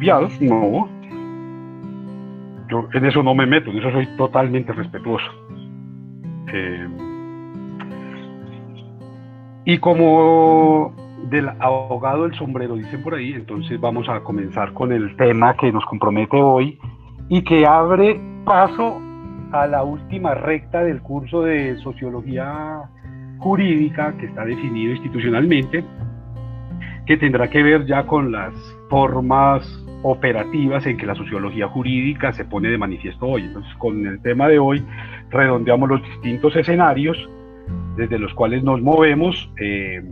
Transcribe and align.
inapropiados, 0.00 0.40
no. 0.40 0.88
Yo 2.70 2.88
en 2.92 3.04
eso 3.06 3.22
no 3.22 3.34
me 3.34 3.46
meto, 3.46 3.70
en 3.70 3.78
eso 3.78 3.90
soy 3.90 4.06
totalmente 4.16 4.72
respetuoso. 4.72 5.26
Eh, 6.52 6.88
y 9.64 9.78
como 9.78 10.94
del 11.30 11.48
abogado 11.60 12.24
del 12.24 12.34
sombrero, 12.34 12.76
dicen 12.76 13.02
por 13.02 13.14
ahí, 13.14 13.32
entonces 13.32 13.80
vamos 13.80 14.08
a 14.08 14.20
comenzar 14.20 14.72
con 14.72 14.92
el 14.92 15.16
tema 15.16 15.54
que 15.56 15.72
nos 15.72 15.84
compromete 15.86 16.40
hoy 16.40 16.78
y 17.28 17.42
que 17.42 17.66
abre 17.66 18.20
paso 18.44 19.00
a 19.52 19.66
la 19.66 19.82
última 19.82 20.34
recta 20.34 20.82
del 20.82 21.00
curso 21.00 21.42
de 21.42 21.76
sociología 21.78 22.82
jurídica 23.38 24.14
que 24.18 24.26
está 24.26 24.44
definido 24.44 24.92
institucionalmente, 24.92 25.84
que 27.06 27.16
tendrá 27.16 27.48
que 27.48 27.62
ver 27.62 27.86
ya 27.86 28.06
con 28.06 28.30
las 28.32 28.52
formas 28.90 29.87
operativas 30.02 30.86
en 30.86 30.96
que 30.96 31.06
la 31.06 31.14
sociología 31.14 31.68
jurídica 31.68 32.32
se 32.32 32.44
pone 32.44 32.68
de 32.68 32.78
manifiesto 32.78 33.26
hoy. 33.26 33.42
Entonces, 33.44 33.72
con 33.76 34.06
el 34.06 34.20
tema 34.20 34.48
de 34.48 34.58
hoy, 34.58 34.84
redondeamos 35.30 35.88
los 35.88 36.02
distintos 36.02 36.54
escenarios 36.56 37.28
desde 37.96 38.18
los 38.18 38.32
cuales 38.34 38.62
nos 38.62 38.80
movemos, 38.80 39.50
eh, 39.60 40.02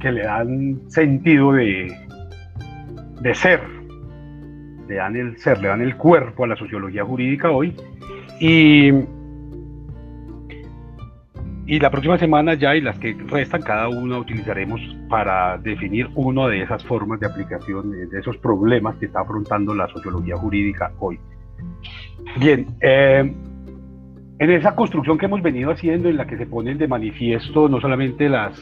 que 0.00 0.12
le 0.12 0.22
dan 0.22 0.80
sentido 0.88 1.52
de, 1.52 1.92
de 3.20 3.34
ser, 3.34 3.60
le 4.88 4.94
dan 4.96 5.16
el 5.16 5.36
ser, 5.38 5.60
le 5.60 5.68
dan 5.68 5.82
el 5.82 5.96
cuerpo 5.96 6.44
a 6.44 6.46
la 6.46 6.56
sociología 6.56 7.04
jurídica 7.04 7.50
hoy. 7.50 7.74
Y 8.40 8.92
y 11.66 11.78
la 11.78 11.90
próxima 11.90 12.18
semana 12.18 12.54
ya 12.54 12.74
y 12.74 12.80
las 12.80 12.98
que 12.98 13.16
restan, 13.28 13.62
cada 13.62 13.88
una 13.88 14.18
utilizaremos 14.18 14.80
para 15.08 15.58
definir 15.58 16.08
una 16.14 16.48
de 16.48 16.62
esas 16.62 16.84
formas 16.84 17.20
de 17.20 17.26
aplicación 17.26 17.90
de 18.10 18.18
esos 18.18 18.36
problemas 18.38 18.96
que 18.96 19.06
está 19.06 19.20
afrontando 19.20 19.74
la 19.74 19.88
sociología 19.88 20.36
jurídica 20.36 20.92
hoy. 20.98 21.18
Bien, 22.38 22.66
eh, 22.80 23.32
en 24.38 24.50
esa 24.50 24.74
construcción 24.74 25.18
que 25.18 25.26
hemos 25.26 25.40
venido 25.40 25.70
haciendo, 25.70 26.08
en 26.08 26.16
la 26.16 26.26
que 26.26 26.36
se 26.36 26.46
ponen 26.46 26.78
de 26.78 26.88
manifiesto 26.88 27.68
no 27.68 27.80
solamente 27.80 28.28
las 28.28 28.60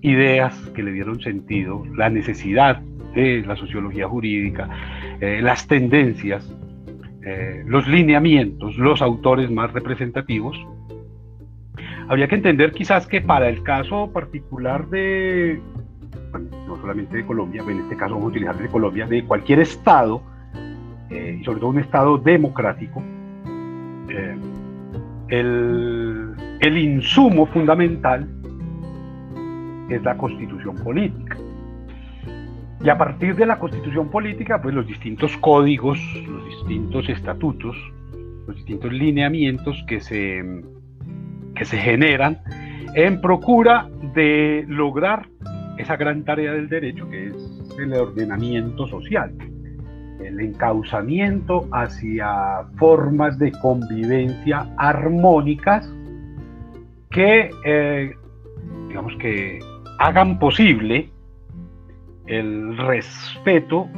ideas 0.00 0.54
que 0.74 0.82
le 0.82 0.92
dieron 0.92 1.20
sentido, 1.20 1.84
la 1.94 2.08
necesidad 2.08 2.80
de 3.14 3.42
la 3.46 3.56
sociología 3.56 4.08
jurídica, 4.08 4.68
eh, 5.20 5.40
las 5.42 5.66
tendencias, 5.66 6.50
eh, 7.22 7.64
los 7.66 7.86
lineamientos, 7.86 8.76
los 8.78 9.02
autores 9.02 9.50
más 9.50 9.72
representativos, 9.72 10.56
Habría 12.08 12.26
que 12.26 12.36
entender 12.36 12.72
quizás 12.72 13.06
que 13.06 13.20
para 13.20 13.48
el 13.48 13.62
caso 13.62 14.10
particular 14.10 14.88
de, 14.88 15.60
no 16.66 16.76
solamente 16.80 17.18
de 17.18 17.26
Colombia, 17.26 17.62
en 17.68 17.80
este 17.80 17.96
caso 17.96 18.14
vamos 18.14 18.28
a 18.28 18.30
utilizar 18.30 18.56
de 18.56 18.68
Colombia, 18.68 19.06
de 19.06 19.24
cualquier 19.24 19.60
Estado, 19.60 20.22
eh, 21.10 21.38
y 21.38 21.44
sobre 21.44 21.60
todo 21.60 21.70
un 21.70 21.80
Estado 21.80 22.16
democrático, 22.16 23.02
eh, 24.08 24.36
el, 25.28 26.34
el 26.60 26.78
insumo 26.78 27.44
fundamental 27.44 28.26
es 29.90 30.02
la 30.02 30.16
constitución 30.16 30.76
política. 30.76 31.36
Y 32.82 32.88
a 32.88 32.96
partir 32.96 33.36
de 33.36 33.44
la 33.44 33.58
constitución 33.58 34.08
política, 34.08 34.62
pues 34.62 34.74
los 34.74 34.86
distintos 34.86 35.36
códigos, 35.38 35.98
los 36.26 36.46
distintos 36.46 37.06
estatutos, 37.10 37.76
los 38.46 38.56
distintos 38.56 38.92
lineamientos 38.92 39.84
que 39.86 40.00
se 40.00 40.42
que 41.58 41.64
se 41.64 41.76
generan 41.76 42.38
en 42.94 43.20
procura 43.20 43.88
de 44.14 44.64
lograr 44.68 45.28
esa 45.76 45.96
gran 45.96 46.24
tarea 46.24 46.52
del 46.52 46.68
derecho 46.68 47.08
que 47.10 47.26
es 47.28 47.34
el 47.78 47.92
ordenamiento 47.92 48.86
social, 48.86 49.32
el 50.24 50.40
encauzamiento 50.40 51.68
hacia 51.72 52.64
formas 52.76 53.38
de 53.38 53.52
convivencia 53.52 54.66
armónicas 54.76 55.92
que, 57.10 57.50
eh, 57.64 58.14
digamos 58.88 59.14
que, 59.16 59.58
hagan 59.98 60.38
posible 60.38 61.10
el 62.26 62.76
respeto 62.76 63.88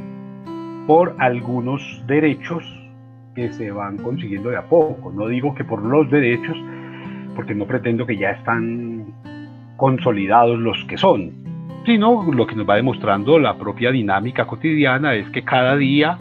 por 0.87 1.15
algunos 1.19 1.81
derechos 2.07 2.63
que 3.35 3.51
se 3.53 3.71
van 3.71 3.97
consiguiendo 3.97 4.49
de 4.49 4.57
a 4.57 4.67
poco. 4.67 5.11
No 5.11 5.27
digo 5.27 5.53
que 5.53 5.63
por 5.63 5.83
los 5.83 6.09
derechos, 6.09 6.57
porque 7.35 7.55
no 7.55 7.65
pretendo 7.65 8.05
que 8.05 8.17
ya 8.17 8.31
están 8.31 9.05
consolidados 9.77 10.59
los 10.59 10.83
que 10.85 10.97
son, 10.97 11.31
sino 11.85 12.31
lo 12.31 12.45
que 12.45 12.55
nos 12.55 12.69
va 12.69 12.75
demostrando 12.75 13.39
la 13.39 13.57
propia 13.57 13.91
dinámica 13.91 14.45
cotidiana 14.45 15.15
es 15.15 15.29
que 15.29 15.43
cada 15.43 15.75
día, 15.75 16.17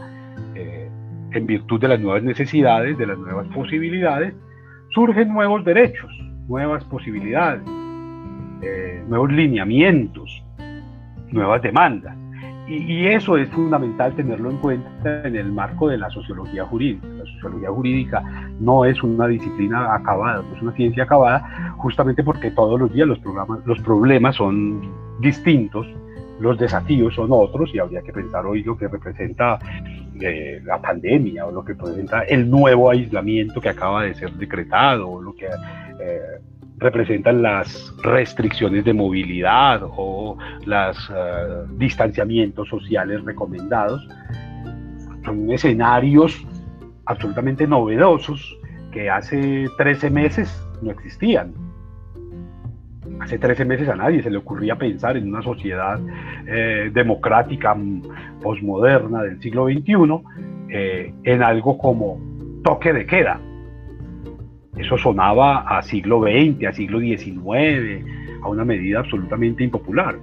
eh, 0.55 0.89
en 1.33 1.47
virtud 1.47 1.81
de 1.81 1.89
las 1.89 2.01
nuevas 2.01 2.23
necesidades, 2.23 2.97
de 2.97 3.07
las 3.07 3.19
nuevas 3.19 3.47
posibilidades, 3.49 4.35
surgen 4.95 5.33
nuevos 5.33 5.65
derechos, 5.65 6.11
nuevas 6.49 6.85
posibilidades, 6.85 7.63
eh, 8.63 9.03
nuevos 9.09 9.33
lineamientos, 9.33 10.43
nuevas 11.31 11.63
demandas. 11.63 12.17
Y, 12.69 13.07
eso 13.07 13.37
es 13.37 13.49
fundamental 13.51 14.15
tenerlo 14.15 14.51
en 14.51 14.59
cuenta 14.59 15.27
en 15.27 15.35
el 15.35 15.51
marco 15.51 15.89
de 15.89 15.99
la 15.99 16.09
sociología 16.11 16.65
jurídica. 16.65 17.07
La 17.09 17.25
sociología 17.25 17.69
jurídica 17.69 18.50
no 18.61 18.85
es 18.85 19.03
una 19.03 19.27
disciplina 19.27 19.95
acabada, 19.95 20.43
no 20.43 20.55
es 20.55 20.63
una 20.63 20.73
ciencia 20.73 21.05
acabada, 21.05 21.75
justamente 21.79 22.23
porque 22.23 22.51
todos 22.51 22.79
los 22.79 22.93
días 22.93 23.09
los, 23.09 23.19
programas, 23.19 23.61
los 23.67 23.81
problemas 23.81 24.37
son 24.37 24.83
distintos, 25.21 25.87
los 26.41 26.59
desafíos 26.59 27.15
son 27.15 27.29
otros 27.33 27.75
y 27.75 27.79
habría 27.79 28.03
que 28.03 28.13
pensar 28.13 28.47
hoy 28.47 28.63
lo 28.63 28.77
que 28.77 28.89
representa 28.89 29.59
eh, 30.21 30.61
la 30.65 30.81
pandemia 30.81 31.47
o 31.47 31.51
lo 31.51 31.65
que 31.65 31.73
representa 31.73 32.23
el 32.23 32.49
nuevo 32.49 32.91
aislamiento 32.91 33.61
que 33.61 33.71
acaba 33.71 34.05
de 34.05 34.15
ser 34.15 34.33
decretado 34.33 35.09
o 35.09 35.23
lo 35.23 35.35
que 35.35 35.47
eh, 35.47 36.21
representan 36.79 37.43
las 37.43 37.95
restricciones 38.03 38.85
de 38.85 38.95
movilidad 38.95 39.83
o 39.85 40.37
los 40.65 41.11
eh, 41.15 41.67
distanciamientos 41.77 42.69
sociales 42.69 43.23
recomendados. 43.25 44.07
Son 45.25 45.51
escenarios 45.51 46.47
absolutamente 47.11 47.67
novedosos 47.67 48.59
que 48.93 49.11
hace 49.11 49.67
13 49.77 50.11
meses 50.11 50.67
no 50.83 50.91
existían. 50.91 51.53
Hace 53.21 53.39
13 53.39 53.65
meses 53.65 53.89
a 53.89 53.97
nadie 53.97 54.23
se 54.23 54.31
le 54.31 54.39
ocurría 54.39 54.77
pensar 54.77 55.17
en 55.17 55.29
una 55.29 55.43
sociedad 55.43 56.01
eh, 56.47 56.91
democrática 56.93 57.77
posmoderna 58.41 59.23
del 59.23 59.41
siglo 59.41 59.67
XXI 59.67 59.95
eh, 60.69 61.13
en 61.25 61.43
algo 61.43 61.77
como 61.77 62.19
toque 62.63 62.93
de 62.93 63.07
queda 63.07 63.41
eso 64.81 64.97
sonaba 64.97 65.61
a 65.61 65.83
siglo 65.83 66.23
XX, 66.23 66.67
a 66.67 66.73
siglo 66.73 67.01
XIX, 67.01 68.05
a 68.43 68.49
una 68.49 68.65
medida 68.65 69.01
absolutamente 69.01 69.63
impopular. 69.63 70.17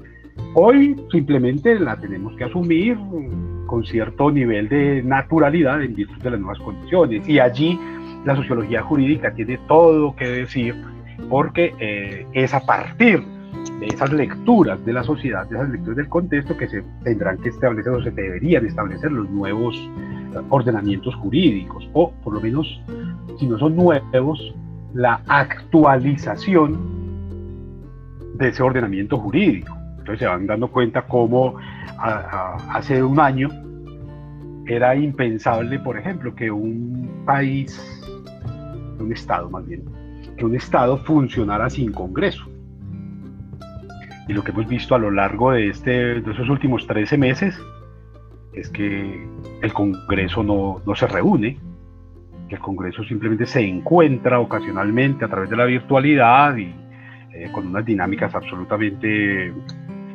Hoy 0.54 0.96
simplemente 1.12 1.80
la 1.80 1.98
tenemos 1.98 2.36
que 2.36 2.46
asumir 2.46 2.98
con 3.68 3.86
cierto 3.86 4.32
nivel 4.32 4.70
de 4.70 5.04
naturalidad 5.04 5.82
en 5.84 5.94
virtud 5.94 6.18
de 6.22 6.32
las 6.32 6.40
nuevas 6.40 6.60
condiciones. 6.60 7.28
Y 7.28 7.40
allí 7.40 7.80
la 8.26 8.36
sociología 8.36 8.82
jurídica 8.82 9.34
tiene 9.34 9.60
todo 9.68 10.16
que 10.16 10.28
decir 10.28 10.76
porque 11.30 11.74
eh, 11.80 12.26
es 12.34 12.54
a 12.54 12.62
partir 12.62 13.24
de 13.80 13.88
esas 13.88 14.12
lecturas 14.12 14.84
de 14.86 14.94
la 14.94 15.04
sociedad, 15.04 15.48
de 15.48 15.56
esas 15.56 15.70
lecturas 15.70 15.98
del 15.98 16.10
contexto 16.10 16.58
que 16.58 16.68
se 16.68 16.84
tendrán 17.04 17.38
que 17.38 17.50
establecer 17.50 17.92
o 17.94 18.04
se 18.04 18.12
deberían 18.12 18.66
establecer 18.66 19.12
los 19.12 19.30
nuevos 19.30 19.78
ordenamientos 20.50 21.16
jurídicos, 21.16 21.88
o 21.94 22.12
por 22.24 22.34
lo 22.34 22.42
menos, 22.42 22.82
si 23.40 23.48
no 23.48 23.58
son 23.58 23.76
nuevos, 23.76 24.54
la 24.94 25.22
actualización 25.28 26.78
de 28.36 28.50
ese 28.50 28.64
ordenamiento 28.64 29.18
jurídico. 29.18 29.77
Entonces 30.08 30.26
se 30.26 30.28
van 30.28 30.48
dando 30.48 30.70
cuenta 30.70 31.02
cómo 31.02 31.58
hace 32.00 33.04
un 33.04 33.20
año 33.20 33.50
era 34.66 34.96
impensable, 34.96 35.80
por 35.80 35.98
ejemplo, 35.98 36.34
que 36.34 36.50
un 36.50 37.24
país, 37.26 37.78
un 39.00 39.12
Estado 39.12 39.50
más 39.50 39.68
bien, 39.68 39.84
que 40.38 40.46
un 40.46 40.56
Estado 40.56 40.98
funcionara 41.00 41.70
sin 41.70 41.92
Congreso. 41.92 42.46
Y 44.30 44.34
lo 44.34 44.46
que 44.46 44.52
hemos 44.52 44.66
visto 44.70 44.96
a 44.96 44.98
lo 44.98 45.12
largo 45.12 45.52
de, 45.52 45.68
este, 45.68 46.22
de 46.22 46.32
esos 46.32 46.48
últimos 46.48 46.88
13 46.88 47.18
meses 47.18 47.62
es 48.54 48.70
que 48.70 49.28
el 49.62 49.74
Congreso 49.74 50.42
no, 50.42 50.96
se 50.96 51.08
reúne, 51.08 51.58
que 52.48 52.56
el 52.56 52.62
Congreso 52.62 53.04
simplemente 53.04 53.46
se 53.46 53.60
encuentra 53.60 54.40
ocasionalmente 54.40 55.26
a 55.26 55.28
través 55.28 55.50
de 55.50 55.58
la 55.58 55.66
virtualidad 55.66 56.56
y 56.56 56.74
eh, 57.34 57.50
con 57.52 57.68
unas 57.68 57.84
dinámicas 57.84 58.34
absolutamente 58.34 59.54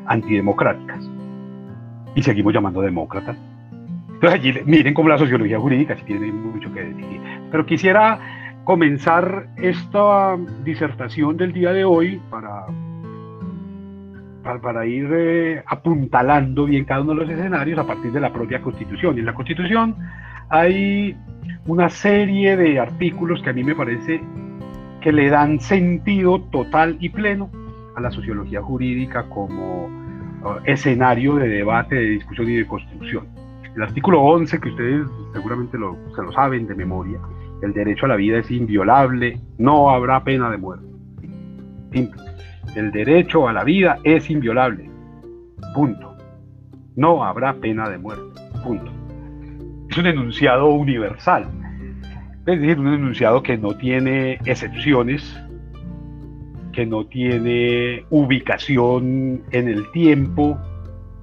antidemocráticas. 0.07 1.09
Y 2.15 2.23
seguimos 2.23 2.53
llamando 2.53 2.81
demócratas. 2.81 3.37
Entonces 4.15 4.41
allí 4.41 4.55
miren 4.67 4.95
cómo 4.95 5.09
la 5.09 5.19
sociología 5.19 5.59
jurídica 5.59 5.97
sí 5.97 6.05
tiene 6.05 6.31
mucho 6.31 6.73
que 6.73 6.85
decir. 6.85 7.21
Pero 7.51 7.67
quisiera 7.67 8.21
comenzar 8.65 9.49
esta 9.57 10.37
disertación 10.65 11.37
del 11.37 11.53
día 11.53 11.73
de 11.73 11.85
hoy 11.85 12.21
para 12.31 12.67
para, 14.43 14.87
ir 14.87 15.09
eh, 15.13 15.63
apuntalando 15.67 16.65
bien 16.67 16.85
cada 16.85 17.03
uno 17.03 17.15
de 17.15 17.21
los 17.21 17.31
escenarios 17.31 17.79
a 17.79 17.87
partir 17.87 18.13
de 18.13 18.21
la 18.21 18.33
propia 18.33 18.61
Constitución. 18.61 19.17
Y 19.17 19.21
en 19.21 19.27
la 19.27 19.35
Constitución 19.35 19.97
hay 20.49 21.17
una 21.67 21.89
serie 21.89 22.57
de 22.57 22.81
artículos 22.81 23.41
que 23.43 23.51
a 23.51 23.53
mí 23.53 23.63
me 23.63 23.75
parece 23.75 24.21
que 25.01 25.13
le 25.13 25.31
dan 25.31 25.61
sentido 25.61 26.41
total 26.51 26.97
y 27.01 27.09
pleno 27.09 27.51
a 27.95 28.01
la 28.01 28.11
sociología 28.11 28.63
jurídica 28.63 29.25
como 29.29 29.87
uh, 29.87 30.61
escenario 30.65 31.37
de 31.37 31.49
debate, 31.49 31.95
de 31.95 32.03
discusión 32.03 32.49
y 32.51 32.57
de 32.57 32.67
construcción. 32.67 33.27
El 33.75 33.83
artículo 33.83 34.21
11, 34.23 34.61
que 34.61 34.69
ustedes 34.69 35.07
seguramente 35.33 35.79
se 36.15 36.23
lo 36.23 36.33
saben 36.33 36.67
de 36.67 36.75
memoria, 36.75 37.19
el 37.63 37.73
derecho 37.73 38.07
a 38.07 38.09
la 38.09 38.17
vida 38.17 38.39
es 38.39 38.51
inviolable, 38.51 39.41
no 39.57 39.91
habrá 39.91 40.25
pena 40.25 40.51
de 40.51 40.59
muerte. 40.59 40.85
Simple. 41.93 42.21
El 42.75 42.91
derecho 42.91 43.49
a 43.49 43.53
la 43.53 43.65
vida 43.65 43.99
es 44.03 44.29
inviolable. 44.31 44.91
Punto. 45.75 46.17
No 46.97 47.25
habrá 47.25 47.55
pena 47.55 47.89
de 47.89 47.99
muerte. 47.99 48.41
Punto. 48.65 48.91
Es 49.89 49.97
un 49.97 50.07
enunciado 50.07 50.71
universal. 50.71 51.47
Es 52.47 52.61
decir, 52.61 52.81
un 52.81 52.89
enunciado 52.89 53.43
que 53.43 53.57
no 53.57 53.77
tiene 53.77 54.41
excepciones, 54.45 55.41
que 56.73 56.87
no 56.87 57.07
tiene 57.07 58.05
ubicación 58.11 59.43
en 59.51 59.69
el 59.69 59.91
tiempo 59.93 60.59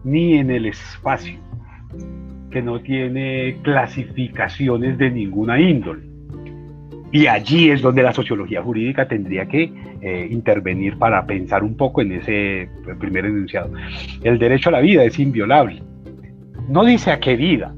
ni 0.03 0.35
en 0.35 0.51
el 0.51 0.65
espacio, 0.65 1.39
que 2.51 2.61
no 2.61 2.79
tiene 2.79 3.57
clasificaciones 3.63 4.97
de 4.97 5.11
ninguna 5.11 5.59
índole. 5.59 6.03
Y 7.11 7.25
allí 7.25 7.71
es 7.71 7.81
donde 7.81 8.03
la 8.03 8.13
sociología 8.13 8.61
jurídica 8.61 9.07
tendría 9.07 9.47
que 9.47 9.73
eh, 10.01 10.27
intervenir 10.29 10.97
para 10.97 11.25
pensar 11.25 11.63
un 11.63 11.75
poco 11.75 12.01
en 12.01 12.11
ese 12.11 12.69
primer 12.99 13.25
enunciado. 13.25 13.71
El 14.21 14.37
derecho 14.37 14.69
a 14.69 14.73
la 14.73 14.79
vida 14.79 15.03
es 15.03 15.17
inviolable. 15.17 15.81
No 16.67 16.85
dice 16.85 17.11
a 17.11 17.19
qué 17.19 17.35
vida, 17.35 17.73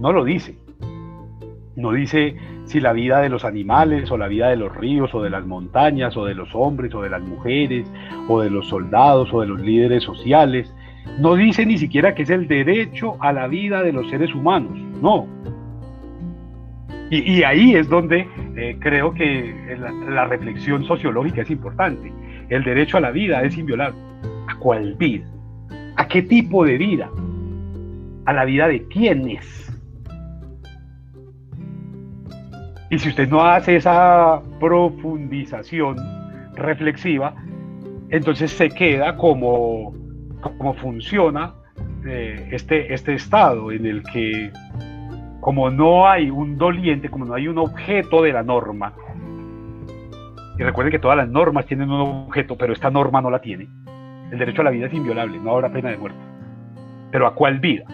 no 0.00 0.12
lo 0.12 0.24
dice. 0.24 0.56
No 1.76 1.92
dice 1.92 2.34
si 2.72 2.80
la 2.80 2.92
vida 2.92 3.20
de 3.20 3.28
los 3.28 3.44
animales 3.44 4.10
o 4.10 4.16
la 4.16 4.28
vida 4.28 4.48
de 4.48 4.56
los 4.56 4.74
ríos 4.74 5.14
o 5.14 5.22
de 5.22 5.30
las 5.30 5.46
montañas 5.46 6.16
o 6.16 6.24
de 6.24 6.34
los 6.34 6.48
hombres 6.54 6.94
o 6.94 7.02
de 7.02 7.10
las 7.10 7.22
mujeres 7.22 7.90
o 8.28 8.40
de 8.40 8.50
los 8.50 8.68
soldados 8.68 9.32
o 9.32 9.40
de 9.40 9.46
los 9.46 9.60
líderes 9.60 10.02
sociales. 10.02 10.74
No 11.20 11.34
dice 11.34 11.66
ni 11.66 11.78
siquiera 11.78 12.14
que 12.14 12.22
es 12.22 12.30
el 12.30 12.48
derecho 12.48 13.16
a 13.20 13.32
la 13.32 13.46
vida 13.46 13.82
de 13.82 13.92
los 13.92 14.08
seres 14.08 14.34
humanos. 14.34 14.78
No, 15.02 15.26
y, 17.14 17.42
ahí 17.42 17.74
es 17.74 17.90
donde 17.90 18.26
eh, 18.56 18.76
creo 18.80 19.12
que 19.12 19.76
la, 20.08 20.24
reflexión 20.24 20.82
sociológica 20.84 21.42
es 21.42 21.50
importante. 21.50 22.10
El 22.48 22.64
derecho 22.64 22.96
a 22.96 23.00
la 23.00 23.10
vida 23.10 23.42
es 23.42 23.58
inviolable. 23.58 23.98
¿A 24.48 24.56
cuál 24.56 24.94
vida? 24.94 25.26
¿A 25.96 26.08
qué 26.08 26.22
tipo 26.22 26.64
de 26.64 26.78
vida? 26.78 27.10
¿A 28.24 28.32
la 28.32 28.46
vida 28.46 28.66
de 28.66 28.88
quiénes? 28.88 29.71
Y 32.92 32.98
si 32.98 33.08
usted 33.08 33.26
no 33.30 33.42
hace 33.42 33.76
esa 33.76 34.42
profundización 34.60 35.96
reflexiva, 36.54 37.34
entonces 38.10 38.50
se 38.50 38.68
queda 38.68 39.16
como, 39.16 39.94
como 40.42 40.74
funciona 40.74 41.54
eh, 42.04 42.50
este, 42.52 42.92
este 42.92 43.14
estado 43.14 43.72
en 43.72 43.86
el 43.86 44.02
que 44.02 44.52
como 45.40 45.70
no 45.70 46.06
hay 46.06 46.28
un 46.28 46.58
doliente, 46.58 47.08
como 47.08 47.24
no 47.24 47.32
hay 47.32 47.48
un 47.48 47.56
objeto 47.56 48.20
de 48.20 48.34
la 48.34 48.42
norma, 48.42 48.92
y 50.58 50.62
recuerden 50.62 50.92
que 50.92 50.98
todas 50.98 51.16
las 51.16 51.30
normas 51.30 51.64
tienen 51.64 51.90
un 51.90 52.26
objeto, 52.26 52.58
pero 52.58 52.74
esta 52.74 52.90
norma 52.90 53.22
no 53.22 53.30
la 53.30 53.40
tiene, 53.40 53.68
el 54.30 54.38
derecho 54.38 54.60
a 54.60 54.64
la 54.64 54.70
vida 54.70 54.88
es 54.88 54.92
inviolable, 54.92 55.38
no 55.38 55.52
habrá 55.52 55.72
pena 55.72 55.88
de 55.88 55.96
muerte. 55.96 56.18
Pero 57.10 57.26
¿a 57.26 57.34
cuál 57.34 57.58
vida? 57.58 57.86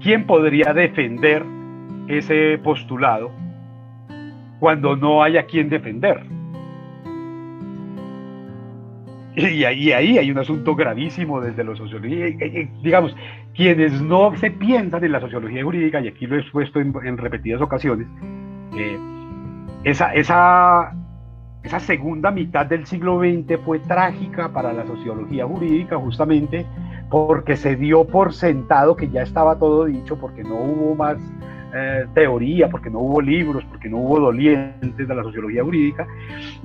¿Quién 0.00 0.26
podría 0.26 0.72
defender 0.72 1.57
ese 2.08 2.58
postulado 2.58 3.30
cuando 4.58 4.96
no 4.96 5.22
haya 5.22 5.44
quien 5.44 5.68
defender? 5.68 6.24
Y 9.38 9.62
ahí, 9.62 9.92
ahí 9.92 10.18
hay 10.18 10.30
un 10.32 10.38
asunto 10.38 10.74
gravísimo 10.74 11.40
desde 11.40 11.62
los 11.62 11.78
sociología. 11.78 12.26
Digamos, 12.82 13.14
quienes 13.54 14.02
no 14.02 14.36
se 14.36 14.50
piensan 14.50 15.04
en 15.04 15.12
la 15.12 15.20
sociología 15.20 15.62
jurídica, 15.62 16.00
y 16.00 16.08
aquí 16.08 16.26
lo 16.26 16.36
he 16.36 16.40
expuesto 16.40 16.80
en, 16.80 17.16
repetidas 17.16 17.60
ocasiones, 17.60 18.08
eh, 18.76 18.98
esa, 19.84 20.12
esa, 20.14 20.92
esa 21.62 21.78
segunda 21.78 22.32
mitad 22.32 22.66
del 22.66 22.84
siglo 22.86 23.20
XX 23.20 23.60
fue 23.64 23.78
trágica 23.78 24.52
para 24.52 24.72
la 24.72 24.84
sociología 24.84 25.46
jurídica 25.46 25.96
justamente 25.96 26.66
porque 27.08 27.56
se 27.56 27.76
dio 27.76 28.04
por 28.04 28.34
sentado 28.34 28.96
que 28.96 29.08
ya 29.08 29.22
estaba 29.22 29.56
todo 29.56 29.84
dicho, 29.84 30.18
porque 30.18 30.42
no 30.42 30.56
hubo 30.56 30.94
más 30.96 31.16
eh, 31.74 32.06
teoría, 32.14 32.68
porque 32.68 32.90
no 32.90 33.00
hubo 33.00 33.20
libros, 33.20 33.64
porque 33.64 33.88
no 33.88 33.98
hubo 33.98 34.20
dolientes 34.20 35.08
de 35.08 35.14
la 35.14 35.22
sociología 35.22 35.62
jurídica, 35.62 36.06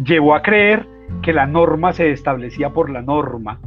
llevó 0.04 0.36
a 0.36 0.42
creer 0.42 0.88
que 1.22 1.34
la 1.34 1.46
norma 1.46 1.94
se 1.94 2.12
establecía 2.12 2.70
por 2.70 2.90
la 2.90 3.02
norma, 3.02 3.60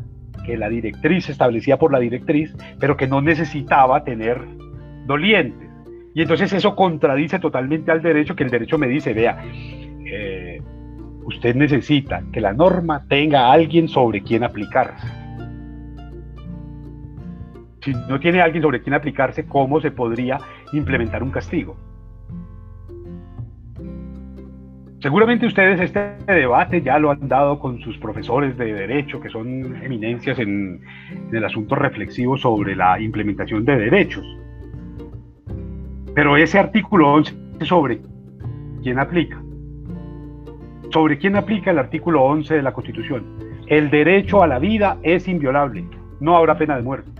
que 0.44 0.56
la 0.56 0.68
directriz 0.68 1.26
se 1.26 1.32
establecía 1.32 1.76
por 1.76 1.92
la 1.92 1.98
directriz, 1.98 2.54
pero 2.80 2.96
que 2.96 3.06
no 3.06 3.20
necesitaba 3.20 4.04
tener 4.04 4.40
dolientes. 5.06 5.68
Y 6.14 6.22
entonces 6.22 6.52
eso 6.54 6.74
contradice 6.74 7.38
totalmente 7.38 7.90
al 7.90 8.00
derecho, 8.00 8.34
que 8.34 8.44
el 8.44 8.50
derecho 8.50 8.78
me 8.78 8.88
dice, 8.88 9.12
vea, 9.12 9.44
eh, 10.06 10.62
usted 11.24 11.54
necesita 11.54 12.22
que 12.32 12.40
la 12.40 12.54
norma 12.54 13.04
tenga 13.08 13.52
alguien 13.52 13.88
sobre 13.88 14.22
quien 14.22 14.44
aplicarse. 14.44 15.06
Si 17.82 17.92
no 18.08 18.18
tiene 18.18 18.40
alguien 18.40 18.62
sobre 18.62 18.80
quien 18.80 18.94
aplicarse, 18.94 19.44
¿cómo 19.46 19.80
se 19.80 19.90
podría 19.90 20.38
implementar 20.72 21.22
un 21.22 21.30
castigo? 21.30 21.76
Seguramente 25.06 25.46
ustedes 25.46 25.78
este 25.78 26.16
debate 26.26 26.82
ya 26.82 26.98
lo 26.98 27.10
han 27.10 27.28
dado 27.28 27.58
con 27.58 27.78
sus 27.80 27.96
profesores 27.98 28.56
de 28.56 28.72
derecho, 28.72 29.20
que 29.20 29.28
son 29.28 29.76
eminencias 29.82 30.38
en, 30.38 30.80
el 31.30 31.44
asunto 31.44 31.74
reflexivo 31.74 32.36
sobre 32.36 32.74
la 32.74 32.98
implementación 32.98 33.64
de 33.64 33.76
derechos. 33.76 34.26
Pero 36.14 36.36
ese 36.36 36.58
artículo 36.58 37.12
11 37.12 37.34
sobre 37.66 38.00
quién 38.82 38.98
aplica. 38.98 39.40
¿Sobre 40.90 41.18
quién 41.18 41.36
aplica 41.36 41.70
el 41.70 41.78
artículo 41.78 42.24
11 42.24 42.54
de 42.54 42.62
la 42.62 42.72
Constitución? 42.72 43.24
El 43.68 43.90
derecho 43.90 44.42
a 44.42 44.46
la 44.46 44.58
vida 44.58 44.98
es 45.02 45.28
inviolable, 45.28 45.84
no 46.20 46.36
habrá 46.36 46.56
pena 46.56 46.74
de 46.74 46.82
muerte. 46.82 47.10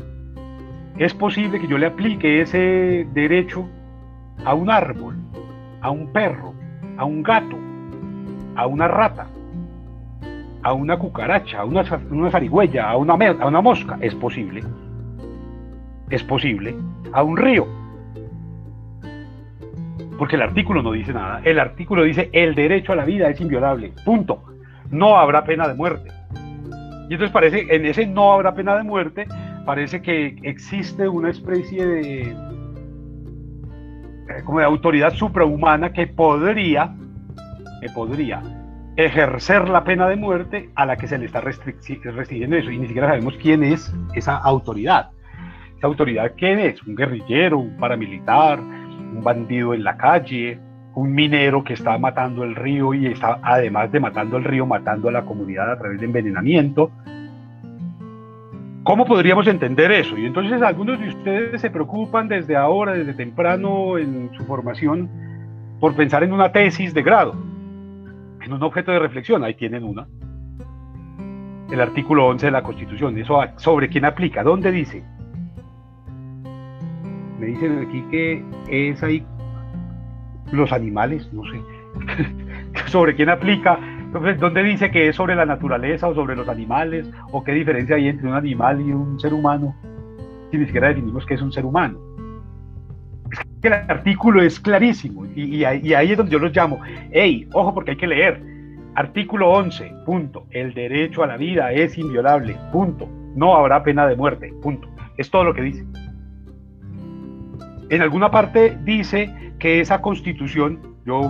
Es 0.99 1.13
posible 1.13 1.61
que 1.61 1.67
yo 1.67 1.77
le 1.77 1.87
aplique 1.87 2.41
ese 2.41 3.07
derecho 3.13 3.69
a 4.45 4.55
un 4.55 4.71
árbol, 4.71 5.17
a 5.83 5.91
un 5.91 6.11
perro, 6.13 6.55
a 6.97 7.05
un 7.05 7.23
gato, 7.23 7.57
a 8.57 8.67
una 8.67 8.89
rata, 8.89 9.27
a 10.63 10.73
una 10.73 10.99
cucaracha, 10.99 11.61
a 11.61 11.65
una, 11.67 11.85
una 12.11 12.31
zarigüeya, 12.31 12.89
a 12.89 12.97
una, 12.97 13.13
a 13.13 13.47
una 13.47 13.61
mosca. 13.61 13.99
Es 14.01 14.15
posible. 14.15 14.63
Es 16.09 16.23
posible. 16.23 16.75
A 17.13 17.23
un 17.23 17.37
río. 17.37 17.67
Porque 20.19 20.37
el 20.37 20.43
artículo 20.43 20.83
no 20.83 20.93
dice 20.93 21.13
nada. 21.13 21.43
El 21.45 21.59
artículo 21.59 22.05
dice 22.05 22.31
el 22.33 22.55
derecho 22.55 22.93
a 22.93 22.97
la 22.97 23.05
vida 23.05 23.29
es 23.29 23.39
inviolable. 23.39 23.93
Punto. 24.03 24.43
No 24.91 25.19
habrá 25.19 25.45
pena 25.45 25.69
de 25.69 25.75
muerte. 25.75 26.11
Y 27.09 27.13
entonces 27.13 27.31
parece, 27.31 27.67
en 27.69 27.85
ese 27.85 28.07
no 28.07 28.33
habrá 28.33 28.55
pena 28.55 28.77
de 28.77 28.83
muerte, 28.83 29.27
parece 29.67 30.01
que 30.01 30.37
existe 30.43 31.07
una 31.09 31.29
especie 31.29 31.85
de, 31.85 32.21
eh, 32.31 32.35
como 34.45 34.61
de 34.61 34.65
autoridad 34.65 35.13
suprahumana 35.13 35.93
que 35.93 36.07
podría 36.07 36.95
que 37.81 37.91
podría 37.91 38.43
ejercer 38.97 39.69
la 39.69 39.85
pena 39.85 40.09
de 40.09 40.17
muerte 40.17 40.71
a 40.75 40.87
la 40.87 40.97
que 40.97 41.07
se 41.07 41.19
le 41.19 41.27
está 41.27 41.41
restringiendo 41.43 42.57
eso. 42.57 42.71
Y 42.71 42.79
ni 42.79 42.87
siquiera 42.87 43.09
sabemos 43.09 43.37
quién 43.43 43.63
es 43.63 43.95
esa 44.15 44.37
autoridad. 44.39 45.11
Esa 45.77 45.87
autoridad, 45.87 46.33
¿quién 46.39 46.59
es? 46.59 46.83
Un 46.85 46.97
guerrillero, 46.97 47.59
un 47.59 47.77
paramilitar, 47.77 48.59
un 48.59 49.23
bandido 49.23 49.75
en 49.75 49.85
la 49.85 49.99
calle, 49.99 50.59
un 50.95 51.13
minero 51.13 51.63
que 51.63 51.75
está 51.75 51.99
matando 51.99 52.43
el 52.43 52.55
río 52.55 52.95
y 52.95 53.09
está, 53.09 53.39
además 53.43 53.93
de 53.93 54.01
matando 54.01 54.39
el 54.39 54.45
río, 54.45 54.65
matando 54.65 55.11
a 55.11 55.13
la 55.13 55.27
comunidad 55.27 55.73
a 55.73 55.79
través 55.79 56.01
de 56.01 56.07
envenenamiento. 56.07 56.91
¿Cómo 58.87 59.05
podríamos 59.05 59.49
entender 59.49 59.91
eso? 59.91 60.17
Y 60.17 60.27
entonces 60.27 60.63
algunos 60.63 61.01
de 61.01 61.09
ustedes 61.09 61.61
se 61.61 61.71
preocupan 61.71 62.29
desde 62.29 62.55
ahora, 62.55 62.93
desde 62.93 63.15
temprano 63.15 63.99
en 63.99 64.31
su 64.37 64.45
formación, 64.45 65.11
por 65.81 65.97
pensar 65.97 66.23
en 66.23 66.33
una 66.33 66.53
tesis 66.53 66.95
de 66.95 67.03
grado 67.03 67.35
en 68.43 68.53
un 68.53 68.63
objeto 68.63 68.93
de 68.93 69.01
reflexión, 69.01 69.43
ahí 69.43 69.55
tienen 69.55 69.83
una. 69.83 70.07
El 71.69 71.81
artículo 71.81 72.29
11 72.29 72.47
de 72.47 72.53
la 72.53 72.63
Constitución, 72.63 73.19
eso 73.19 73.43
sobre 73.57 73.89
quién 73.89 74.05
aplica, 74.05 74.45
¿dónde 74.45 74.71
dice? 74.71 75.03
Me 77.41 77.47
dicen 77.47 77.85
aquí 77.89 78.05
que 78.09 78.45
es 78.69 79.03
ahí 79.03 79.27
los 80.53 80.71
animales, 80.71 81.29
no 81.33 81.43
sé, 81.51 81.61
sobre 82.87 83.17
quién 83.17 83.31
aplica, 83.31 83.81
Entonces, 84.17 84.41
¿dónde 84.41 84.63
dice 84.63 84.91
que 84.91 85.09
es 85.09 85.17
sobre 85.17 85.35
la 85.35 85.45
naturaleza 85.45 86.09
o 86.09 86.15
sobre 86.15 86.35
los 86.37 86.49
animales? 86.49 87.07
¿O 87.33 87.45
qué 87.45 87.53
diferencia 87.53 87.97
hay 87.97 88.09
entre 88.09 88.27
un 88.27 88.33
animal 88.33 88.81
y 88.81 88.91
un 88.91 89.21
ser 89.21 89.35
humano? 89.35 89.77
Si 90.51 90.57
ni 90.57 90.65
siquiera 90.65 90.89
definimos 90.89 91.27
qué 91.27 91.35
es 91.35 91.43
un 91.43 91.53
ser 91.53 91.67
humano. 91.67 91.99
Es 93.31 93.39
que 93.61 93.69
el 93.69 93.75
artículo 93.75 94.41
es 94.41 94.59
clarísimo 94.59 95.27
y, 95.27 95.65
ahí 95.65 96.13
es 96.13 96.17
donde 96.17 96.33
yo 96.33 96.39
los 96.39 96.57
llamo. 96.57 96.81
¡Ey! 97.11 97.47
Ojo 97.53 97.75
porque 97.75 97.91
hay 97.91 97.97
que 97.99 98.07
leer. 98.07 98.43
Artículo 98.95 99.51
11, 99.51 99.93
punto. 100.07 100.47
El 100.51 100.73
derecho 100.73 101.23
a 101.23 101.27
la 101.27 101.37
vida 101.37 101.71
es 101.73 101.99
inviolable, 101.99 102.57
punto. 102.73 103.07
No 103.35 103.55
habrá 103.55 103.83
pena 103.83 104.07
de 104.07 104.17
muerte, 104.17 104.51
punto. 104.63 104.89
Es 105.19 105.31
todo 105.31 105.45
lo 105.45 105.53
que 105.53 105.61
dice. 105.61 105.85
En 107.91 108.01
alguna 108.01 108.31
parte 108.31 108.79
dice 108.83 109.31
que 109.59 109.81
esa 109.81 110.01
constitución, 110.01 110.81
yo 111.05 111.29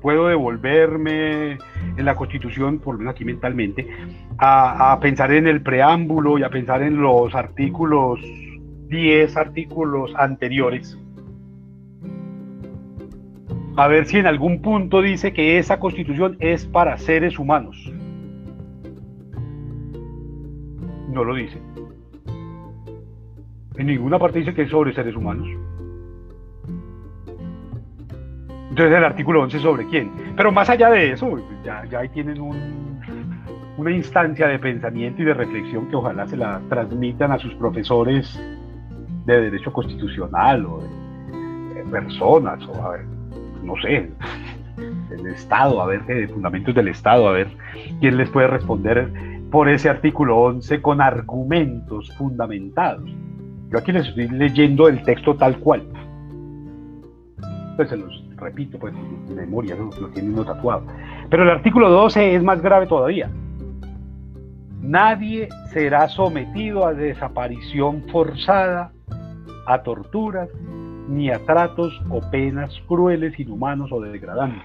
puedo 0.00 0.28
devolverme 0.28 1.52
en 1.96 2.04
la 2.04 2.16
constitución, 2.16 2.78
por 2.78 2.94
lo 2.94 2.98
menos 3.00 3.14
aquí 3.14 3.24
mentalmente, 3.24 3.86
a, 4.38 4.98
pensar 5.00 5.32
en 5.32 5.46
el 5.46 5.62
preámbulo 5.62 6.38
y 6.38 6.42
a 6.42 6.50
pensar 6.50 6.82
en 6.82 7.00
los 7.00 7.34
artículos, 7.34 8.20
10 8.88 9.36
artículos 9.36 10.12
anteriores. 10.16 10.98
A 13.76 13.86
ver 13.86 14.06
si 14.06 14.18
en 14.18 14.26
algún 14.26 14.60
punto 14.62 15.00
dice 15.00 15.32
que 15.32 15.58
esa 15.58 15.78
constitución 15.78 16.36
es 16.40 16.66
para 16.66 16.98
seres 16.98 17.38
humanos. 17.38 17.76
No 21.08 21.24
lo 21.24 21.34
dice. 21.34 21.58
En 23.76 23.86
ninguna 23.86 24.18
parte 24.18 24.40
dice 24.40 24.54
que 24.54 24.62
es 24.62 24.70
sobre 24.70 24.92
seres 24.92 25.16
humanos. 25.16 25.48
Entonces 28.80 28.96
el 28.96 29.04
artículo 29.04 29.42
11 29.42 29.58
sobre 29.58 29.86
quién. 29.88 30.10
Pero 30.34 30.50
más 30.52 30.70
allá 30.70 30.88
de 30.88 31.12
eso, 31.12 31.28
pues, 31.28 31.44
ya, 31.62 31.84
ya 31.84 32.00
tienen 32.08 32.40
una 33.76 33.90
instancia 33.90 34.48
de 34.48 34.58
pensamiento 34.58 35.20
y 35.20 35.26
de 35.26 35.34
reflexión 35.34 35.86
que 35.90 35.96
ojalá 35.96 36.26
se 36.26 36.38
la 36.38 36.62
transmitan 36.70 37.30
a 37.30 37.38
sus 37.38 37.52
profesores 37.56 38.40
de 39.26 39.38
derecho 39.38 39.70
constitucional 39.70 40.64
o 40.64 40.78
de, 40.80 41.84
personas 41.90 42.66
o 42.68 42.82
a 42.82 42.92
ver, 42.92 43.04
no 43.62 43.74
sé, 43.82 44.10
del 45.10 45.26
Estado, 45.26 45.82
a 45.82 45.86
ver, 45.86 46.06
de 46.06 46.28
fundamentos 46.28 46.74
del 46.74 46.88
Estado, 46.88 47.28
a 47.28 47.32
ver 47.32 47.48
quién 48.00 48.16
les 48.16 48.30
puede 48.30 48.46
responder 48.46 49.12
por 49.50 49.68
ese 49.68 49.90
artículo 49.90 50.38
11 50.38 50.80
con 50.80 51.02
argumentos 51.02 52.10
fundamentados. 52.16 53.10
Yo 53.70 53.78
aquí 53.78 53.92
les 53.92 54.08
estoy 54.08 54.28
leyendo 54.28 54.88
el 54.88 55.02
texto 55.02 55.34
tal 55.34 55.58
cual. 55.58 55.82
Entonces 57.72 57.90
se 57.90 57.96
los 57.96 58.29
repito, 58.40 58.78
pues 58.78 58.94
en 58.94 59.34
memoria, 59.34 59.76
¿no? 59.76 59.90
lo 60.00 60.08
tiene 60.08 60.30
uno 60.30 60.44
tatuado. 60.44 60.84
Pero 61.28 61.42
el 61.42 61.50
artículo 61.50 61.90
12 61.90 62.34
es 62.34 62.42
más 62.42 62.60
grave 62.60 62.86
todavía. 62.86 63.30
Nadie 64.80 65.48
será 65.72 66.08
sometido 66.08 66.86
a 66.86 66.94
desaparición 66.94 68.04
forzada, 68.10 68.92
a 69.66 69.82
torturas, 69.82 70.48
ni 71.08 71.30
a 71.30 71.38
tratos 71.44 71.92
o 72.08 72.20
penas 72.30 72.72
crueles, 72.88 73.38
inhumanos 73.38 73.92
o 73.92 74.00
degradantes. 74.00 74.62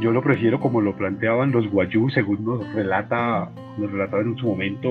Yo 0.00 0.12
lo 0.12 0.22
prefiero 0.22 0.60
como 0.60 0.80
lo 0.80 0.94
planteaban 0.96 1.52
los 1.52 1.68
guayú, 1.70 2.10
según 2.10 2.44
nos 2.44 2.74
relata, 2.74 3.50
nos 3.78 3.90
relataba 3.90 4.22
en 4.22 4.36
su 4.36 4.46
momento, 4.46 4.88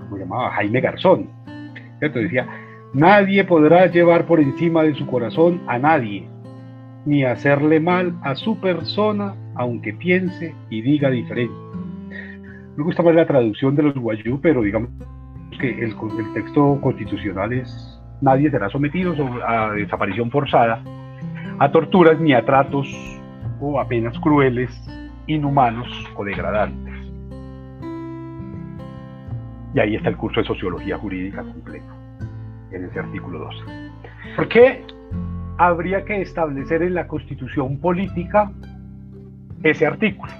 como 0.00 0.18
llamaba 0.18 0.50
Jaime 0.50 0.80
Garzón. 0.80 1.38
¿cierto? 1.98 2.18
Decía, 2.18 2.46
Nadie 2.94 3.44
podrá 3.44 3.86
llevar 3.86 4.24
por 4.24 4.40
encima 4.40 4.82
de 4.82 4.94
su 4.94 5.06
corazón 5.06 5.60
a 5.66 5.78
nadie, 5.78 6.26
ni 7.04 7.22
hacerle 7.22 7.80
mal 7.80 8.14
a 8.22 8.34
su 8.34 8.58
persona, 8.60 9.34
aunque 9.56 9.92
piense 9.92 10.54
y 10.70 10.80
diga 10.80 11.10
diferente. 11.10 11.54
Me 12.76 12.84
gusta 12.84 13.02
más 13.02 13.14
la 13.14 13.26
traducción 13.26 13.76
de 13.76 13.82
los 13.82 13.94
guayú, 13.94 14.40
pero 14.40 14.62
digamos 14.62 14.88
que 15.60 15.84
el, 15.84 15.94
texto 16.32 16.80
constitucional 16.80 17.52
es 17.52 18.00
nadie 18.22 18.50
será 18.50 18.70
sometido 18.70 19.14
a 19.46 19.72
desaparición 19.72 20.30
forzada, 20.30 20.82
a 21.58 21.70
torturas 21.70 22.18
ni 22.18 22.32
a 22.32 22.42
tratos 22.46 22.88
o 23.60 23.78
a 23.78 23.86
penas 23.86 24.18
crueles, 24.20 24.70
inhumanos 25.26 25.88
o 26.16 26.24
degradantes. 26.24 26.94
Y 29.74 29.80
ahí 29.80 29.94
está 29.94 30.08
el 30.08 30.16
curso 30.16 30.40
de 30.40 30.46
sociología 30.46 30.96
jurídica 30.96 31.42
completo 31.42 31.97
en 32.70 32.84
ese 32.84 32.98
artículo 32.98 33.40
12. 33.40 33.58
¿Por 34.36 34.48
qué 34.48 34.84
habría 35.56 36.04
que 36.04 36.20
establecer 36.22 36.82
en 36.82 36.94
la 36.94 37.06
constitución 37.06 37.78
política 37.78 38.50
ese 39.62 39.86
artículo? 39.86 40.32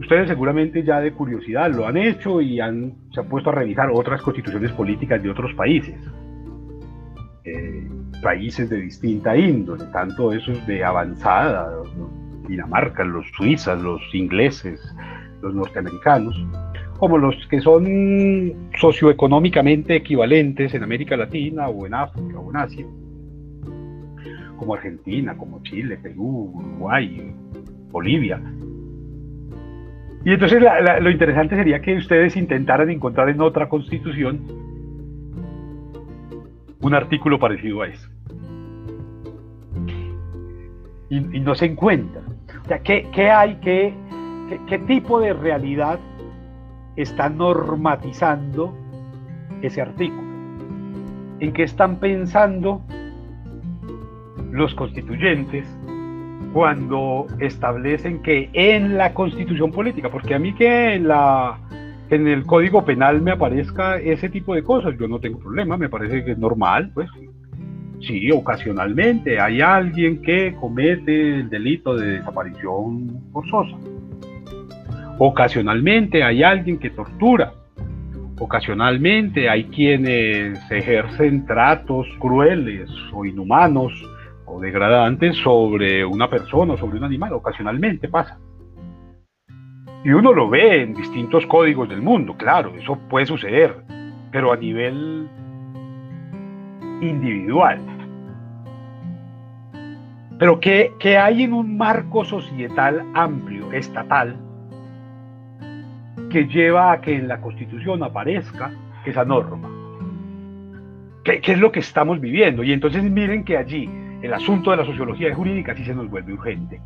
Ustedes 0.00 0.28
seguramente 0.28 0.84
ya 0.84 1.00
de 1.00 1.12
curiosidad 1.12 1.70
lo 1.72 1.86
han 1.86 1.96
hecho 1.96 2.40
y 2.40 2.60
han, 2.60 2.94
se 3.12 3.20
han 3.20 3.28
puesto 3.28 3.50
a 3.50 3.54
revisar 3.54 3.90
otras 3.92 4.22
constituciones 4.22 4.70
políticas 4.72 5.22
de 5.22 5.30
otros 5.30 5.52
países. 5.54 5.96
Eh, 7.44 7.88
países 8.22 8.70
de 8.70 8.80
distinta 8.80 9.36
índole, 9.36 9.84
tanto 9.92 10.32
esos 10.32 10.64
de 10.66 10.84
avanzada, 10.84 11.70
Dinamarca, 12.48 13.04
los 13.04 13.26
suizas, 13.32 13.80
los 13.82 14.00
ingleses, 14.14 14.80
los 15.42 15.54
norteamericanos, 15.54 16.36
como 16.98 17.18
los 17.18 17.34
que 17.48 17.60
son 17.60 18.68
socioeconómicamente 18.78 19.96
equivalentes 19.96 20.74
en 20.74 20.82
América 20.82 21.16
Latina 21.16 21.68
o 21.68 21.86
en 21.86 21.94
África 21.94 22.38
o 22.38 22.50
en 22.50 22.56
Asia, 22.56 22.86
como 24.56 24.74
Argentina, 24.74 25.36
como 25.36 25.62
Chile, 25.62 25.98
Perú, 26.02 26.52
Uruguay, 26.54 27.34
Bolivia. 27.90 28.40
Y 30.24 30.32
entonces 30.32 30.62
lo 31.00 31.10
interesante 31.10 31.54
sería 31.54 31.80
que 31.80 31.96
ustedes 31.96 32.36
intentaran 32.36 32.90
encontrar 32.90 33.28
en 33.28 33.40
otra 33.40 33.68
constitución 33.68 34.40
un 36.80 36.94
artículo 36.94 37.38
parecido 37.38 37.82
a 37.82 37.88
ese. 37.88 38.08
Y, 41.08 41.20
no 41.20 41.54
se 41.54 41.66
encuentra. 41.66 42.22
O 42.64 42.66
sea, 42.66 42.80
¿qué, 42.80 43.30
hay? 43.30 43.54
¿Qué, 43.62 43.94
qué 44.66 44.78
tipo 44.80 45.20
de 45.20 45.32
realidad 45.32 46.00
está 46.96 47.28
normatizando 47.28 48.74
ese 49.62 49.80
artículo. 49.80 50.26
¿En 51.40 51.52
qué 51.52 51.62
están 51.64 51.96
pensando 51.96 52.82
los 54.50 54.74
constituyentes 54.74 55.66
cuando 56.52 57.26
establecen 57.38 58.22
que 58.22 58.48
en 58.54 58.96
la 58.96 59.12
constitución 59.12 59.70
política, 59.70 60.10
porque 60.10 60.34
a 60.34 60.38
mí 60.38 60.54
que 60.54 60.94
en, 60.94 61.08
la, 61.08 61.58
en 62.08 62.26
el 62.26 62.46
código 62.46 62.84
penal 62.84 63.20
me 63.20 63.32
aparezca 63.32 63.98
ese 63.98 64.30
tipo 64.30 64.54
de 64.54 64.62
cosas, 64.62 64.94
yo 64.98 65.06
no 65.06 65.18
tengo 65.18 65.38
problema, 65.38 65.76
me 65.76 65.90
parece 65.90 66.24
que 66.24 66.32
es 66.32 66.38
normal, 66.38 66.90
pues 66.94 67.10
sí, 68.00 68.30
ocasionalmente 68.30 69.38
hay 69.38 69.60
alguien 69.60 70.22
que 70.22 70.54
comete 70.54 71.40
el 71.40 71.50
delito 71.50 71.94
de 71.94 72.18
desaparición 72.18 73.22
forzosa 73.32 73.76
Ocasionalmente 75.18 76.22
hay 76.22 76.42
alguien 76.42 76.78
que 76.78 76.90
tortura. 76.90 77.54
Ocasionalmente 78.38 79.48
hay 79.48 79.64
quienes 79.64 80.70
ejercen 80.70 81.46
tratos 81.46 82.06
crueles 82.18 82.90
o 83.14 83.24
inhumanos 83.24 83.92
o 84.44 84.60
degradantes 84.60 85.36
sobre 85.38 86.04
una 86.04 86.28
persona 86.28 86.74
o 86.74 86.76
sobre 86.76 86.98
un 86.98 87.04
animal. 87.04 87.32
Ocasionalmente 87.32 88.08
pasa. 88.08 88.38
Y 90.04 90.10
uno 90.10 90.34
lo 90.34 90.50
ve 90.50 90.82
en 90.82 90.94
distintos 90.94 91.46
códigos 91.46 91.88
del 91.88 92.02
mundo, 92.02 92.36
claro, 92.36 92.72
eso 92.76 92.96
puede 93.08 93.26
suceder, 93.26 93.74
pero 94.30 94.52
a 94.52 94.56
nivel 94.56 95.28
individual. 97.00 97.80
Pero 100.38 100.60
¿qué, 100.60 100.92
qué 101.00 101.16
hay 101.16 101.42
en 101.42 101.54
un 101.54 101.76
marco 101.76 102.24
societal 102.24 103.02
amplio, 103.14 103.72
estatal, 103.72 104.36
que 106.30 106.46
lleva 106.46 106.92
a 106.92 107.00
que 107.00 107.14
en 107.14 107.28
la 107.28 107.40
Constitución 107.40 108.02
aparezca 108.02 108.72
esa 109.04 109.24
norma. 109.24 109.68
¿Qué, 111.24 111.40
es 111.42 111.58
lo 111.58 111.72
que 111.72 111.80
estamos 111.80 112.20
viviendo? 112.20 112.62
Y 112.62 112.72
entonces 112.72 113.02
miren 113.02 113.44
que 113.44 113.56
allí 113.56 113.90
el 114.22 114.32
asunto 114.32 114.70
de 114.70 114.76
la 114.76 114.84
sociología 114.84 115.34
jurídica 115.34 115.74
sí 115.74 115.84
se 115.84 115.94
nos 115.94 116.08
vuelve 116.08 116.32
urgente. 116.32 116.80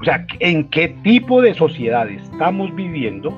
O 0.00 0.04
sea, 0.04 0.26
¿en 0.40 0.68
qué 0.68 0.88
tipo 1.02 1.42
de 1.42 1.54
sociedad 1.54 2.08
estamos 2.08 2.74
viviendo 2.74 3.34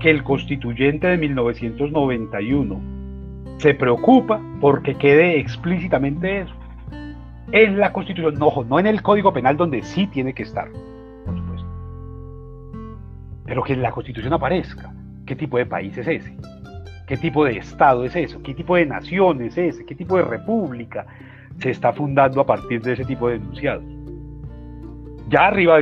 que 0.00 0.10
el 0.10 0.22
constituyente 0.22 1.06
de 1.06 1.16
1991 1.18 2.80
se 3.58 3.74
preocupa 3.74 4.40
porque 4.60 4.94
quede 4.94 5.38
explícitamente 5.38 6.40
eso? 6.40 6.54
En 7.52 7.78
la 7.78 7.92
constitución, 7.92 8.34
no, 8.34 8.52
no 8.68 8.78
en 8.78 8.86
el 8.86 9.02
código 9.02 9.32
penal 9.32 9.56
donde 9.56 9.82
sí 9.82 10.06
tiene 10.08 10.32
que 10.32 10.42
estar 10.42 10.68
pero 13.44 13.62
que 13.62 13.74
en 13.74 13.82
la 13.82 13.90
constitución 13.90 14.32
aparezca. 14.32 14.92
¿Qué 15.26 15.36
tipo 15.36 15.58
de 15.58 15.66
país 15.66 15.96
es 15.96 16.06
ese? 16.06 16.36
¿Qué 17.06 17.16
tipo 17.16 17.44
de 17.44 17.58
Estado 17.58 18.04
es 18.04 18.16
eso? 18.16 18.42
¿Qué 18.42 18.54
tipo 18.54 18.76
de 18.76 18.86
nación 18.86 19.42
es 19.42 19.56
ese? 19.58 19.84
¿Qué 19.84 19.94
tipo 19.94 20.16
de 20.16 20.22
república? 20.24 21.06
se 21.58 21.70
está 21.70 21.92
fundando 21.92 22.40
a 22.40 22.46
partir 22.46 22.82
de 22.82 22.92
ese 22.94 23.04
tipo 23.04 23.28
de 23.28 23.36
enunciados. 23.36 23.84
Ya 25.28 25.46
arriba 25.46 25.80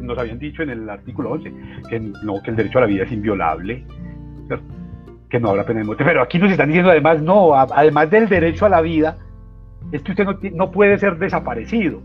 nos 0.00 0.18
habían 0.18 0.38
dicho 0.38 0.62
en 0.62 0.70
el 0.70 0.90
artículo 0.90 1.32
11 1.32 1.52
que, 1.88 2.00
no, 2.00 2.42
que 2.42 2.50
el 2.50 2.56
derecho 2.56 2.78
a 2.78 2.82
la 2.82 2.86
vida 2.86 3.04
es 3.04 3.12
inviolable, 3.12 3.84
que 5.30 5.40
no 5.40 5.50
habrá 5.50 5.64
pena 5.64 5.80
de 5.80 5.86
muerte. 5.86 6.04
Pero 6.04 6.22
aquí 6.22 6.38
nos 6.38 6.50
están 6.50 6.68
diciendo 6.68 6.90
además, 6.90 7.22
no, 7.22 7.54
además 7.54 8.10
del 8.10 8.28
derecho 8.28 8.66
a 8.66 8.68
la 8.68 8.82
vida, 8.82 9.16
es 9.92 10.02
que 10.02 10.12
usted 10.12 10.24
no, 10.24 10.38
no 10.54 10.70
puede 10.70 10.98
ser 10.98 11.18
desaparecido. 11.18 12.02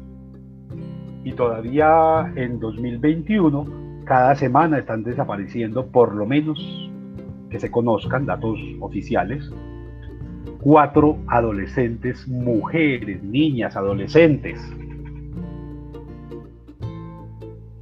Y 1.26 1.34
todavía 1.34 2.32
en 2.36 2.60
2021, 2.60 3.66
cada 4.08 4.36
semana 4.36 4.80
están 4.80 5.04
desapareciendo, 5.04 5.88
por 5.88 6.16
lo 6.16 6.26
menos 6.26 6.58
que 7.50 7.60
se 7.60 7.70
conozcan 7.70 8.26
datos 8.26 8.58
oficiales, 8.80 9.52
cuatro 10.62 11.18
adolescentes, 11.28 12.28
mujeres, 12.28 13.22
niñas, 13.22 13.76
adolescentes. 13.76 14.60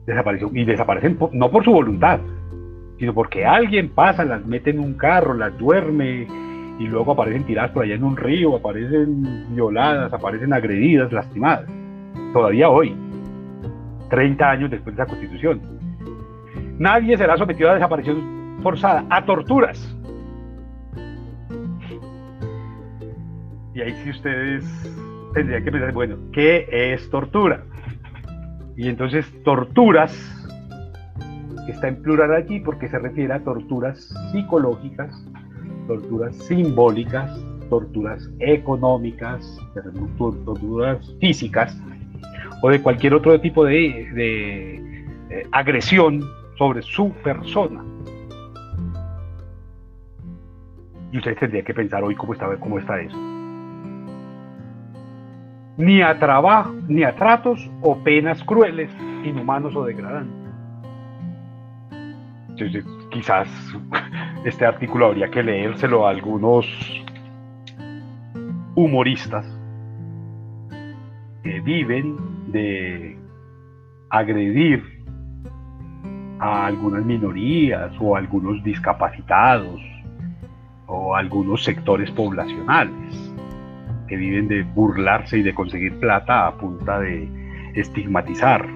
Desaparecieron, 0.05 0.57
y 0.57 0.65
desaparecen 0.65 1.17
no 1.31 1.51
por 1.51 1.63
su 1.63 1.71
voluntad, 1.71 2.19
sino 2.99 3.13
porque 3.13 3.45
alguien 3.45 3.89
pasa, 3.89 4.25
las 4.25 4.45
mete 4.45 4.71
en 4.71 4.79
un 4.79 4.93
carro, 4.95 5.33
las 5.33 5.57
duerme 5.57 6.27
y 6.79 6.87
luego 6.87 7.13
aparecen 7.13 7.43
tiradas 7.45 7.71
por 7.71 7.83
allá 7.83 7.95
en 7.95 8.03
un 8.03 8.17
río, 8.17 8.55
aparecen 8.55 9.53
violadas, 9.53 10.11
aparecen 10.11 10.53
agredidas, 10.53 11.11
lastimadas. 11.11 11.69
Todavía 12.33 12.69
hoy, 12.69 12.95
30 14.09 14.49
años 14.49 14.71
después 14.71 14.95
de 14.95 15.03
la 15.03 15.07
constitución. 15.07 15.74
Nadie 16.77 17.17
será 17.17 17.37
sometido 17.37 17.69
a 17.71 17.75
desaparición 17.75 18.59
forzada, 18.61 19.05
a 19.09 19.25
torturas. 19.25 19.95
Y 23.73 23.81
ahí 23.81 23.93
sí 24.03 24.09
ustedes 24.09 24.65
tendrían 25.33 25.63
que 25.63 25.71
pensar, 25.71 25.93
bueno, 25.93 26.17
¿qué 26.31 26.67
es 26.71 27.09
tortura? 27.09 27.63
Y 28.77 28.89
entonces 28.89 29.25
torturas 29.43 30.13
está 31.67 31.87
en 31.87 32.01
plural 32.01 32.33
allí 32.33 32.59
porque 32.59 32.87
se 32.87 32.99
refiere 32.99 33.33
a 33.33 33.39
torturas 33.39 34.13
psicológicas, 34.31 35.25
torturas 35.87 36.35
simbólicas, 36.35 37.31
torturas 37.69 38.29
económicas, 38.39 39.57
torturas 40.17 41.15
físicas 41.19 41.77
o 42.61 42.69
de 42.69 42.81
cualquier 42.81 43.13
otro 43.13 43.39
tipo 43.39 43.65
de, 43.65 44.07
eh, 44.17 45.43
agresión 45.51 46.21
sobre 46.57 46.81
su 46.81 47.11
persona. 47.23 47.83
Y 51.11 51.17
ustedes 51.17 51.39
tendrían 51.39 51.65
que 51.65 51.73
pensar 51.73 52.03
hoy 52.03 52.15
cómo 52.15 52.33
está, 52.33 52.47
cómo 52.57 52.79
está 52.79 52.99
eso. 52.99 53.17
Ni 55.77 56.01
a 56.01 56.17
trabajo, 56.19 56.73
ni 56.87 57.03
a 57.03 57.15
tratos 57.15 57.69
o 57.81 57.97
penas 57.97 58.43
crueles, 58.43 58.89
inhumanos 59.23 59.75
o 59.75 59.83
degradantes 59.83 60.45
quizás 63.11 63.47
este 64.45 64.65
artículo 64.65 65.07
habría 65.07 65.29
que 65.29 65.43
leérselo 65.43 66.07
a 66.07 66.11
algunos 66.11 66.65
humoristas 68.75 69.45
que 71.43 71.59
viven 71.61 72.17
de 72.51 73.17
agredir 74.09 74.83
a 76.45 76.67
algunas 76.67 77.03
minorías 77.03 77.91
o 77.99 78.15
a 78.15 78.19
algunos 78.19 78.63
discapacitados 78.63 79.81
o 80.85 81.15
a 81.15 81.19
algunos 81.19 81.63
sectores 81.63 82.11
poblacionales 82.11 83.33
que 84.07 84.15
viven 84.15 84.47
de 84.47 84.61
burlarse 84.61 85.39
y 85.39 85.41
de 85.41 85.55
conseguir 85.55 85.99
plata 85.99 86.45
a 86.45 86.55
punta 86.55 86.99
de 86.99 87.27
estigmatizar, 87.73 88.67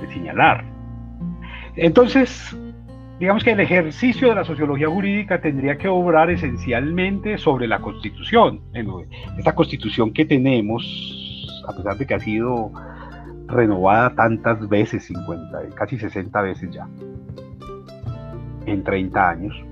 de 0.00 0.06
señalar. 0.08 0.64
Entonces, 1.76 2.56
digamos 3.18 3.44
que 3.44 3.52
el 3.52 3.60
ejercicio 3.60 4.30
de 4.30 4.36
la 4.36 4.44
sociología 4.44 4.88
jurídica 4.88 5.42
tendría 5.42 5.76
que 5.76 5.88
obrar 5.88 6.30
esencialmente 6.30 7.36
sobre 7.36 7.68
la 7.68 7.80
constitución. 7.80 8.62
Esta 9.36 9.54
constitución 9.54 10.14
que 10.14 10.24
tenemos, 10.24 10.82
a 11.68 11.76
pesar 11.76 11.98
de 11.98 12.06
que 12.06 12.14
ha 12.14 12.20
sido 12.20 12.72
renovada 13.50 14.14
tantas 14.14 14.68
veces, 14.68 15.04
50, 15.04 15.70
casi 15.74 15.98
60 15.98 16.42
veces 16.42 16.70
ya, 16.70 16.88
en 18.66 18.82
30 18.82 19.28
años, 19.28 19.64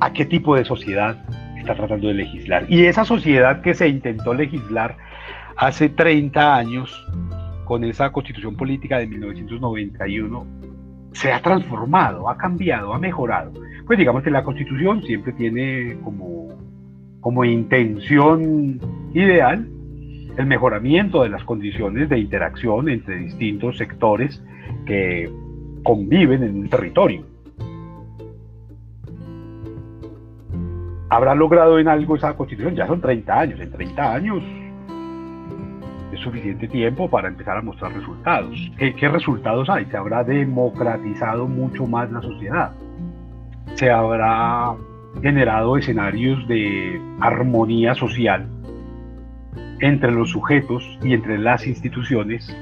¿a 0.00 0.12
qué 0.12 0.24
tipo 0.24 0.56
de 0.56 0.64
sociedad 0.64 1.24
está 1.58 1.74
tratando 1.74 2.08
de 2.08 2.14
legislar? 2.14 2.66
Y 2.68 2.84
esa 2.84 3.04
sociedad 3.04 3.60
que 3.62 3.74
se 3.74 3.88
intentó 3.88 4.34
legislar 4.34 4.96
hace 5.56 5.88
30 5.88 6.56
años, 6.56 7.06
con 7.64 7.82
esa 7.84 8.12
constitución 8.12 8.56
política 8.56 8.98
de 8.98 9.08
1991 9.08 10.46
se 11.12 11.32
ha 11.32 11.40
transformado, 11.42 12.28
ha 12.28 12.36
cambiado, 12.36 12.94
ha 12.94 12.98
mejorado. 12.98 13.52
Pues 13.86 13.98
digamos 13.98 14.22
que 14.22 14.30
la 14.30 14.44
constitución 14.44 15.02
siempre 15.02 15.32
tiene 15.32 15.96
como, 16.04 16.48
como 17.20 17.44
intención 17.44 18.80
ideal 19.12 19.66
el 20.36 20.46
mejoramiento 20.46 21.22
de 21.22 21.30
las 21.30 21.44
condiciones 21.44 22.08
de 22.08 22.18
interacción 22.18 22.88
entre 22.88 23.16
distintos 23.16 23.78
sectores 23.78 24.42
que 24.84 25.30
conviven 25.82 26.42
en 26.42 26.60
un 26.60 26.68
territorio. 26.68 27.24
¿Habrá 31.08 31.34
logrado 31.34 31.78
en 31.78 31.88
algo 31.88 32.16
esa 32.16 32.36
constitución? 32.36 32.74
Ya 32.74 32.86
son 32.86 33.00
30 33.00 33.38
años. 33.38 33.60
En 33.60 33.70
30 33.70 34.14
años 34.14 34.42
suficiente 36.18 36.68
tiempo 36.68 37.08
para 37.08 37.28
empezar 37.28 37.56
a 37.56 37.62
mostrar 37.62 37.92
resultados. 37.92 38.58
¿Qué, 38.76 39.08
resultados 39.08 39.68
hay? 39.68 39.86
Se 39.86 39.96
habrá 39.96 40.24
democratizado 40.24 41.46
mucho 41.46 41.86
más 41.86 42.10
la 42.10 42.20
sociedad. 42.20 42.72
Se 43.74 43.90
habrá 43.90 44.74
generado 45.22 45.76
escenarios 45.76 46.46
de 46.48 47.00
armonía 47.20 47.94
social 47.94 48.46
entre 49.80 50.12
los 50.12 50.30
sujetos 50.30 50.98
y 51.02 51.12
entre 51.12 51.38
las 51.38 51.66
instituciones 51.66 52.54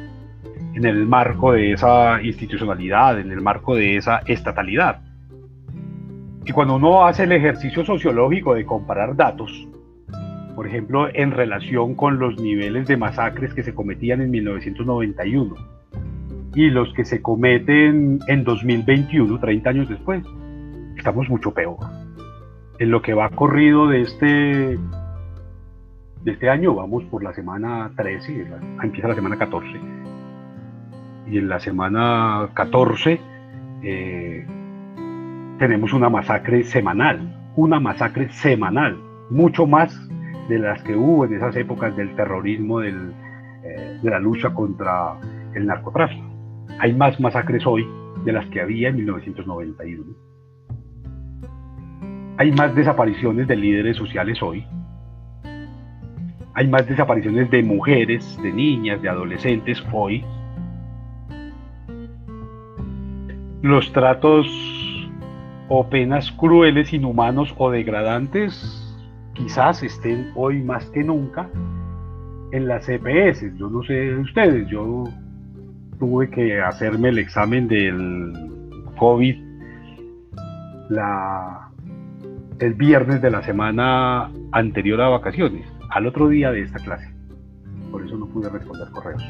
en 0.74 0.84
el 0.84 1.06
marco 1.06 1.52
de 1.52 1.72
esa 1.72 2.20
institucionalidad, 2.22 3.20
en 3.20 3.30
el 3.30 3.40
marco 3.40 3.76
de 3.76 3.96
esa 3.96 4.18
estatalidad. 4.26 5.00
Y 6.44 6.52
cuando 6.52 6.76
uno 6.76 7.06
hace 7.06 7.24
el 7.24 7.32
ejercicio 7.32 7.84
sociológico 7.84 8.54
de 8.54 8.66
comparar 8.66 9.16
datos, 9.16 9.66
por 10.54 10.66
ejemplo, 10.66 11.08
en 11.12 11.30
relación 11.30 11.94
con 11.94 12.18
los 12.18 12.38
niveles 12.40 12.86
de 12.86 12.96
masacres 12.96 13.54
que 13.54 13.62
se 13.62 13.74
cometían 13.74 14.20
en 14.20 14.30
1991 14.30 15.54
y 16.54 16.70
los 16.70 16.92
que 16.94 17.04
se 17.04 17.22
cometen 17.22 18.20
en 18.28 18.44
2021, 18.44 19.40
30 19.40 19.70
años 19.70 19.88
después. 19.88 20.22
Estamos 20.96 21.28
mucho 21.28 21.52
peor. 21.52 21.76
En 22.78 22.90
lo 22.90 23.02
que 23.02 23.14
va 23.14 23.30
corrido 23.30 23.88
de 23.88 24.02
este, 24.02 24.78
de 26.24 26.32
este 26.32 26.48
año, 26.48 26.74
vamos 26.74 27.04
por 27.04 27.22
la 27.22 27.34
semana 27.34 27.90
13, 27.96 28.46
empieza 28.82 29.08
la 29.08 29.14
semana 29.14 29.36
14. 29.36 29.68
Y 31.26 31.38
en 31.38 31.48
la 31.48 31.60
semana 31.60 32.48
14 32.54 33.20
eh, 33.82 34.46
tenemos 35.58 35.92
una 35.92 36.08
masacre 36.08 36.64
semanal, 36.64 37.52
una 37.56 37.78
masacre 37.78 38.30
semanal, 38.30 38.98
mucho 39.28 39.66
más 39.66 39.94
de 40.48 40.58
las 40.58 40.82
que 40.82 40.96
hubo 40.96 41.26
en 41.26 41.34
esas 41.34 41.54
épocas 41.56 41.94
del 41.94 42.14
terrorismo, 42.16 42.82
eh, 42.82 42.92
de 44.02 44.10
la 44.10 44.18
lucha 44.18 44.54
contra 44.54 45.18
el 45.54 45.66
narcotráfico. 45.66 46.24
Hay 46.78 46.94
más 46.94 47.20
masacres 47.20 47.66
hoy 47.66 47.86
de 48.24 48.32
las 48.32 48.46
que 48.46 48.62
había 48.62 48.88
en 48.88 48.96
1991. 48.96 50.04
Hay 52.38 52.50
más 52.52 52.74
desapariciones 52.74 53.46
de 53.46 53.56
líderes 53.56 53.96
sociales 53.98 54.42
hoy. 54.42 54.66
Hay 56.54 56.68
más 56.68 56.86
desapariciones 56.86 57.50
de 57.50 57.62
mujeres, 57.62 58.38
de 58.42 58.52
niñas, 58.52 59.02
de 59.02 59.08
adolescentes 59.08 59.82
hoy. 59.92 60.24
Los 63.62 63.92
tratos 63.92 64.46
o 65.68 65.88
penas 65.88 66.30
crueles, 66.32 66.92
inhumanos 66.92 67.54
o 67.56 67.70
degradantes 67.70 68.80
quizás 69.34 69.82
estén 69.82 70.30
hoy 70.36 70.62
más 70.62 70.86
que 70.90 71.02
nunca 71.02 71.48
en 72.52 72.68
las 72.68 72.88
EPS. 72.88 73.56
Yo 73.58 73.68
no 73.68 73.82
sé 73.82 74.14
ustedes, 74.14 74.68
yo 74.68 75.04
tuve 75.98 76.30
que 76.30 76.60
hacerme 76.60 77.08
el 77.08 77.18
examen 77.18 77.68
del 77.68 78.32
COVID 78.96 79.36
el 82.60 82.74
viernes 82.74 83.20
de 83.20 83.30
la 83.30 83.42
semana 83.42 84.30
anterior 84.52 85.00
a 85.00 85.08
vacaciones, 85.08 85.66
al 85.90 86.06
otro 86.06 86.28
día 86.28 86.50
de 86.50 86.62
esta 86.62 86.78
clase. 86.78 87.08
Por 87.90 88.04
eso 88.04 88.16
no 88.16 88.26
pude 88.26 88.48
responder 88.48 88.88
correos. 88.90 89.24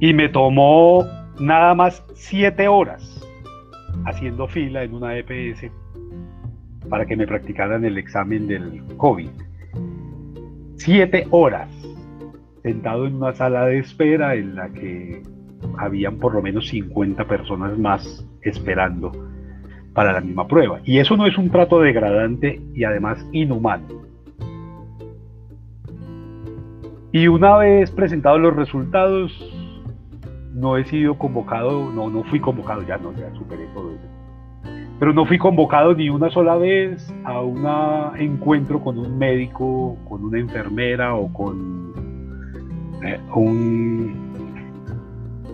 Y 0.00 0.12
me 0.12 0.28
tomó 0.28 1.04
nada 1.40 1.74
más 1.74 2.04
siete 2.14 2.68
horas 2.68 3.20
haciendo 4.06 4.46
fila 4.48 4.82
en 4.82 4.94
una 4.94 5.16
EPS 5.16 5.70
para 6.88 7.04
que 7.06 7.16
me 7.16 7.26
practicaran 7.26 7.84
el 7.84 7.98
examen 7.98 8.46
del 8.46 8.82
COVID. 8.96 9.30
siete 10.76 11.26
horas 11.30 11.68
sentado 12.62 13.06
en 13.06 13.16
una 13.16 13.34
sala 13.34 13.66
de 13.66 13.78
espera 13.78 14.34
en 14.34 14.54
la 14.54 14.68
que 14.70 15.22
habían 15.78 16.18
por 16.18 16.34
lo 16.34 16.42
menos 16.42 16.68
50 16.68 17.24
personas 17.26 17.78
más 17.78 18.26
esperando 18.42 19.12
para 19.92 20.12
la 20.12 20.20
misma 20.20 20.46
prueba. 20.46 20.80
Y 20.84 20.98
eso 20.98 21.16
no 21.16 21.26
es 21.26 21.36
un 21.36 21.50
trato 21.50 21.80
degradante 21.80 22.60
y 22.74 22.84
además 22.84 23.24
inhumano. 23.32 23.86
Y 27.18 27.26
una 27.26 27.56
vez 27.56 27.90
presentados 27.90 28.40
los 28.40 28.54
resultados, 28.54 29.32
no 30.54 30.76
he 30.76 30.84
sido 30.84 31.18
convocado, 31.18 31.90
no, 31.90 32.08
no 32.08 32.22
fui 32.22 32.38
convocado, 32.38 32.82
ya 32.86 32.96
no, 32.96 33.12
ya 33.12 33.28
superé 33.34 33.66
todo 33.74 33.90
eso. 33.90 34.06
Pero 35.00 35.12
no 35.12 35.26
fui 35.26 35.36
convocado 35.36 35.94
ni 35.94 36.10
una 36.10 36.30
sola 36.30 36.54
vez 36.54 37.12
a 37.24 37.40
un 37.40 37.66
encuentro 38.20 38.78
con 38.78 39.00
un 39.00 39.18
médico, 39.18 39.98
con 40.08 40.26
una 40.26 40.38
enfermera 40.38 41.16
o 41.16 41.32
con 41.32 41.92
eh, 43.02 43.18
un 43.34 44.28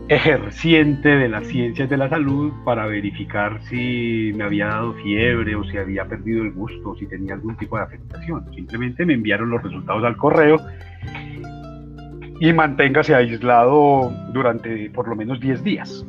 ejerciente 0.08 1.16
de 1.16 1.30
las 1.30 1.46
ciencias 1.46 1.88
de 1.88 1.96
la 1.96 2.10
salud 2.10 2.52
para 2.66 2.84
verificar 2.84 3.62
si 3.62 4.32
me 4.36 4.44
había 4.44 4.66
dado 4.66 4.92
fiebre 5.02 5.56
o 5.56 5.64
si 5.64 5.78
había 5.78 6.04
perdido 6.04 6.42
el 6.42 6.52
gusto 6.52 6.90
o 6.90 6.96
si 6.96 7.06
tenía 7.06 7.32
algún 7.32 7.56
tipo 7.56 7.78
de 7.78 7.84
afectación. 7.84 8.44
Simplemente 8.54 9.06
me 9.06 9.14
enviaron 9.14 9.48
los 9.48 9.62
resultados 9.62 10.04
al 10.04 10.18
correo 10.18 10.58
y 12.40 12.52
manténgase 12.52 13.14
aislado 13.14 14.12
durante 14.32 14.90
por 14.90 15.08
lo 15.08 15.16
menos 15.16 15.40
10 15.40 15.62
días. 15.62 16.04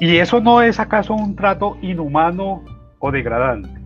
¿Y 0.00 0.16
eso 0.16 0.40
no 0.40 0.60
es 0.62 0.78
acaso 0.78 1.14
un 1.14 1.34
trato 1.36 1.76
inhumano 1.80 2.62
o 2.98 3.10
degradante? 3.10 3.80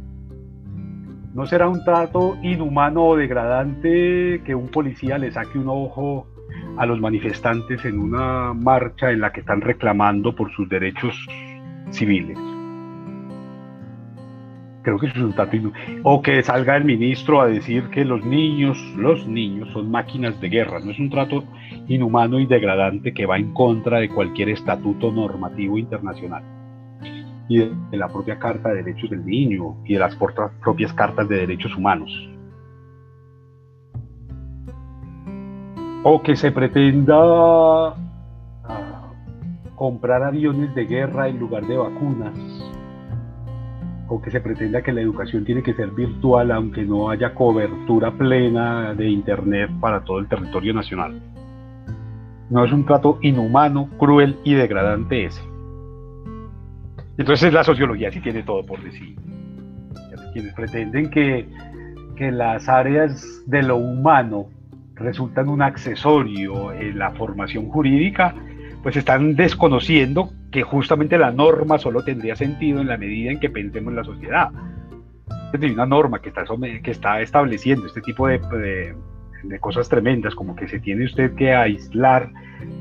¿No 1.35 1.47
será 1.47 1.69
un 1.69 1.85
trato 1.85 2.37
inhumano 2.43 3.05
o 3.05 3.17
degradante 3.17 4.43
que 4.45 4.55
un 4.55 4.69
policía 4.69 5.19
le 5.19 5.31
saque 5.31 5.59
un 5.59 5.69
ojo 5.69 6.27
a 6.77 6.87
los 6.87 7.01
manifestantes 7.01 7.85
en 7.85 7.99
una 7.99 8.55
marcha 8.55 9.11
en 9.11 9.21
la 9.21 9.33
que 9.33 9.41
están 9.41 9.61
reclamando 9.61 10.35
por 10.35 10.51
sus 10.53 10.69
derechos 10.69 11.15
civiles. 11.91 12.39
Creo 14.83 14.99
que 14.99 15.09
es 15.09 15.17
un 15.17 15.35
trato 15.35 15.59
O 16.05 16.23
que 16.23 16.43
salga 16.43 16.77
el 16.77 16.85
ministro 16.85 17.41
a 17.41 17.49
decir 17.49 17.85
que 17.91 18.05
los 18.05 18.25
niños, 18.25 18.79
los 18.97 19.27
niños 19.27 19.69
son 19.73 19.91
máquinas 19.91 20.41
de 20.41 20.49
guerra. 20.49 20.81
No 20.81 20.91
es 20.91 20.99
un 20.99 21.11
trato 21.11 21.45
inhumano 21.95 22.39
y 22.39 22.47
degradante 22.47 23.13
que 23.13 23.27
va 23.27 23.37
en 23.37 23.53
contra 23.53 23.99
de 23.99 24.09
cualquier 24.09 24.51
estatuto 24.51 25.13
normativo 25.13 25.77
internacional 25.77 26.43
y 27.49 27.59
de, 27.59 27.97
la 27.97 28.09
propia 28.09 28.39
Carta 28.39 28.71
de 28.71 28.83
Derechos 28.83 29.11
del 29.11 29.27
Niño 29.27 29.77
y 29.85 29.95
de 29.95 29.99
las 29.99 30.17
propias 30.17 30.93
cartas 30.93 31.29
de 31.29 31.37
derechos 31.37 31.77
humanos. 31.77 32.11
o 36.03 36.23
que 36.23 36.37
se 36.37 36.51
pretenda 36.51 37.15
ah, 38.65 39.13
comprar 39.77 40.23
aviones 40.23 40.75
de 40.75 40.87
guerra 40.87 41.29
en 41.29 41.39
lugar 41.39 41.67
de 41.67 41.77
vacunas, 41.77 42.35
o 44.09 44.21
que 44.21 44.31
se 44.31 44.41
pretenda 44.41 44.83
que 44.83 44.93
la 44.93 45.03
educación 45.03 45.45
tiene 45.45 45.63
que 45.63 45.75
ser 45.75 45.91
virtual 45.91 46.51
aunque 46.51 46.83
no 46.85 47.11
haya 47.11 47.35
cobertura 47.35 48.11
plena 48.11 48.95
de 48.95 49.09
Internet 49.09 49.71
para 49.81 50.01
todo 50.03 50.19
el 50.19 50.29
territorio 50.29 50.75
nacional. 50.75 51.21
No 52.51 52.65
es 52.65 52.73
un 52.73 52.85
trato 52.85 53.19
inhumano, 53.23 53.89
cruel 53.99 54.37
y 54.45 54.55
degradante 54.55 55.27
ese. 55.27 55.41
Entonces 57.17 57.53
la 57.53 57.65
sociología 57.65 58.11
sí 58.11 58.21
tiene 58.21 58.43
todo 58.43 58.65
por 58.65 58.83
decir. 58.83 59.17
Quienes 60.33 60.55
pretenden 60.55 61.11
que, 61.11 61.49
que 62.17 62.31
las 62.31 62.69
áreas 62.69 63.43
de 63.47 63.63
lo 63.63 63.77
humano 63.77 64.49
resultan 64.95 65.49
un 65.49 65.63
accesorio 65.63 66.73
en 66.73 66.99
la 66.99 67.11
formación 67.13 67.69
jurídica, 67.69 68.35
pues 68.83 68.97
están 68.97 69.35
desconociendo 69.35 70.31
que 70.51 70.63
justamente 70.63 71.19
la 71.19 71.31
norma 71.31 71.79
solo 71.79 72.03
tendría 72.03 72.37
sentido 72.37 72.81
en 72.81 72.89
la 72.89 72.97
medida 72.97 73.31
en 73.31 73.41
que 73.41 73.51
pensemos 73.51 73.91
en 73.91 73.97
la 73.97 74.05
sociedad. 74.05 74.51
Es 75.53 75.73
una 75.73 75.87
norma 75.87 76.21
que 76.21 76.29
está, 76.29 76.45
que 76.83 76.91
está 76.91 77.21
estableciendo 77.21 77.87
este 77.87 78.01
tipo 78.01 78.27
de, 78.27 78.95
cosas 79.61 79.89
tremendas, 79.89 80.35
como 80.35 80.55
que 80.55 80.69
se 80.69 80.81
tiene 80.81 81.05
usted 81.05 81.35
que 81.35 81.53
aislar 81.55 82.31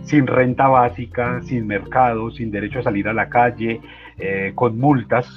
sin 0.03 0.27
renta 0.27 0.67
básica, 0.67 1.41
sin 1.43 1.67
mercado, 1.67 2.31
sin 2.31 2.51
derecho 2.51 2.79
a 2.79 2.83
salir 2.83 3.07
a 3.07 3.13
la 3.13 3.29
calle, 3.29 3.81
eh, 4.17 4.51
con 4.55 4.77
multas. 4.77 5.27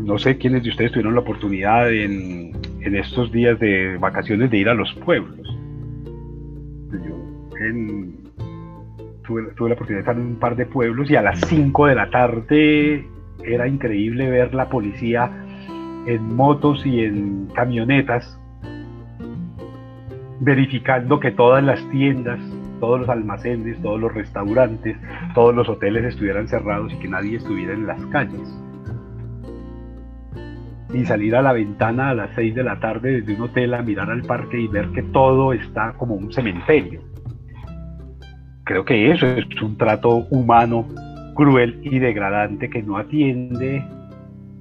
No 0.00 0.18
sé 0.18 0.38
quiénes 0.38 0.62
de 0.62 0.70
ustedes 0.70 0.92
tuvieron 0.92 1.14
la 1.14 1.20
oportunidad 1.20 1.92
en, 1.92 2.52
en 2.80 2.96
estos 2.96 3.32
días 3.32 3.58
de 3.58 3.96
vacaciones 3.98 4.50
de 4.50 4.58
ir 4.58 4.68
a 4.68 4.74
los 4.74 4.92
pueblos. 4.94 5.46
Yo 6.92 7.28
tuve, 9.28 9.68
la 9.68 9.74
oportunidad 9.74 9.96
de 9.96 10.00
estar 10.00 10.16
en 10.16 10.22
un 10.22 10.36
par 10.36 10.56
de 10.56 10.66
pueblos 10.66 11.10
y 11.10 11.16
a 11.16 11.22
las 11.22 11.40
5 11.40 11.86
de 11.86 11.94
la 11.94 12.10
tarde 12.10 13.06
era 13.44 13.68
increíble 13.68 14.30
ver 14.30 14.54
la 14.54 14.68
policía 14.68 15.30
en 16.06 16.34
motos 16.34 16.84
y 16.86 17.04
en 17.04 17.46
camionetas 17.54 18.37
verificando 20.40 21.20
que 21.20 21.30
todas 21.30 21.62
las 21.62 21.86
tiendas, 21.90 22.40
todos 22.80 23.00
los 23.00 23.08
almacenes, 23.08 23.80
todos 23.82 24.00
los 24.00 24.14
restaurantes, 24.14 24.96
todos 25.34 25.54
los 25.54 25.68
hoteles 25.68 26.04
estuvieran 26.04 26.48
cerrados 26.48 26.92
y 26.92 26.96
que 26.98 27.08
nadie 27.08 27.36
estuviera 27.36 27.72
en 27.72 27.86
las 27.86 28.04
calles 28.06 28.48
y 30.92 31.04
salir 31.04 31.36
a 31.36 31.42
la 31.42 31.52
ventana 31.52 32.10
a 32.10 32.14
las 32.14 32.30
6 32.34 32.54
de 32.54 32.64
la 32.64 32.80
tarde 32.80 33.20
desde 33.20 33.34
un 33.34 33.42
hotel 33.42 33.74
a 33.74 33.82
mirar 33.82 34.10
al 34.10 34.22
parque 34.22 34.58
y 34.58 34.68
ver 34.68 34.88
que 34.88 35.02
todo 35.02 35.52
está 35.52 35.92
como 35.94 36.14
un 36.14 36.32
cementerio. 36.32 37.02
Creo 38.64 38.84
que 38.84 39.10
eso 39.10 39.26
es 39.26 39.62
un 39.62 39.76
trato 39.76 40.26
humano, 40.30 40.86
cruel 41.34 41.80
y 41.82 41.98
degradante 41.98 42.70
que 42.70 42.82
no 42.82 42.96
atiende 42.96 43.84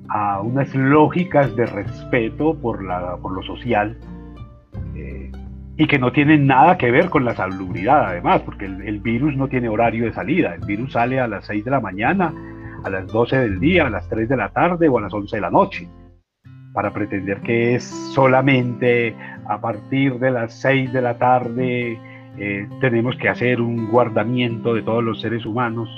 a 0.10 0.42
unas 0.42 0.74
lógicas 0.76 1.56
de 1.56 1.66
respeto 1.66 2.58
por, 2.58 2.84
la, 2.84 3.18
por 3.18 3.34
lo 3.34 3.44
social 3.44 3.98
eh, 4.96 5.32
y 5.78 5.88
que 5.88 6.00
no 6.00 6.12
tiene 6.12 6.38
nada 6.38 6.78
que 6.78 6.92
ver 6.92 7.10
con 7.10 7.24
la 7.24 7.36
salubridad 7.36 8.06
además, 8.08 8.42
porque 8.42 8.66
el, 8.66 9.00
virus 9.00 9.36
no 9.36 9.48
tiene 9.48 9.70
horario 9.70 10.06
de 10.06 10.14
salida, 10.14 10.56
el 10.56 10.66
virus 10.66 10.94
sale 10.94 11.20
a 11.20 11.28
las 11.28 11.46
6 11.46 11.66
de 11.66 11.72
la 11.72 11.80
mañana, 11.80 12.34
a 12.84 12.90
las 12.90 13.08
12 13.08 13.38
del 13.38 13.60
día, 13.60 13.88
a 13.88 13.90
las 13.90 14.10
3 14.10 14.28
de 14.28 14.38
la 14.38 14.50
tarde 14.50 14.90
o 14.90 14.98
a 14.98 15.02
las 15.02 15.14
11 15.14 15.38
de 15.38 15.42
la 15.42 15.52
noche 15.52 15.88
para 16.78 16.94
pretender 16.94 17.42
que 17.42 17.74
es 17.74 17.86
solamente 18.14 19.16
a 19.48 19.60
partir 19.60 20.20
de 20.20 20.30
las 20.30 20.54
6 20.62 20.94
de 20.94 21.02
la 21.02 21.18
tarde 21.18 22.00
eh, 22.38 22.70
tenemos 22.82 23.16
que 23.16 23.30
hacer 23.30 23.62
un 23.62 23.90
guardamiento 23.90 24.76
de 24.76 24.84
todos 24.84 25.04
los 25.04 25.20
seres 25.20 25.44
humanos 25.44 25.90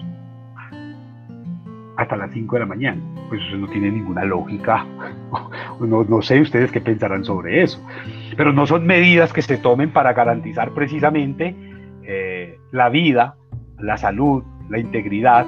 hasta 1.98 2.16
las 2.16 2.32
5 2.32 2.56
de 2.56 2.60
la 2.62 2.66
mañana. 2.66 3.02
Pues 3.28 3.42
eso 3.46 3.58
no 3.58 3.68
tiene 3.68 3.92
ninguna 3.92 4.24
lógica. 4.24 4.86
No, 5.80 6.04
no, 6.04 6.22
sé 6.22 6.42
ustedes 6.42 6.72
qué 6.72 6.82
pensarán 6.82 7.24
sobre 7.24 7.64
eso. 7.64 7.86
Pero 8.36 8.52
no 8.52 8.68
son 8.68 8.86
medidas 8.86 9.34
que 9.34 9.42
se 9.42 9.58
tomen 9.58 9.92
para 9.92 10.14
garantizar 10.14 10.72
precisamente 10.72 11.56
eh, 12.04 12.58
la 12.72 12.90
vida, 12.90 13.36
la 13.78 13.98
salud, 13.98 14.44
la 14.70 14.80
integridad 14.80 15.46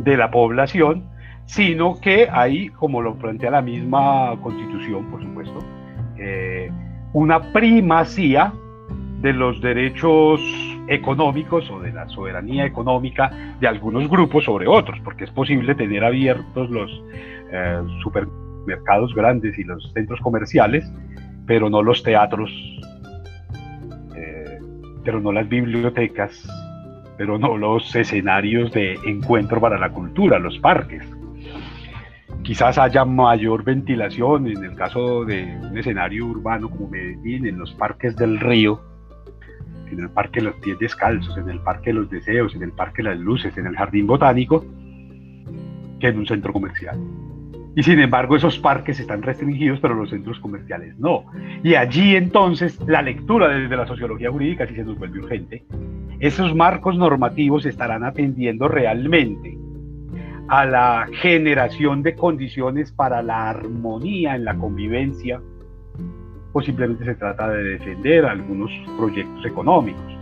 de 0.00 0.16
la 0.16 0.30
población 0.30 1.08
sino 1.48 1.98
que 1.98 2.28
hay, 2.30 2.68
como 2.68 3.00
lo 3.00 3.14
plantea 3.14 3.50
la 3.50 3.62
misma 3.62 4.36
constitución, 4.42 5.06
por 5.06 5.22
supuesto, 5.22 5.60
eh, 6.18 6.70
una 7.14 7.40
primacía 7.52 8.52
de 9.22 9.32
los 9.32 9.60
derechos 9.62 10.42
económicos 10.88 11.68
o 11.70 11.80
de 11.80 11.92
la 11.92 12.06
soberanía 12.10 12.66
económica 12.66 13.54
de 13.60 13.66
algunos 13.66 14.08
grupos 14.10 14.44
sobre 14.44 14.68
otros, 14.68 15.00
porque 15.02 15.24
es 15.24 15.30
posible 15.30 15.74
tener 15.74 16.04
abiertos 16.04 16.68
los 16.68 16.90
eh, 17.50 17.80
supermercados 18.68 19.14
grandes 19.14 19.58
y 19.58 19.64
los 19.64 19.90
centros 19.92 20.20
comerciales, 20.20 20.90
pero 21.46 21.70
no 21.70 21.82
los 21.82 22.02
teatros, 22.02 22.50
eh, 24.14 24.58
pero 25.04 25.20
no 25.20 25.32
las 25.32 25.48
bibliotecas, 25.48 26.46
pero 27.16 27.38
no 27.38 27.56
los 27.56 27.94
escenarios 27.94 28.70
de 28.72 28.98
encuentro 29.06 29.60
para 29.60 29.78
la 29.78 29.90
cultura, 29.90 30.38
los 30.38 30.58
parques 30.58 31.02
quizás 32.42 32.78
haya 32.78 33.04
mayor 33.04 33.62
ventilación 33.62 34.46
en 34.46 34.64
el 34.64 34.74
caso 34.74 35.24
de 35.26 35.44
un 35.70 35.76
escenario 35.76 36.24
urbano 36.24 36.70
como 36.70 36.88
Medellín, 36.88 37.44
en 37.44 37.58
los 37.58 37.74
parques 37.74 38.16
del 38.16 38.40
río, 38.40 38.80
en 39.90 40.00
el 40.00 40.08
Parque 40.08 40.40
de 40.40 40.46
los 40.46 40.54
Pies 40.54 40.78
Descalzos, 40.78 41.36
en 41.36 41.50
el 41.50 41.60
Parque 41.60 41.90
de 41.90 41.94
los 41.94 42.08
Deseos, 42.08 42.54
en 42.54 42.62
el 42.62 42.72
Parque 42.72 43.02
de 43.02 43.10
las 43.10 43.18
Luces, 43.18 43.54
en 43.58 43.66
el 43.66 43.76
Jardín 43.76 44.06
Botánico, 44.06 44.64
que 46.00 46.08
en 46.08 46.18
un 46.18 46.26
centro 46.26 46.54
comercial. 46.54 46.98
Y 47.78 47.84
sin 47.84 48.00
embargo 48.00 48.34
esos 48.34 48.58
parques 48.58 48.98
están 48.98 49.22
restringidos, 49.22 49.78
pero 49.78 49.94
los 49.94 50.10
centros 50.10 50.40
comerciales 50.40 50.98
no. 50.98 51.26
Y 51.62 51.76
allí 51.76 52.16
entonces 52.16 52.76
la 52.88 53.02
lectura 53.02 53.46
desde 53.46 53.76
la 53.76 53.86
sociología 53.86 54.32
jurídica 54.32 54.66
sí 54.66 54.74
se 54.74 54.82
nos 54.82 54.98
vuelve 54.98 55.20
urgente. 55.20 55.64
Esos 56.18 56.56
marcos 56.56 56.98
normativos 56.98 57.66
estarán 57.66 58.02
atendiendo 58.02 58.66
realmente 58.66 59.56
a 60.48 60.66
la 60.66 61.06
generación 61.22 62.02
de 62.02 62.16
condiciones 62.16 62.90
para 62.90 63.22
la 63.22 63.50
armonía 63.50 64.34
en 64.34 64.44
la 64.44 64.56
convivencia, 64.56 65.40
o 66.52 66.60
simplemente 66.60 67.04
se 67.04 67.14
trata 67.14 67.48
de 67.48 67.62
defender 67.62 68.24
algunos 68.24 68.72
proyectos 68.98 69.46
económicos. 69.46 70.17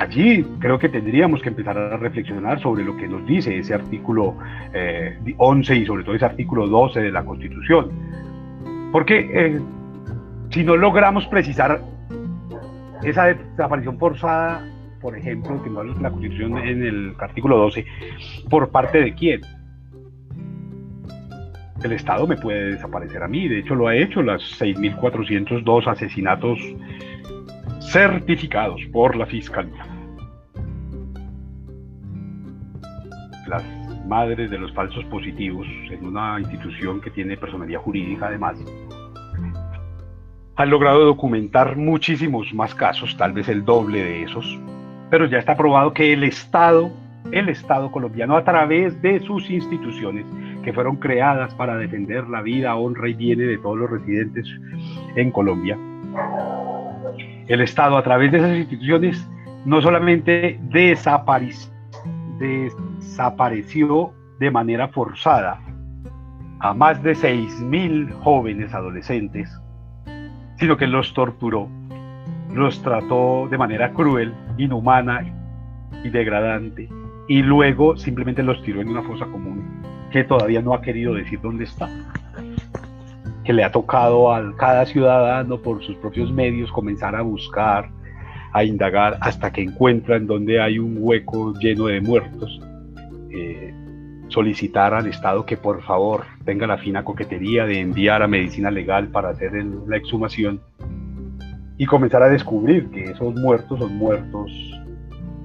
Allí 0.00 0.42
creo 0.60 0.78
que 0.78 0.88
tendríamos 0.88 1.42
que 1.42 1.50
empezar 1.50 1.76
a 1.76 1.98
reflexionar 1.98 2.58
sobre 2.62 2.82
lo 2.82 2.96
que 2.96 3.06
nos 3.06 3.26
dice 3.26 3.58
ese 3.58 3.74
artículo 3.74 4.34
11 5.36 5.74
eh, 5.74 5.76
y 5.76 5.84
sobre 5.84 6.04
todo 6.04 6.14
ese 6.14 6.24
artículo 6.24 6.66
12 6.66 7.00
de 7.00 7.12
la 7.12 7.22
Constitución. 7.22 7.90
Porque 8.92 9.30
eh, 9.30 9.60
si 10.48 10.64
no 10.64 10.78
logramos 10.78 11.26
precisar 11.26 11.82
esa 13.02 13.26
desaparición 13.26 13.98
forzada, 13.98 14.66
por 15.02 15.18
ejemplo, 15.18 15.62
que 15.62 15.68
no 15.68 15.84
la 15.84 16.10
Constitución 16.10 16.56
en 16.56 16.82
el 16.82 17.14
artículo 17.18 17.58
12, 17.58 17.84
¿por 18.48 18.70
parte 18.70 19.02
de 19.02 19.12
quién? 19.12 19.42
El 21.84 21.92
Estado 21.92 22.26
me 22.26 22.38
puede 22.38 22.72
desaparecer 22.72 23.22
a 23.22 23.28
mí, 23.28 23.48
de 23.48 23.58
hecho 23.58 23.74
lo 23.74 23.86
ha 23.86 23.94
hecho, 23.94 24.22
las 24.22 24.40
6.402 24.58 25.86
asesinatos 25.88 26.58
certificados 27.80 28.80
por 28.92 29.14
la 29.14 29.26
Fiscalía. 29.26 29.89
Las 33.50 33.64
madres 34.06 34.48
de 34.48 34.58
los 34.58 34.72
falsos 34.72 35.04
positivos 35.06 35.66
en 35.90 36.06
una 36.06 36.38
institución 36.38 37.00
que 37.00 37.10
tiene 37.10 37.36
personalidad 37.36 37.80
jurídica 37.80 38.28
además, 38.28 38.56
han 40.54 40.70
logrado 40.70 41.04
documentar 41.04 41.76
muchísimos 41.76 42.54
más 42.54 42.76
casos, 42.76 43.16
tal 43.16 43.32
vez 43.32 43.48
el 43.48 43.64
doble 43.64 44.04
de 44.04 44.22
esos, 44.22 44.56
pero 45.10 45.26
ya 45.26 45.38
está 45.38 45.56
probado 45.56 45.92
que 45.92 46.12
el 46.12 46.22
Estado, 46.22 46.92
el 47.32 47.48
Estado 47.48 47.90
colombiano 47.90 48.36
a 48.36 48.44
través 48.44 49.02
de 49.02 49.18
sus 49.18 49.50
instituciones 49.50 50.26
que 50.62 50.72
fueron 50.72 50.94
creadas 50.96 51.52
para 51.56 51.76
defender 51.76 52.28
la 52.28 52.42
vida, 52.42 52.76
honra 52.76 53.08
y 53.08 53.14
bienes 53.14 53.48
de 53.48 53.58
todos 53.58 53.78
los 53.78 53.90
residentes 53.90 54.46
en 55.16 55.32
Colombia, 55.32 55.76
el 57.48 57.60
Estado 57.62 57.96
a 57.96 58.04
través 58.04 58.30
de 58.30 58.38
esas 58.38 58.56
instituciones 58.56 59.28
no 59.64 59.82
solamente 59.82 60.60
desapareció 63.00 64.12
de 64.38 64.50
manera 64.50 64.88
forzada 64.88 65.60
a 66.60 66.74
más 66.74 67.02
de 67.02 67.12
6.000 67.12 68.12
jóvenes 68.22 68.74
adolescentes, 68.74 69.50
sino 70.58 70.76
que 70.76 70.86
los 70.86 71.14
torturó, 71.14 71.68
los 72.52 72.82
trató 72.82 73.48
de 73.50 73.56
manera 73.56 73.92
cruel, 73.92 74.34
inhumana 74.58 75.24
y 76.04 76.10
degradante, 76.10 76.88
y 77.28 77.42
luego 77.42 77.96
simplemente 77.96 78.42
los 78.42 78.62
tiró 78.62 78.82
en 78.82 78.88
una 78.88 79.02
fosa 79.02 79.24
común 79.26 79.82
que 80.10 80.24
todavía 80.24 80.60
no 80.60 80.74
ha 80.74 80.82
querido 80.82 81.14
decir 81.14 81.40
dónde 81.40 81.64
está 81.64 81.88
que 83.44 83.54
le 83.54 83.64
ha 83.64 83.72
tocado 83.72 84.32
a 84.32 84.54
cada 84.56 84.84
ciudadano 84.84 85.58
por 85.58 85.82
sus 85.82 85.96
propios 85.96 86.30
medios 86.30 86.70
comenzar 86.70 87.16
a 87.16 87.22
buscar, 87.22 87.88
a 88.52 88.64
indagar 88.64 89.16
hasta 89.20 89.50
que 89.50 89.62
encuentran 89.62 90.26
donde 90.26 90.60
hay 90.60 90.78
un 90.78 90.96
hueco 90.98 91.54
lleno 91.54 91.86
de 91.86 92.00
muertos. 92.00 92.60
Eh, 93.30 93.74
solicitar 94.30 94.94
al 94.94 95.06
Estado 95.08 95.44
que 95.44 95.56
por 95.56 95.82
favor 95.82 96.24
tenga 96.44 96.66
la 96.66 96.78
fina 96.78 97.04
coquetería 97.04 97.66
de 97.66 97.80
enviar 97.80 98.22
a 98.22 98.28
medicina 98.28 98.70
legal 98.70 99.08
para 99.08 99.30
hacer 99.30 99.52
la 99.86 99.96
exhumación 99.96 100.60
y 101.76 101.86
comenzar 101.86 102.22
a 102.22 102.28
descubrir 102.28 102.90
que 102.90 103.04
esos 103.04 103.34
muertos 103.34 103.78
son 103.78 103.96
muertos 103.96 104.52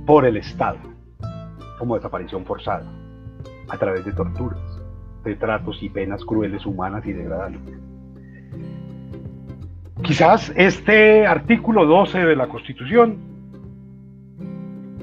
por 0.06 0.26
el 0.26 0.38
Estado, 0.38 0.78
como 1.80 1.96
desaparición 1.96 2.46
forzada, 2.46 2.86
a 3.70 3.78
través 3.78 4.06
de 4.06 4.12
torturas, 4.12 4.60
de 5.24 5.36
tratos 5.36 5.82
y 5.82 5.90
penas 5.90 6.24
crueles, 6.24 6.66
humanas 6.66 7.06
y 7.08 7.14
degradantes. 7.14 7.80
Quizás 10.04 10.54
este 10.56 11.26
artículo 11.26 11.86
12 11.86 12.20
de 12.20 12.36
la 12.36 12.48
Constitución 12.48 13.35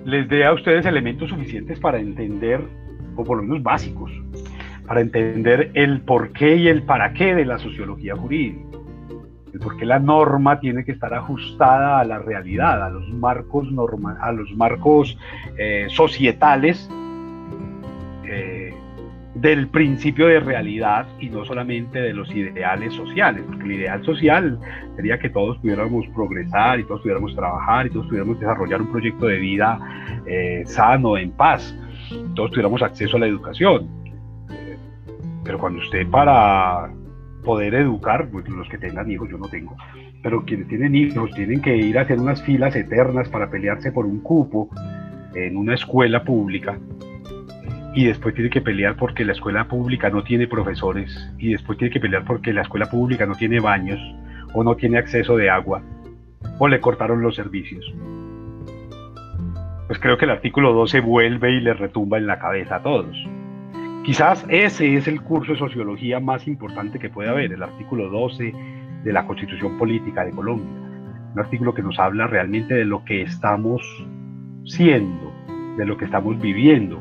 les 0.04 0.28
dé 0.28 0.44
a 0.44 0.52
ustedes 0.52 0.86
elementos 0.86 1.30
suficientes 1.30 1.78
para 1.78 1.98
entender, 1.98 2.60
o 3.16 3.24
por 3.24 3.36
lo 3.38 3.42
menos 3.42 3.62
básicos, 3.62 4.10
para 4.86 5.00
entender 5.00 5.70
el 5.74 6.00
porqué 6.00 6.56
y 6.56 6.68
el 6.68 6.82
para 6.82 7.12
qué 7.12 7.34
de 7.34 7.44
la 7.44 7.58
sociología 7.58 8.16
jurídica. 8.16 8.78
El 9.52 9.60
por 9.60 9.76
qué 9.76 9.84
la 9.84 9.98
norma 9.98 10.60
tiene 10.60 10.84
que 10.84 10.92
estar 10.92 11.12
ajustada 11.12 12.00
a 12.00 12.04
la 12.04 12.18
realidad, 12.18 12.82
a 12.82 12.88
los 12.88 13.08
marcos, 13.10 13.68
a 14.20 14.32
los 14.32 14.50
marcos 14.56 15.18
eh, 15.58 15.86
societales 15.90 16.90
del 19.42 19.66
principio 19.66 20.28
de 20.28 20.38
realidad 20.38 21.04
y 21.18 21.28
no 21.28 21.44
solamente 21.44 22.00
de 22.00 22.14
los 22.14 22.30
ideales 22.30 22.94
sociales, 22.94 23.42
porque 23.44 23.64
el 23.64 23.72
ideal 23.72 24.04
social 24.04 24.56
sería 24.94 25.18
que 25.18 25.30
todos 25.30 25.58
pudiéramos 25.58 26.06
progresar 26.14 26.78
y 26.78 26.84
todos 26.84 27.00
pudiéramos 27.00 27.34
trabajar 27.34 27.86
y 27.86 27.90
todos 27.90 28.06
pudiéramos 28.06 28.38
desarrollar 28.38 28.80
un 28.80 28.92
proyecto 28.92 29.26
de 29.26 29.38
vida 29.38 29.80
eh, 30.26 30.62
sano, 30.64 31.16
en 31.18 31.32
paz, 31.32 31.76
todos 32.36 32.52
tuviéramos 32.52 32.82
acceso 32.82 33.16
a 33.16 33.20
la 33.20 33.26
educación. 33.26 33.88
Eh, 34.48 34.76
pero 35.42 35.58
cuando 35.58 35.80
usted 35.80 36.06
para 36.08 36.92
poder 37.44 37.74
educar, 37.74 38.28
pues 38.30 38.48
los 38.48 38.68
que 38.68 38.78
tengan 38.78 39.10
hijos, 39.10 39.28
yo 39.28 39.38
no 39.38 39.48
tengo, 39.48 39.76
pero 40.22 40.44
quienes 40.44 40.68
tienen 40.68 40.94
hijos 40.94 41.32
tienen 41.34 41.60
que 41.60 41.76
ir 41.76 41.98
a 41.98 42.02
hacer 42.02 42.20
unas 42.20 42.40
filas 42.44 42.76
eternas 42.76 43.28
para 43.28 43.50
pelearse 43.50 43.90
por 43.90 44.06
un 44.06 44.20
cupo 44.20 44.68
en 45.34 45.56
una 45.56 45.74
escuela 45.74 46.22
pública, 46.22 46.78
y 47.94 48.06
después 48.06 48.34
tiene 48.34 48.50
que 48.50 48.60
pelear 48.60 48.96
porque 48.96 49.24
la 49.24 49.32
escuela 49.32 49.68
pública 49.68 50.08
no 50.08 50.22
tiene 50.24 50.46
profesores 50.46 51.30
y 51.38 51.52
después 51.52 51.78
tiene 51.78 51.92
que 51.92 52.00
pelear 52.00 52.24
porque 52.24 52.52
la 52.52 52.62
escuela 52.62 52.88
pública 52.90 53.26
no 53.26 53.34
tiene 53.34 53.60
baños 53.60 54.00
o 54.54 54.64
no 54.64 54.76
tiene 54.76 54.98
acceso 54.98 55.36
de 55.36 55.50
agua 55.50 55.82
o 56.58 56.68
le 56.68 56.80
cortaron 56.80 57.22
los 57.22 57.36
servicios. 57.36 57.84
Pues 59.86 59.98
creo 59.98 60.16
que 60.16 60.24
el 60.24 60.30
artículo 60.30 60.72
12 60.72 61.00
vuelve 61.00 61.52
y 61.52 61.60
le 61.60 61.74
retumba 61.74 62.16
en 62.16 62.26
la 62.26 62.38
cabeza 62.38 62.76
a 62.76 62.82
todos. 62.82 63.14
Quizás 64.04 64.44
ese 64.48 64.96
es 64.96 65.06
el 65.06 65.20
curso 65.20 65.52
de 65.52 65.58
sociología 65.58 66.18
más 66.18 66.48
importante 66.48 66.98
que 66.98 67.10
puede 67.10 67.28
haber, 67.28 67.52
el 67.52 67.62
artículo 67.62 68.08
12 68.08 68.52
de 69.04 69.12
la 69.12 69.26
Constitución 69.26 69.78
Política 69.78 70.24
de 70.24 70.30
Colombia. 70.30 70.66
Un 71.34 71.38
artículo 71.38 71.74
que 71.74 71.82
nos 71.82 71.98
habla 71.98 72.26
realmente 72.26 72.74
de 72.74 72.84
lo 72.84 73.04
que 73.04 73.22
estamos 73.22 73.82
siendo, 74.64 75.32
de 75.76 75.84
lo 75.84 75.96
que 75.96 76.06
estamos 76.06 76.40
viviendo, 76.40 77.00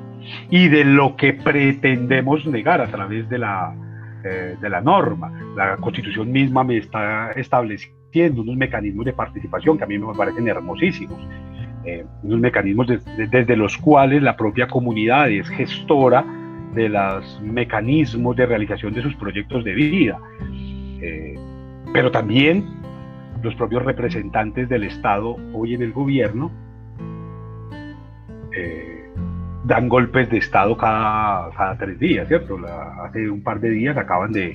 y 0.50 0.68
de 0.68 0.86
lo 0.86 1.16
que 1.16 1.34
pretendemos 1.34 2.46
negar 2.46 2.82
a 2.82 2.88
través 2.88 3.30
de 3.30 3.38
la, 3.38 3.74
eh, 4.24 4.56
de 4.62 4.70
la 4.70 4.82
norma. 4.82 5.32
La 5.56 5.78
constitución 5.78 6.32
misma 6.32 6.64
me 6.64 6.78
está 6.78 7.32
estableciendo 7.32 8.42
unos 8.42 8.56
mecanismos 8.56 9.06
de 9.06 9.14
participación 9.14 9.78
que 9.78 9.84
a 9.84 9.88
mí 9.88 9.98
me 9.98 10.14
parecen 10.14 10.48
hermosísimos. 10.48 11.20
Eh, 11.86 12.06
unos 12.22 12.40
mecanismos 12.40 12.88
desde 12.88 13.56
los 13.56 13.78
cuales 13.78 14.22
la 14.22 14.38
propia 14.38 14.68
comunidad 14.68 15.32
es 15.32 15.50
gestora 15.50 16.24
de 16.76 16.90
los 16.90 17.42
mecanismos 17.42 18.36
de 18.36 18.46
realización 18.46 18.94
de 18.94 19.02
sus 19.02 19.16
proyectos 19.16 19.64
de 19.64 19.74
vida. 19.74 20.20
Eh, 21.02 21.36
pero 21.92 22.12
también 22.12 22.66
los 23.42 23.56
propios 23.56 23.84
representantes 23.84 24.70
del 24.70 24.84
Estado 24.84 25.36
hoy 25.54 25.74
en 25.74 25.82
el 25.82 25.92
gobierno 25.92 26.52
dan 29.66 29.90
golpes 29.90 30.30
de 30.30 30.38
Estado 30.38 30.76
cada, 30.78 31.78
tres 31.78 32.00
días, 32.00 32.28
¿cierto? 32.28 32.58
hace 33.04 33.30
un 33.30 33.44
par 33.44 33.60
de 33.60 33.70
días 33.70 33.98
acaban 33.98 34.32
de 34.32 34.54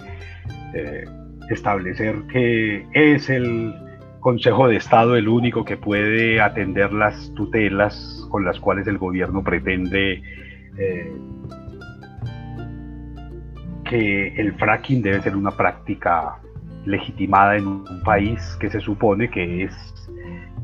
establecer 1.50 2.16
que 2.32 2.86
es 2.92 3.30
el 3.30 3.74
Consejo 4.20 4.66
de 4.66 4.76
Estado 4.76 5.14
el 5.16 5.28
único 5.28 5.64
que 5.64 5.76
puede 5.76 6.40
atender 6.40 6.92
las 6.92 7.32
tutelas 7.34 8.26
con 8.28 8.44
las 8.44 8.58
cuales 8.58 8.86
el 8.88 8.98
gobierno 8.98 9.44
pretende 9.44 10.20
eh, 10.78 11.12
que 13.84 14.28
el 14.36 14.52
fracking 14.54 15.00
debe 15.00 15.22
ser 15.22 15.36
una 15.36 15.52
práctica 15.52 16.38
legitimada 16.84 17.56
en 17.56 17.68
un 17.68 18.02
país 18.04 18.56
que 18.58 18.68
se 18.68 18.80
supone 18.80 19.30
que 19.30 19.64
es 19.64 20.10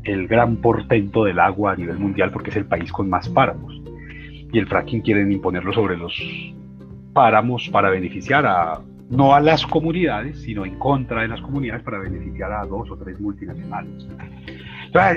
el 0.03 0.27
gran 0.27 0.57
portento 0.57 1.23
del 1.23 1.39
agua 1.39 1.71
a 1.71 1.75
nivel 1.77 1.97
mundial 1.97 2.31
porque 2.31 2.49
es 2.49 2.57
el 2.57 2.65
país 2.65 2.91
con 2.91 3.09
más 3.09 3.29
páramos 3.29 3.82
y 4.53 4.59
el 4.59 4.67
fracking 4.67 5.01
quieren 5.01 5.31
imponerlo 5.31 5.73
sobre 5.73 5.97
los 5.97 6.13
páramos 7.11 7.67
para 7.69 7.89
beneficiar 7.89 8.45
a 8.45 8.79
no 9.09 9.33
a 9.35 9.41
las 9.41 9.65
comunidades, 9.65 10.41
sino 10.41 10.65
en 10.65 10.79
contra 10.79 11.21
de 11.21 11.27
las 11.27 11.41
comunidades 11.41 11.83
para 11.83 11.99
beneficiar 11.99 12.51
a 12.51 12.65
dos 12.65 12.89
o 12.89 12.97
tres 12.97 13.19
multinacionales. 13.19 14.07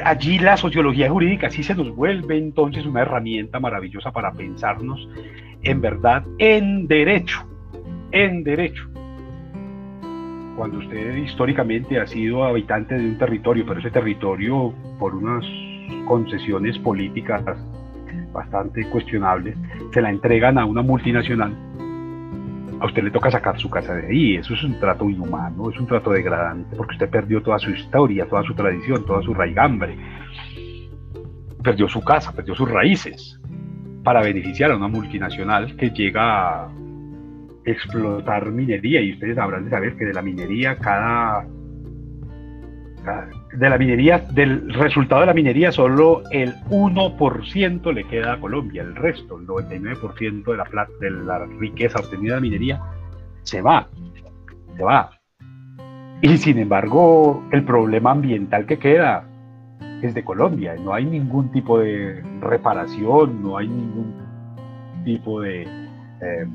allí 0.04 0.38
la 0.38 0.56
sociología 0.56 1.10
jurídica 1.10 1.50
sí 1.50 1.62
se 1.62 1.74
nos 1.74 1.94
vuelve 1.94 2.36
entonces 2.36 2.84
una 2.84 3.02
herramienta 3.02 3.60
maravillosa 3.60 4.10
para 4.10 4.32
pensarnos 4.32 5.08
en 5.62 5.80
verdad 5.80 6.24
en 6.38 6.86
derecho, 6.88 7.46
en 8.12 8.42
derecho. 8.42 8.88
Cuando 10.56 10.78
usted 10.78 11.16
históricamente 11.16 12.00
ha 12.00 12.06
sido 12.06 12.44
habitante 12.44 12.94
de 12.94 13.06
un 13.06 13.18
territorio, 13.18 13.64
pero 13.66 13.80
ese 13.80 13.90
territorio 13.90 14.72
por 14.98 15.14
unas 15.14 15.44
concesiones 16.06 16.78
políticas 16.78 17.42
bastante 18.36 18.88
cuestionables, 18.90 19.56
se 19.92 20.00
la 20.00 20.10
entregan 20.10 20.58
a 20.58 20.64
una 20.64 20.82
multinacional 20.82 21.54
a 22.78 22.86
usted 22.86 23.02
le 23.02 23.10
toca 23.10 23.30
sacar 23.30 23.58
su 23.58 23.70
casa 23.70 23.94
de 23.94 24.06
ahí. 24.08 24.36
Eso 24.36 24.54
es 24.54 24.62
un 24.62 24.78
trato 24.78 25.08
inhumano, 25.08 25.70
es 25.70 25.78
un 25.78 25.86
trato 25.86 26.10
degradante, 26.10 26.76
porque 26.76 26.92
usted 26.94 27.08
perdió 27.08 27.42
toda 27.42 27.58
su 27.58 27.70
historia, 27.70 28.26
toda 28.28 28.42
su 28.42 28.54
tradición, 28.54 29.04
toda 29.06 29.22
su 29.22 29.32
raigambre. 29.32 29.96
Perdió 31.62 31.88
su 31.88 32.02
casa, 32.02 32.32
perdió 32.32 32.54
sus 32.54 32.70
raíces 32.70 33.40
para 34.04 34.22
beneficiar 34.22 34.70
a 34.70 34.76
una 34.76 34.88
multinacional 34.88 35.74
que 35.76 35.90
llega 35.90 36.64
a 36.64 36.72
explotar 37.64 38.50
minería. 38.50 39.00
Y 39.00 39.14
ustedes 39.14 39.38
habrán 39.38 39.64
de 39.64 39.70
saber 39.70 39.96
que 39.96 40.04
de 40.04 40.12
la 40.12 40.22
minería 40.22 40.76
cada 40.76 41.46
de 43.56 43.70
la 43.70 43.78
minería, 43.78 44.18
del 44.18 44.72
resultado 44.74 45.22
de 45.22 45.26
la 45.26 45.34
minería, 45.34 45.72
solo 45.72 46.22
el 46.30 46.54
1% 46.70 47.92
le 47.92 48.04
queda 48.04 48.34
a 48.34 48.40
Colombia, 48.40 48.82
el 48.82 48.94
resto, 48.94 49.38
el 49.38 49.46
99% 49.46 50.44
de 50.44 50.56
la, 50.56 50.64
plata, 50.64 50.92
de 51.00 51.10
la 51.10 51.46
riqueza 51.58 51.98
obtenida 51.98 52.34
de 52.34 52.36
la 52.36 52.42
minería, 52.42 52.80
se 53.42 53.62
va, 53.62 53.88
se 54.76 54.82
va. 54.82 55.10
Y 56.20 56.36
sin 56.38 56.58
embargo, 56.58 57.42
el 57.52 57.64
problema 57.64 58.10
ambiental 58.10 58.66
que 58.66 58.78
queda 58.78 59.24
es 60.02 60.14
de 60.14 60.24
Colombia, 60.24 60.74
no 60.76 60.92
hay 60.92 61.06
ningún 61.06 61.50
tipo 61.50 61.78
de 61.78 62.22
reparación, 62.40 63.42
no 63.42 63.56
hay 63.56 63.68
ningún 63.68 64.14
tipo 65.04 65.40
de, 65.40 65.62
eh, 65.62 66.46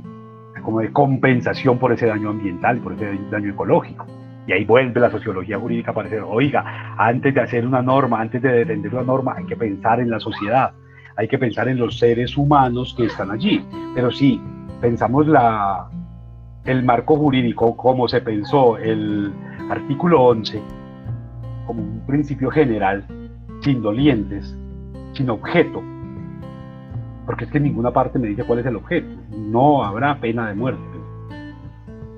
como 0.64 0.82
de 0.82 0.92
compensación 0.92 1.80
por 1.80 1.92
ese 1.92 2.06
daño 2.06 2.30
ambiental, 2.30 2.80
por 2.80 2.94
ese 2.94 3.18
daño 3.32 3.52
ecológico. 3.52 4.06
Y 4.47 4.54
ahí 4.54 4.65
vuelve 4.65 4.99
la 4.99 5.12
sociología 5.12 5.60
jurídica 5.60 5.93
para 5.93 6.10
decir, 6.10 6.23
oiga, 6.27 6.95
antes 6.97 7.34
de 7.34 7.41
hacer 7.41 7.65
una 7.65 7.82
norma, 7.82 8.19
antes 8.21 8.41
de 8.41 8.51
defender 8.51 8.93
una 8.93 9.04
norma, 9.04 9.36
hay 9.38 9.45
que 9.45 9.56
pensar 9.56 9.99
en 9.99 10.10
la 10.10 10.19
sociedad, 10.19 10.71
hay 11.15 11.27
que 11.27 11.38
pensar 11.38 11.67
en 11.67 11.77
los 11.77 11.99
seres 11.99 12.36
humanos 12.38 12.93
que 12.97 13.06
están 13.06 13.32
allí. 13.32 13.63
Pero 13.93 14.12
si 14.12 14.41
pensamos 14.82 15.27
la, 15.27 15.88
el 16.65 16.84
marco 16.84 17.15
jurídico 17.15 17.77
como 17.77 18.08
se 18.08 18.21
pensó 18.21 18.77
el 18.77 19.32
artículo 19.69 20.23
11, 20.23 20.62
como 21.67 21.84
un 21.84 22.06
principio 22.08 22.49
general, 22.49 23.06
sin 23.62 23.82
dolientes, 23.82 24.58
sin 25.13 25.30
objeto, 25.30 25.84
porque 27.25 27.45
es 27.45 27.51
que 27.51 27.60
ninguna 27.60 27.91
parte 27.91 28.19
me 28.19 28.27
dice 28.27 28.43
cuál 28.43 28.60
es 28.60 28.65
el 28.65 28.75
objeto. 28.75 29.08
No 29.38 29.84
habrá 29.84 30.19
pena 30.19 30.47
de 30.47 30.56
muerte. 30.56 30.82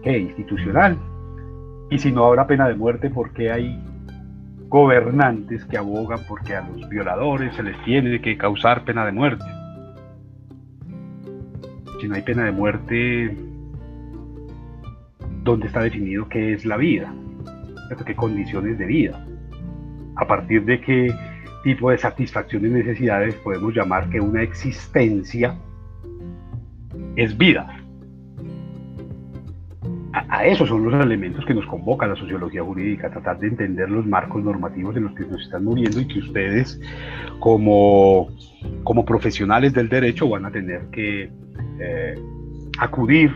¿Qué? 0.02 0.18
Institucional, 0.18 0.98
y 1.90 2.00
si 2.00 2.12
no 2.12 2.26
habrá 2.26 2.48
pena 2.48 2.68
de 2.68 2.76
muerte, 2.76 3.10
¿por 3.10 3.32
qué 3.34 3.52
hay 3.52 3.80
gobernantes 4.68 5.64
que 5.66 5.78
abogan 5.78 6.20
porque 6.28 6.56
a 6.56 6.68
los 6.68 6.90
violadores 6.90 7.56
se 7.56 7.64
les 7.64 7.82
tiene 7.84 8.20
que 8.22 8.38
causar 8.38 8.84
pena 8.84 9.06
de 9.06 9.12
muerte? 9.12 9.46
Si 12.02 12.08
no 12.08 12.16
hay 12.16 12.22
pena 12.22 12.46
de 12.46 12.52
muerte, 12.52 13.38
¿dónde 15.44 15.68
está 15.68 15.82
definido 15.82 16.28
qué 16.28 16.54
es 16.54 16.66
la 16.66 16.78
vida? 16.78 17.14
¿Qué 18.06 18.16
condiciones 18.16 18.78
de 18.80 18.86
vida? 18.86 19.26
A 20.16 20.26
partir 20.26 20.66
de 20.66 20.82
qué 20.82 21.14
tipo 21.64 21.92
de 21.92 21.98
satisfacción 21.98 22.66
y 22.66 22.70
necesidades 22.70 23.36
podemos 23.36 23.74
llamar 23.74 24.10
que 24.10 24.20
una 24.20 24.42
existencia 24.42 25.56
es 27.16 27.38
vida 27.38 27.83
a, 30.34 30.46
esos 30.46 30.68
son 30.68 30.84
los 30.84 30.94
elementos 31.06 31.46
que 31.46 31.54
nos 31.54 31.66
convoca 31.68 32.08
la 32.08 32.16
sociología 32.16 32.64
jurídica, 32.64 33.10
tratar 33.12 33.38
de 33.38 33.48
entender 33.50 33.90
los 33.90 34.06
marcos 34.06 34.44
normativos 34.44 34.96
en 34.98 35.04
los 35.04 35.14
que 35.14 35.26
nos 35.26 35.42
están 35.42 35.64
moviendo 35.64 36.00
y 36.00 36.08
que 36.08 36.20
ustedes 36.20 36.80
como, 37.40 38.30
como 38.84 39.06
profesionales 39.06 39.74
del 39.74 39.90
derecho 39.90 40.28
van 40.28 40.46
a 40.46 40.52
tener 40.52 40.88
que 40.92 41.30
eh, 41.80 42.16
acudir 42.80 43.32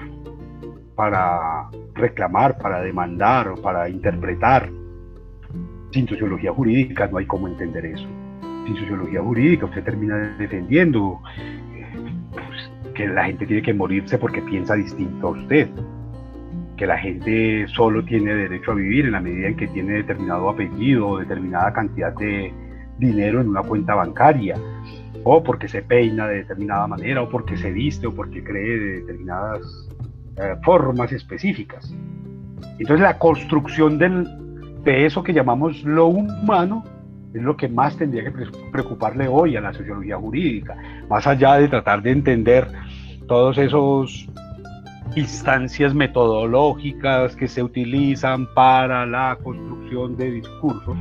para 0.96 1.70
reclamar, 1.94 2.58
para 2.58 2.82
demandar 2.82 3.50
o 3.50 3.56
para 3.56 3.88
interpretar. 3.90 4.70
Sin 5.92 6.08
sociología 6.08 6.52
jurídica 6.52 7.08
no 7.08 7.20
hay 7.20 7.26
cómo 7.28 7.48
entender 7.48 7.86
eso. 7.86 8.08
Sin 8.66 8.76
sociología 8.76 9.22
jurídica 9.22 9.68
usted 9.68 9.84
termina 9.84 10.36
defendiendo 10.38 11.22
eh, 11.76 11.86
pues, 12.32 12.94
que 12.96 13.08
la 13.08 13.26
gente 13.26 13.46
tiene 13.46 13.62
que 13.62 13.74
morirse 13.74 14.18
porque 14.18 14.42
piensa 14.42 14.74
distinto 14.74 15.28
a 15.28 15.32
usted 15.32 15.70
que 16.78 16.86
la 16.86 16.98
gente 16.98 17.68
solo 17.68 18.06
tiene 18.06 18.34
derecho 18.34 18.72
a 18.72 18.76
vivir 18.76 19.06
en 19.06 19.12
la 19.13 19.20
medida 19.20 19.48
en 19.48 19.58
que 19.58 19.68
tiene 19.68 19.94
determinado 19.94 20.50
apellido 20.50 21.08
o 21.10 21.20
determinada 21.20 21.74
cantidad 21.74 22.13
de 22.13 22.54
dinero 23.00 23.42
en 23.42 23.50
una 23.50 23.63
cuenta 23.63 23.96
bancaria, 23.96 24.56
o 25.24 25.44
porque 25.44 25.68
se 25.68 25.82
peina 25.82 26.28
de 26.28 26.38
determinada 26.38 26.88
manera, 26.88 27.22
o 27.24 27.30
porque 27.30 27.58
se 27.58 27.72
viste, 27.72 28.08
o 28.08 28.13
porque 28.13 28.44
cree 28.44 28.80
de 28.80 29.02
determinadas 29.02 29.90
eh, 30.38 30.56
formas 30.63 31.12
específicas. 31.12 31.94
Entonces 32.80 33.02
la 33.02 33.18
construcción 33.18 33.98
del, 33.98 34.28
de 34.84 35.06
eso 35.06 35.24
que 35.24 35.34
llamamos 35.34 35.84
lo 35.84 36.08
humano 36.08 36.84
es 37.34 37.42
lo 37.42 37.58
que 37.58 37.68
más 37.68 37.98
tendría 37.98 38.24
que 38.24 38.32
preocuparle 38.72 39.28
hoy 39.28 39.56
a 39.56 39.62
la 39.62 39.74
sociología 39.74 40.18
jurídica, 40.18 40.78
más 41.10 41.26
allá 41.28 41.56
de 41.56 41.68
tratar 41.68 42.02
de 42.02 42.12
entender 42.12 42.68
todos 43.28 43.58
esos 43.58 44.30
instancias 45.18 45.96
metodológicas 45.96 47.36
que 47.36 47.48
se 47.48 47.64
utilizan 47.64 48.46
para 48.54 49.06
la 49.06 49.38
construcción 49.44 50.16
de 50.16 50.32
discursos. 50.32 50.96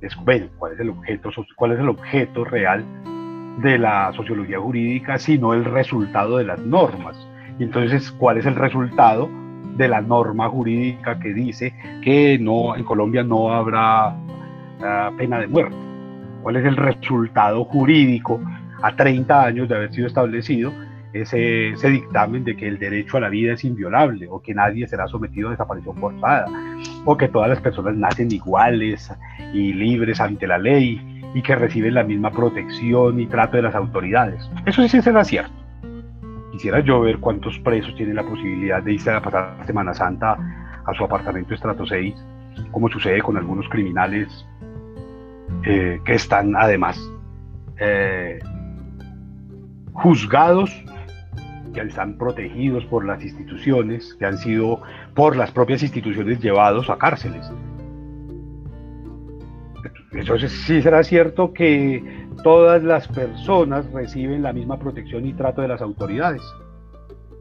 Es, 0.00 0.16
bueno, 0.24 0.46
¿cuál 0.58 0.72
es 0.72 0.80
el 0.80 0.90
objeto, 0.90 1.30
cuál 1.56 1.72
es 1.72 1.80
el 1.80 1.88
objeto 1.90 2.44
real 2.44 2.84
de 3.58 3.78
la 3.78 4.12
sociología 4.14 4.58
jurídica, 4.58 5.18
sino 5.18 5.52
el 5.52 5.64
resultado 5.66 6.38
de 6.38 6.44
las 6.44 6.58
normas? 6.60 7.16
Y 7.58 7.64
entonces, 7.64 8.10
¿cuál 8.12 8.38
es 8.38 8.46
el 8.46 8.54
resultado 8.54 9.28
de 9.76 9.88
la 9.88 10.00
norma 10.00 10.48
jurídica 10.48 11.18
que 11.18 11.34
dice 11.34 11.74
que 12.02 12.38
no 12.38 12.76
en 12.76 12.84
Colombia 12.84 13.22
no 13.22 13.52
habrá 13.52 14.16
ah, 14.82 15.10
pena 15.18 15.38
de 15.38 15.48
muerte? 15.48 15.76
¿Cuál 16.42 16.56
es 16.56 16.64
el 16.64 16.76
resultado 16.76 17.64
jurídico 17.64 18.40
a 18.80 18.96
30 18.96 19.44
años 19.44 19.68
de 19.68 19.74
haber 19.74 19.92
sido 19.92 20.06
establecido 20.06 20.72
ese, 21.22 21.88
dictamen 21.88 22.44
de 22.44 22.56
que 22.56 22.68
el 22.68 22.78
derecho 22.78 23.16
a 23.16 23.20
la 23.20 23.28
vida 23.28 23.54
es 23.54 23.64
inviolable 23.64 24.26
o 24.30 24.40
que 24.40 24.54
nadie 24.54 24.86
será 24.86 25.06
sometido 25.06 25.48
a 25.48 25.50
desaparición 25.52 25.96
forzada 25.96 26.46
o 27.04 27.16
que 27.16 27.28
todas 27.28 27.48
las 27.48 27.60
personas 27.60 27.94
nacen 27.96 28.30
iguales 28.30 29.12
y 29.52 29.72
libres 29.72 30.20
ante 30.20 30.46
la 30.46 30.58
ley 30.58 31.00
y 31.34 31.42
que 31.42 31.54
reciben 31.54 31.94
la 31.94 32.02
misma 32.02 32.30
protección 32.30 33.20
y 33.20 33.26
trato 33.26 33.56
de 33.56 33.62
las 33.62 33.74
autoridades. 33.74 34.48
Eso 34.64 34.86
sí 34.88 35.02
será 35.02 35.24
cierto. 35.24 35.52
Quisiera 36.52 36.80
yo 36.80 37.00
ver 37.00 37.18
cuántos 37.18 37.58
presos 37.58 37.94
tienen 37.96 38.16
la 38.16 38.22
posibilidad 38.22 38.82
de 38.82 38.94
irse 38.94 39.10
a 39.10 39.20
pasar 39.20 39.58
Semana 39.66 39.92
Santa 39.92 40.36
a 40.86 40.94
su 40.94 41.04
apartamento 41.04 41.54
estrato 41.54 41.84
6, 41.84 42.14
como 42.70 42.88
sucede 42.88 43.20
con 43.20 43.36
algunos 43.36 43.68
criminales 43.68 44.46
eh, 45.64 46.00
que 46.04 46.14
están 46.14 46.56
además 46.56 46.98
eh, 47.78 48.38
juzgados 49.92 50.70
que 51.82 51.88
están 51.88 52.16
protegidos 52.16 52.84
por 52.86 53.04
las 53.04 53.22
instituciones, 53.22 54.14
que 54.18 54.24
han 54.24 54.38
sido 54.38 54.80
por 55.14 55.36
las 55.36 55.50
propias 55.50 55.82
instituciones 55.82 56.40
llevados 56.40 56.88
a 56.88 56.96
cárceles. 56.96 57.50
Entonces 60.12 60.50
sí 60.50 60.80
será 60.80 61.04
cierto 61.04 61.52
que 61.52 62.02
todas 62.42 62.82
las 62.82 63.06
personas 63.08 63.90
reciben 63.92 64.42
la 64.42 64.54
misma 64.54 64.78
protección 64.78 65.26
y 65.26 65.34
trato 65.34 65.60
de 65.60 65.68
las 65.68 65.82
autoridades. 65.82 66.42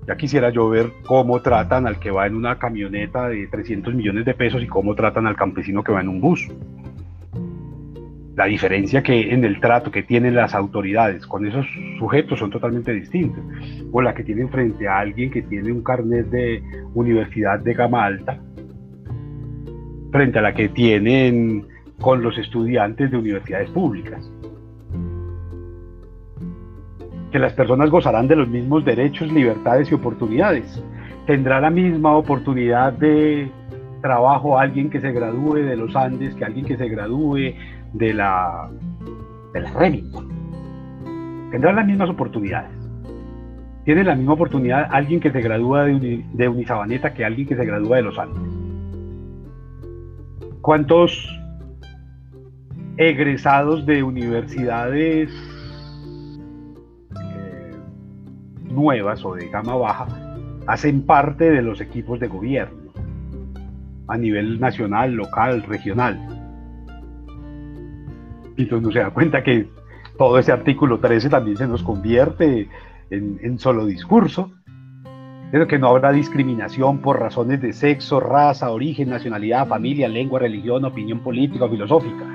Ya 0.05 0.17
quisiera 0.17 0.49
yo 0.49 0.69
ver 0.69 0.91
cómo 1.05 1.41
tratan 1.41 1.87
al 1.87 1.99
que 1.99 2.11
va 2.11 2.27
en 2.27 2.35
una 2.35 2.59
camioneta 2.59 3.29
de 3.29 3.47
300 3.47 3.93
millones 3.95 4.25
de 4.25 4.33
pesos 4.33 4.61
y 4.61 4.67
cómo 4.67 4.95
tratan 4.95 5.25
al 5.27 5.37
campesino 5.37 5.83
que 5.83 5.93
va 5.93 6.01
en 6.01 6.09
un 6.09 6.19
bus 6.19 6.47
la 8.35 8.45
diferencia 8.45 9.01
que 9.01 9.33
en 9.33 9.45
el 9.45 9.61
trato 9.61 9.91
que 9.91 10.03
tienen 10.03 10.35
las 10.35 10.53
autoridades 10.53 11.25
con 11.25 11.45
esos 11.45 11.65
sujetos 11.97 12.39
son 12.39 12.51
totalmente 12.51 12.91
distintos. 12.91 13.41
O 13.91 14.01
la 14.01 14.13
que 14.13 14.23
tienen 14.23 14.49
frente 14.49 14.87
a 14.87 14.99
alguien 14.99 15.31
que 15.31 15.41
tiene 15.41 15.71
un 15.71 15.81
carnet 15.81 16.27
de 16.27 16.61
universidad 16.93 17.59
de 17.59 17.73
gama 17.73 18.03
alta, 18.03 18.37
frente 20.11 20.39
a 20.39 20.41
la 20.41 20.53
que 20.53 20.67
tienen 20.69 21.65
con 22.01 22.21
los 22.21 22.37
estudiantes 22.37 23.09
de 23.09 23.17
universidades 23.17 23.69
públicas. 23.69 24.29
Que 27.31 27.39
las 27.39 27.53
personas 27.53 27.89
gozarán 27.89 28.27
de 28.27 28.35
los 28.35 28.49
mismos 28.49 28.83
derechos, 28.83 29.31
libertades 29.31 29.89
y 29.91 29.95
oportunidades. 29.95 30.83
Tendrá 31.25 31.61
la 31.61 31.69
misma 31.69 32.15
oportunidad 32.17 32.93
de 32.93 33.49
trabajo 34.01 34.59
alguien 34.59 34.89
que 34.89 35.01
se 35.01 35.11
gradúe 35.11 35.55
de 35.55 35.75
los 35.75 35.95
Andes 35.95 36.35
que 36.35 36.45
alguien 36.45 36.65
que 36.65 36.77
se 36.77 36.87
gradúe 36.87 37.55
de 37.97 38.13
la, 38.13 38.69
de 39.53 39.61
la 39.61 39.71
Remington. 39.71 40.27
Tendrán 41.51 41.75
las 41.75 41.85
mismas 41.85 42.09
oportunidades. 42.09 42.71
Tiene 43.85 44.03
la 44.03 44.15
misma 44.15 44.33
oportunidad 44.33 44.87
alguien 44.91 45.19
que 45.19 45.31
se 45.31 45.41
gradúa 45.41 45.83
de, 45.85 46.25
de 46.33 46.47
Unisabaneta 46.47 47.13
que 47.13 47.23
alguien 47.23 47.47
que 47.47 47.55
se 47.55 47.65
gradúa 47.65 47.97
de 47.97 48.03
los 48.03 48.17
Andes. 48.17 48.41
¿Cuántos 50.61 51.29
egresados 52.97 53.85
de 53.85 54.03
universidades 54.03 55.29
eh, 57.21 57.71
nuevas 58.63 59.23
o 59.25 59.35
de 59.35 59.49
gama 59.49 59.75
baja 59.75 60.07
hacen 60.67 61.05
parte 61.05 61.51
de 61.51 61.61
los 61.61 61.81
equipos 61.81 62.19
de 62.19 62.27
gobierno 62.27 62.85
a 64.07 64.17
nivel 64.17 64.59
nacional, 64.59 65.13
local, 65.13 65.63
regional. 65.63 66.34
Y 68.57 68.63
entonces 68.63 68.85
uno 68.85 68.91
se 68.91 68.99
da 68.99 69.09
cuenta 69.11 69.43
que 69.43 69.67
todo 70.17 70.39
ese 70.39 70.51
artículo 70.51 70.99
13 70.99 71.29
también 71.29 71.57
se 71.57 71.67
nos 71.67 71.83
convierte 71.83 72.69
en, 73.09 73.59
solo 73.59 73.85
discurso, 73.85 74.51
pero 75.51 75.67
que 75.67 75.77
no 75.77 75.87
habrá 75.87 76.11
discriminación 76.11 76.99
por 76.99 77.19
razones 77.19 77.61
de 77.61 77.73
sexo, 77.73 78.19
raza, 78.19 78.71
origen, 78.71 79.09
nacionalidad, 79.09 79.67
familia, 79.67 80.07
lengua, 80.07 80.39
religión, 80.39 80.85
opinión 80.85 81.19
política 81.19 81.65
o 81.65 81.69
filosófica. 81.69 82.25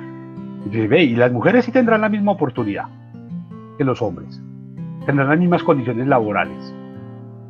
Y 0.73 1.17
las 1.17 1.33
mujeres 1.33 1.65
sí 1.65 1.73
tendrán 1.73 2.03
la 2.03 2.09
misma 2.09 2.33
oportunidad 2.33 2.85
que 3.79 3.85
los 3.85 4.03
hombres, 4.03 4.41
tendrán 5.07 5.31
las 5.31 5.39
mismas 5.39 5.63
condiciones 5.63 6.07
laborales, 6.07 6.75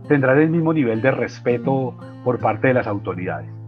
tendrán 0.09 0.39
el 0.39 0.51
mismo 0.51 0.73
nivel 0.73 1.03
de 1.03 1.11
respeto 1.11 1.97
por 2.25 2.39
parte 2.39 2.69
de 2.69 2.75
las 2.75 2.87
autoridades. 2.87 3.60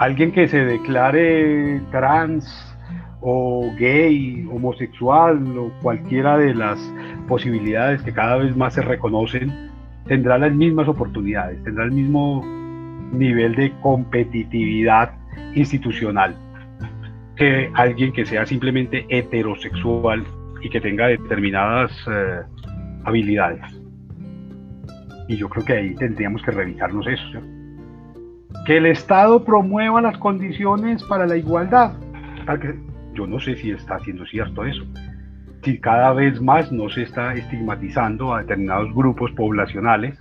Alguien 0.00 0.32
que 0.32 0.48
se 0.48 0.64
declare 0.64 1.78
trans 1.90 2.74
o 3.20 3.70
gay, 3.78 4.48
homosexual 4.50 5.58
o 5.58 5.70
cualquiera 5.82 6.38
de 6.38 6.54
las 6.54 6.78
posibilidades 7.28 8.00
que 8.00 8.10
cada 8.10 8.38
vez 8.38 8.56
más 8.56 8.72
se 8.72 8.80
reconocen, 8.80 9.70
tendrá 10.06 10.38
las 10.38 10.54
mismas 10.54 10.88
oportunidades, 10.88 11.62
tendrá 11.64 11.84
el 11.84 11.92
mismo 11.92 12.42
nivel 13.12 13.54
de 13.56 13.72
competitividad 13.82 15.12
institucional 15.54 16.34
que 17.36 17.70
alguien 17.74 18.10
que 18.14 18.24
sea 18.24 18.46
simplemente 18.46 19.04
heterosexual 19.10 20.24
y 20.62 20.70
que 20.70 20.80
tenga 20.80 21.08
determinadas 21.08 21.92
eh, 22.10 22.40
habilidades. 23.04 23.82
Y 25.28 25.36
yo 25.36 25.50
creo 25.50 25.64
que 25.66 25.72
ahí 25.74 25.94
tendríamos 25.94 26.42
que 26.42 26.52
revisarnos 26.52 27.06
eso 27.06 27.59
que 28.66 28.76
el 28.76 28.86
Estado 28.86 29.44
promueva 29.44 30.00
las 30.00 30.18
condiciones 30.18 31.02
para 31.04 31.26
la 31.26 31.36
igualdad. 31.36 31.92
Yo 33.14 33.26
no 33.26 33.40
sé 33.40 33.56
si 33.56 33.70
está 33.70 33.96
haciendo 33.96 34.24
cierto 34.26 34.64
eso. 34.64 34.84
Si 35.62 35.78
cada 35.78 36.12
vez 36.12 36.40
más 36.40 36.72
no 36.72 36.88
se 36.88 37.02
está 37.02 37.34
estigmatizando 37.34 38.34
a 38.34 38.40
determinados 38.40 38.94
grupos 38.94 39.30
poblacionales 39.32 40.18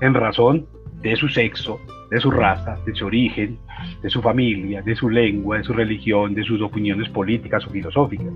en 0.00 0.14
razón 0.14 0.66
de 1.02 1.16
su 1.16 1.28
sexo, 1.28 1.78
de 2.10 2.20
su 2.20 2.30
raza, 2.30 2.76
de 2.84 2.94
su 2.94 3.06
origen, 3.06 3.58
de 4.02 4.10
su 4.10 4.20
familia, 4.20 4.82
de 4.82 4.94
su 4.96 5.08
lengua, 5.08 5.58
de 5.58 5.64
su 5.64 5.72
religión, 5.72 6.34
de 6.34 6.44
sus 6.44 6.60
opiniones 6.60 7.08
políticas 7.08 7.66
o 7.66 7.70
filosóficas. 7.70 8.32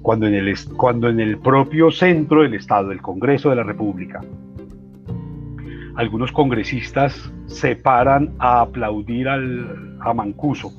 Cuando 0.00 0.26
en 0.26 0.34
el, 0.34 0.54
cuando 0.76 1.08
en 1.08 1.20
el 1.20 1.38
propio 1.38 1.90
centro 1.90 2.42
del 2.42 2.54
Estado, 2.54 2.90
el 2.92 3.02
Congreso 3.02 3.50
de 3.50 3.56
la 3.56 3.64
República, 3.64 4.20
algunos 5.96 6.32
congresistas 6.32 7.32
se 7.46 7.76
paran 7.76 8.34
a 8.38 8.62
aplaudir 8.62 9.28
al, 9.28 9.98
a 10.00 10.14
Mancuso, 10.14 10.72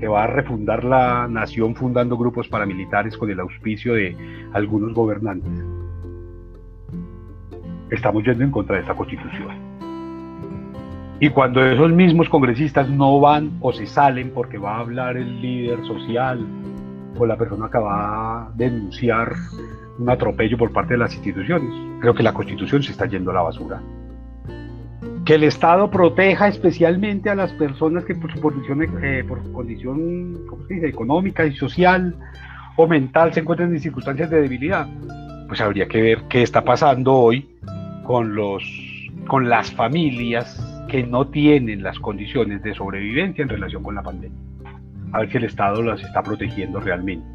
que 0.00 0.08
va 0.08 0.24
a 0.24 0.26
refundar 0.26 0.84
la 0.84 1.28
nación 1.28 1.74
fundando 1.74 2.16
grupos 2.16 2.48
paramilitares 2.48 3.16
con 3.16 3.30
el 3.30 3.40
auspicio 3.40 3.94
de 3.94 4.16
algunos 4.52 4.94
gobernantes. 4.94 5.52
Estamos 7.90 8.24
yendo 8.24 8.44
en 8.44 8.50
contra 8.50 8.76
de 8.76 8.82
esta 8.82 8.94
constitución. 8.94 9.68
Y 11.20 11.30
cuando 11.30 11.64
esos 11.64 11.90
mismos 11.92 12.28
congresistas 12.28 12.88
no 12.88 13.18
van 13.18 13.58
o 13.60 13.72
se 13.72 13.86
salen 13.86 14.30
porque 14.32 14.58
va 14.58 14.76
a 14.76 14.80
hablar 14.80 15.16
el 15.16 15.40
líder 15.40 15.84
social 15.84 16.46
o 17.16 17.26
la 17.26 17.36
persona 17.36 17.68
que 17.70 17.78
va 17.78 18.42
a 18.42 18.52
denunciar 18.54 19.32
un 19.98 20.08
atropello 20.08 20.56
por 20.56 20.72
parte 20.72 20.94
de 20.94 20.98
las 20.98 21.14
instituciones, 21.14 21.70
creo 22.00 22.14
que 22.14 22.22
la 22.22 22.32
constitución 22.32 22.82
se 22.84 22.92
está 22.92 23.06
yendo 23.06 23.32
a 23.32 23.34
la 23.34 23.42
basura 23.42 23.82
que 25.28 25.34
el 25.34 25.44
Estado 25.44 25.90
proteja 25.90 26.48
especialmente 26.48 27.28
a 27.28 27.34
las 27.34 27.52
personas 27.52 28.06
que 28.06 28.14
por 28.14 28.32
su 28.32 28.40
condición, 28.40 28.82
eh, 29.02 29.22
económica 30.70 31.44
y 31.44 31.54
social 31.54 32.16
o 32.76 32.86
mental 32.86 33.34
se 33.34 33.40
encuentran 33.40 33.70
en 33.74 33.78
circunstancias 33.78 34.30
de 34.30 34.40
debilidad. 34.40 34.88
Pues 35.46 35.60
habría 35.60 35.86
que 35.86 36.00
ver 36.00 36.22
qué 36.30 36.40
está 36.40 36.64
pasando 36.64 37.12
hoy 37.12 37.46
con, 38.04 38.34
los, 38.34 38.64
con 39.26 39.50
las 39.50 39.70
familias 39.70 40.58
que 40.88 41.06
no 41.06 41.26
tienen 41.26 41.82
las 41.82 41.98
condiciones 41.98 42.62
de 42.62 42.72
sobrevivencia 42.72 43.42
en 43.42 43.50
relación 43.50 43.82
con 43.82 43.96
la 43.96 44.02
pandemia. 44.02 44.40
A 45.12 45.18
ver 45.18 45.30
si 45.30 45.36
el 45.36 45.44
Estado 45.44 45.82
las 45.82 46.02
está 46.02 46.22
protegiendo 46.22 46.80
realmente. 46.80 47.26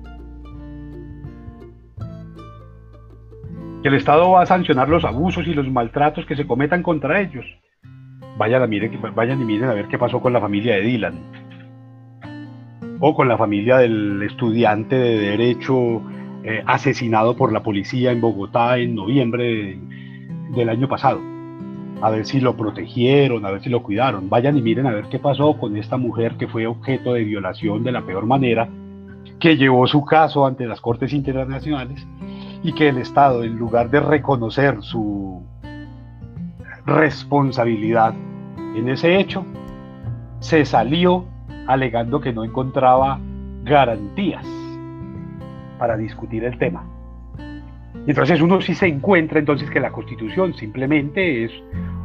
Que 3.84 3.90
el 3.90 3.94
Estado 3.94 4.32
va 4.32 4.42
a 4.42 4.48
sancionar 4.48 4.90
los 4.90 5.06
abusos 5.06 5.46
y 5.46 5.54
los 5.54 5.70
maltratos 5.70 6.26
que 6.26 6.36
se 6.36 6.48
cometan 6.48 6.82
contra 6.82 7.22
ellos 7.22 7.46
Vayan, 8.38 8.64
a 8.64 8.68
miren, 8.68 9.00
vayan 9.16 9.42
y 9.42 9.46
miren 9.46 9.70
a 9.70 9.74
ver 9.74 9.88
qué 9.88 9.98
pasó 9.98 10.20
con 10.20 10.34
la 10.34 10.42
familia 10.42 10.76
de 10.76 10.82
Dylan. 10.82 11.14
O 13.00 13.14
con 13.14 13.28
la 13.28 13.38
familia 13.38 13.78
del 13.78 14.24
estudiante 14.24 14.96
de 14.96 15.18
Derecho 15.20 16.02
eh, 16.44 16.64
asesinado 16.66 17.38
por 17.38 17.52
la 17.54 17.62
policía 17.62 18.12
en 18.12 18.22
Bogotá 18.22 18.78
en 18.78 18.96
noviembre 18.96 19.78
del 20.56 20.70
año 20.70 20.88
pasado. 20.88 21.22
A 22.02 22.10
ver 22.10 22.26
si 22.26 22.42
lo 22.42 22.58
protegieron, 22.58 23.46
a 23.46 23.52
ver 23.52 23.62
si 23.62 23.70
lo 23.70 23.84
cuidaron. 23.84 24.30
Vayan 24.30 24.58
y 24.58 24.62
miren 24.62 24.88
a 24.88 24.92
ver 24.92 25.06
qué 25.06 25.20
pasó 25.20 25.58
con 25.58 25.78
esta 25.78 25.98
mujer 25.98 26.36
que 26.36 26.48
fue 26.48 26.66
objeto 26.66 27.14
de 27.14 27.24
violación 27.24 27.84
de 27.84 27.92
la 27.92 28.02
peor 28.02 28.26
manera, 28.26 28.68
que 29.40 29.58
llevó 29.58 29.86
su 29.88 30.04
caso 30.04 30.46
ante 30.46 30.66
las 30.66 30.82
Cortes 30.82 31.14
Internacionales 31.14 32.06
y 32.64 32.74
que 32.74 32.90
el 32.90 32.98
Estado, 32.98 33.44
en 33.44 33.58
lugar 33.58 33.90
de 33.90 34.00
reconocer 34.00 34.82
su 34.82 35.44
responsabilidad 36.86 38.14
en 38.76 38.90
ese 38.90 39.20
hecho, 39.20 39.46
se 40.40 40.66
salió 40.66 41.26
alegando 41.68 42.20
que 42.20 42.34
no 42.34 42.44
encontraba 42.44 43.20
garantías 43.64 44.46
para 45.78 45.96
discutir 45.96 46.44
el 46.44 46.58
tema. 46.58 46.86
Entonces 48.06 48.42
uno 48.42 48.60
sí 48.60 48.74
se 48.74 48.88
encuentra 48.88 49.40
entonces 49.40 49.70
que 49.70 49.80
la 49.80 49.92
constitución 49.92 50.54
simplemente 50.54 51.46
es 51.46 51.52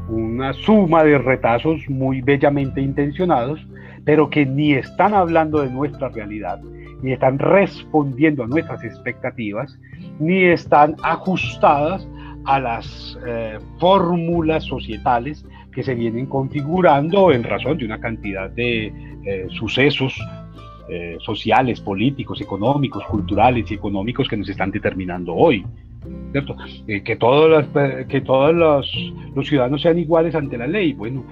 una 0.08 0.52
suma 0.52 1.02
de 1.02 1.18
retazos 1.18 1.80
muy 1.88 2.20
bellamente 2.20 2.80
intencionados, 2.80 3.66
pero 4.04 4.30
que 4.30 4.46
ni 4.46 4.74
están 4.74 5.12
hablando 5.12 5.60
de 5.60 5.70
nuestra 5.70 6.08
realidad, 6.08 6.60
ni 7.02 7.12
están 7.12 7.38
respondiendo 7.38 8.44
a 8.44 8.46
nuestras 8.46 8.84
expectativas, 8.84 9.76
ni 10.20 10.44
están 10.44 10.94
ajustadas 11.02 12.08
a 12.48 12.58
las 12.58 13.18
eh, 13.26 13.58
fórmulas 13.78 14.64
societales 14.64 15.44
que 15.70 15.82
se 15.82 15.94
vienen 15.94 16.24
configurando 16.24 17.30
en 17.30 17.44
razón 17.44 17.76
de 17.76 17.84
una 17.84 18.00
cantidad 18.00 18.48
de 18.48 18.86
eh, 18.86 19.46
sucesos 19.50 20.18
eh, 20.88 21.18
sociales, 21.20 21.78
políticos, 21.78 22.40
económicos, 22.40 23.04
culturales 23.04 23.70
y 23.70 23.74
económicos 23.74 24.26
que 24.26 24.38
nos 24.38 24.48
están 24.48 24.70
determinando 24.70 25.34
hoy. 25.34 25.64
¿cierto? 26.32 26.56
que 26.86 27.16
todos, 27.16 27.66
que 28.08 28.20
todos 28.22 28.54
los, 28.54 29.12
los, 29.34 29.46
ciudadanos 29.46 29.82
sean 29.82 29.98
iguales 29.98 30.34
ante 30.34 30.56
la 30.56 30.66
ley. 30.66 30.94
Bueno, 30.94 31.22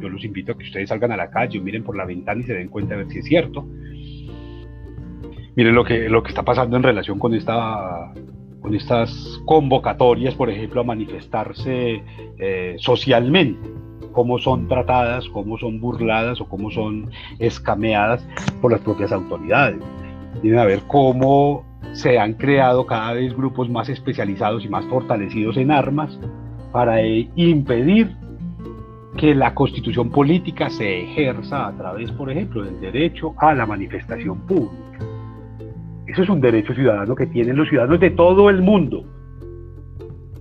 yo 0.00 0.08
los 0.08 0.24
invito 0.24 0.52
a 0.52 0.58
que 0.58 0.62
ustedes 0.62 0.90
salgan 0.90 1.10
a 1.10 1.16
la 1.16 1.28
calle, 1.28 1.58
miren 1.58 1.82
por 1.82 1.96
la 1.96 2.04
ventana 2.04 2.40
y 2.40 2.44
se 2.44 2.54
den 2.54 2.68
cuenta 2.68 2.94
de 2.94 3.02
ver 3.02 3.12
si 3.12 3.18
es 3.18 3.24
cierto. 3.24 3.66
Miren 5.56 5.74
lo 5.74 5.84
que, 5.84 6.08
lo 6.08 6.22
que 6.22 6.28
está 6.28 6.44
pasando 6.44 6.76
en 6.76 6.84
relación 6.84 7.18
con 7.18 7.34
esta 7.34 8.12
con 8.66 8.74
estas 8.74 9.40
convocatorias, 9.44 10.34
por 10.34 10.50
ejemplo, 10.50 10.80
a 10.80 10.84
manifestarse 10.84 12.02
eh, 12.36 12.74
socialmente, 12.80 13.70
cómo 14.10 14.40
son 14.40 14.66
tratadas, 14.66 15.28
cómo 15.28 15.56
son 15.56 15.80
burladas 15.80 16.40
o 16.40 16.48
cómo 16.48 16.72
son 16.72 17.08
escameadas 17.38 18.26
por 18.60 18.72
las 18.72 18.80
propias 18.80 19.12
autoridades. 19.12 19.78
Tienen 20.42 20.58
a 20.58 20.64
ver 20.64 20.82
cómo 20.88 21.64
se 21.92 22.18
han 22.18 22.34
creado 22.34 22.86
cada 22.86 23.12
vez 23.12 23.36
grupos 23.36 23.70
más 23.70 23.88
especializados 23.88 24.64
y 24.64 24.68
más 24.68 24.84
fortalecidos 24.86 25.56
en 25.58 25.70
armas 25.70 26.18
para 26.72 27.00
eh, 27.02 27.30
impedir 27.36 28.16
que 29.16 29.32
la 29.36 29.54
constitución 29.54 30.10
política 30.10 30.70
se 30.70 31.02
ejerza 31.04 31.68
a 31.68 31.72
través, 31.76 32.10
por 32.10 32.32
ejemplo, 32.32 32.64
del 32.64 32.80
derecho 32.80 33.32
a 33.38 33.54
la 33.54 33.64
manifestación 33.64 34.40
pública. 34.40 35.15
Eso 36.06 36.22
es 36.22 36.28
un 36.28 36.40
derecho 36.40 36.74
ciudadano 36.74 37.14
que 37.14 37.26
tienen 37.26 37.56
los 37.56 37.68
ciudadanos 37.68 38.00
de 38.00 38.10
todo 38.10 38.48
el 38.48 38.62
mundo. 38.62 39.04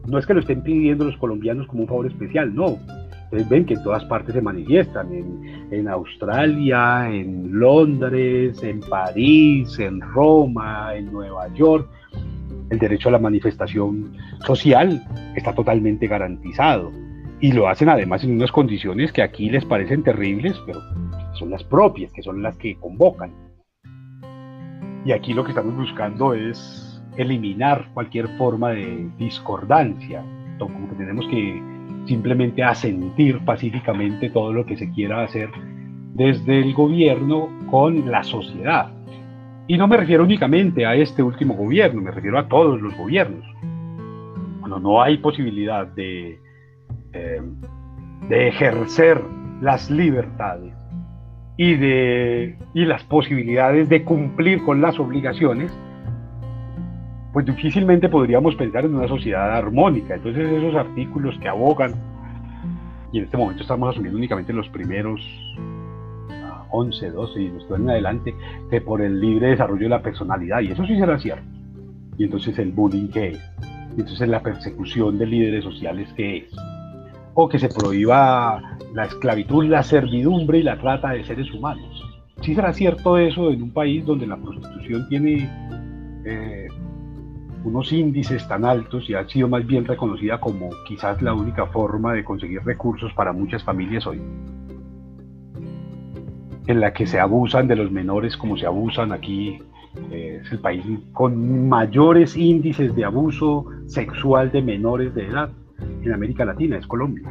No 0.07 0.20
es 0.20 0.26
que 0.28 0.36
lo 0.36 0.39
estén 0.39 0.61
pidiendo 0.61 1.05
los 1.05 1.18
colombianos 1.18 1.66
como 1.68 1.82
un 1.82 1.88
favor 1.88 2.05
especial, 2.05 2.53
no. 2.53 2.78
Ustedes 3.26 3.49
ven 3.49 3.66
que 3.66 3.74
en 3.74 3.84
todas 3.84 4.05
partes 4.05 4.36
se 4.36 4.41
manifiestan, 4.41 5.07
en, 5.72 5.88
Australia, 5.88 7.09
en 7.09 7.59
Londres, 7.59 8.61
en 8.61 8.82
París, 8.82 9.80
en 9.80 9.99
Roma, 9.99 10.93
en 10.93 11.11
Nueva 11.11 11.51
York. 11.55 11.89
El 12.70 12.78
derecho 12.78 13.09
a 13.09 13.13
la 13.13 13.20
manifestación 13.20 14.16
social 14.45 15.03
está 15.36 15.53
totalmente 15.53 16.05
garantizado. 16.07 16.91
Y 17.41 17.51
lo 17.51 17.68
hacen 17.68 17.89
además 17.89 18.24
en 18.24 18.36
unas 18.36 18.51
condiciones 18.51 19.11
que 19.11 19.24
aquí 19.24 19.49
les 19.49 19.66
parecen 19.66 20.03
terribles, 20.03 20.55
pero 20.68 20.80
son 21.34 21.49
las 21.49 21.63
propias, 21.63 22.11
que 22.13 22.22
son 22.22 22.43
las 22.43 22.55
que 22.57 22.76
convocan. 22.76 23.32
Y 25.05 25.11
aquí 25.11 25.33
lo 25.33 25.43
que 25.43 25.51
estamos 25.51 25.75
buscando 25.75 26.33
es 26.33 27.01
eliminar 27.15 27.89
cualquier 27.93 28.27
forma 28.37 28.71
de 28.71 29.07
discordancia, 29.17 30.23
como 30.57 30.89
que 30.89 30.95
tenemos 30.95 31.27
que 31.27 31.61
simplemente 32.07 32.63
asentir 32.63 33.39
pacíficamente 33.45 34.31
todo 34.31 34.51
lo 34.51 34.65
que 34.65 34.77
se 34.77 34.91
quiera 34.91 35.23
hacer 35.23 35.49
desde 36.13 36.59
el 36.59 36.73
gobierno 36.73 37.49
con 37.69 38.09
la 38.09 38.23
sociedad. 38.23 38.91
Y 39.67 39.77
no 39.77 39.87
me 39.87 39.97
refiero 39.97 40.23
únicamente 40.23 40.85
a 40.85 40.95
este 40.95 41.21
último 41.21 41.55
gobierno, 41.55 42.01
me 42.01 42.11
refiero 42.11 42.39
a 42.39 42.47
todos 42.47 42.81
los 42.81 42.95
gobiernos. 42.95 43.45
Cuando 44.59 44.79
no 44.79 45.01
hay 45.01 45.17
posibilidad 45.17 45.85
de, 45.87 46.39
eh, 47.13 47.41
de 48.27 48.47
ejercer 48.47 49.21
las 49.61 49.89
libertades 49.89 50.74
y, 51.57 51.75
de, 51.75 52.57
y 52.73 52.85
las 52.85 53.03
posibilidades 53.03 53.89
de 53.89 54.03
cumplir 54.03 54.63
con 54.63 54.81
las 54.81 54.99
obligaciones, 54.99 55.71
pues 57.33 57.45
difícilmente 57.45 58.09
podríamos 58.09 58.55
pensar 58.55 58.85
en 58.85 58.95
una 58.95 59.07
sociedad 59.07 59.55
armónica. 59.55 60.15
Entonces 60.15 60.51
esos 60.51 60.75
artículos 60.75 61.37
que 61.39 61.47
abogan, 61.47 61.93
y 63.11 63.19
en 63.19 63.25
este 63.25 63.37
momento 63.37 63.61
estamos 63.61 63.89
asumiendo 63.89 64.17
únicamente 64.17 64.53
los 64.53 64.67
primeros 64.69 65.21
11, 66.71 67.11
12 67.11 67.41
y 67.41 67.49
después 67.49 67.79
en 67.79 67.89
adelante, 67.89 68.35
que 68.69 68.81
por 68.81 69.01
el 69.01 69.19
libre 69.19 69.49
desarrollo 69.49 69.83
de 69.83 69.89
la 69.89 70.01
personalidad, 70.01 70.61
y 70.61 70.71
eso 70.71 70.85
sí 70.85 70.97
será 70.97 71.17
cierto. 71.19 71.45
Y 72.17 72.25
entonces 72.25 72.57
el 72.59 72.71
bullying 72.71 73.07
que 73.09 73.29
es, 73.29 73.51
y 73.97 74.01
entonces 74.01 74.27
la 74.27 74.41
persecución 74.41 75.17
de 75.17 75.25
líderes 75.25 75.63
sociales 75.63 76.11
que 76.15 76.37
es, 76.37 76.55
o 77.36 77.49
que 77.49 77.59
se 77.59 77.69
prohíba 77.69 78.77
la 78.93 79.05
esclavitud, 79.05 79.65
la 79.65 79.83
servidumbre 79.83 80.59
y 80.59 80.63
la 80.63 80.77
trata 80.77 81.09
de 81.09 81.23
seres 81.23 81.51
humanos. 81.53 82.01
Sí 82.41 82.55
será 82.55 82.73
cierto 82.73 83.17
eso 83.17 83.51
en 83.51 83.61
un 83.61 83.71
país 83.71 84.05
donde 84.05 84.25
la 84.25 84.38
prostitución 84.38 85.07
tiene 85.09 85.49
eh, 86.25 86.67
unos 87.65 87.91
índices 87.91 88.47
tan 88.47 88.63
altos 88.63 89.09
y 89.09 89.15
ha 89.15 89.27
sido 89.27 89.49
más 89.49 89.67
bien 89.67 89.83
reconocida 89.86 90.39
como 90.39 90.69
quizás 90.88 91.21
la 91.21 91.33
única 91.33 91.65
forma 91.67 92.13
de 92.13 92.23
conseguir 92.23 92.63
recursos 92.63 93.13
para 93.13 93.33
muchas 93.33 93.63
familias 93.63 94.07
hoy, 94.07 94.21
en 96.67 96.79
la 96.79 96.93
que 96.93 97.05
se 97.05 97.19
abusan 97.19 97.67
de 97.67 97.75
los 97.75 97.91
menores 97.91 98.38
como 98.38 98.57
se 98.57 98.65
abusan 98.65 99.11
aquí. 99.11 99.59
Eh, 100.11 100.41
es 100.43 100.51
el 100.51 100.59
país 100.59 100.83
con 101.13 101.69
mayores 101.69 102.36
índices 102.36 102.93
de 102.95 103.05
abuso 103.05 103.65
sexual 103.88 104.51
de 104.51 104.61
menores 104.61 105.15
de 105.15 105.27
edad 105.27 105.49
en 106.07 106.13
América 106.13 106.45
Latina, 106.45 106.77
es 106.77 106.87
Colombia 106.87 107.23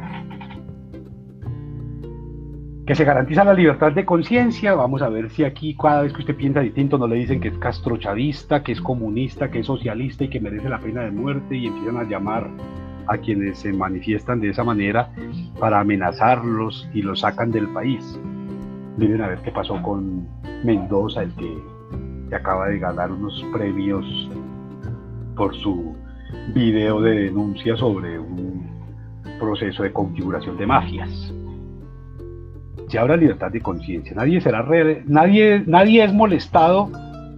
que 2.85 2.93
se 2.93 3.03
garantiza 3.03 3.43
la 3.43 3.53
libertad 3.53 3.91
de 3.93 4.05
conciencia. 4.05 4.75
Vamos 4.75 5.01
a 5.01 5.09
ver 5.09 5.31
si 5.31 5.43
aquí 5.43 5.75
cada 5.75 6.03
vez 6.03 6.13
que 6.13 6.19
usted 6.19 6.35
piensa 6.35 6.59
distinto 6.59 6.97
no 6.97 7.07
le 7.07 7.15
dicen 7.15 7.39
que 7.39 7.47
es 7.47 7.57
castrochavista, 7.57 8.63
que 8.63 8.73
es 8.73 8.81
comunista, 8.81 9.49
que 9.49 9.59
es 9.59 9.65
socialista 9.65 10.25
y 10.25 10.29
que 10.29 10.39
merece 10.39 10.69
la 10.69 10.79
pena 10.79 11.01
de 11.01 11.11
muerte 11.11 11.55
y 11.57 11.65
empiezan 11.65 11.97
a 11.97 12.03
llamar 12.03 12.49
a 13.07 13.17
quienes 13.17 13.59
se 13.59 13.73
manifiestan 13.73 14.39
de 14.39 14.49
esa 14.49 14.63
manera 14.63 15.11
para 15.59 15.79
amenazarlos 15.79 16.87
y 16.93 17.01
los 17.01 17.21
sacan 17.21 17.51
del 17.51 17.69
país. 17.69 18.19
Miren 18.97 19.21
a 19.21 19.27
ver 19.29 19.39
qué 19.39 19.51
pasó 19.51 19.81
con 19.81 20.27
Mendoza, 20.63 21.23
el 21.23 21.33
que, 21.35 21.57
que 22.29 22.35
acaba 22.35 22.67
de 22.67 22.79
ganar 22.79 23.11
unos 23.11 23.43
premios 23.51 24.05
por 25.35 25.55
su 25.55 25.95
video 26.53 27.01
de 27.01 27.11
denuncia 27.23 27.75
sobre 27.75 28.19
un 28.19 28.54
proceso 29.39 29.83
de 29.83 29.91
configuración 29.91 30.57
de 30.57 30.65
mafias 30.65 31.33
se 32.87 32.99
habrá 32.99 33.17
libertad 33.17 33.51
de 33.51 33.61
conciencia. 33.61 34.13
Nadie 34.15 34.41
será 34.41 34.65
nadie, 35.05 35.63
nadie 35.65 36.03
es 36.03 36.13
molestado 36.13 36.89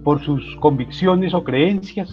por 0.03 0.21
sus 0.21 0.55
convicciones 0.57 1.33
o 1.33 1.43
creencias. 1.43 2.11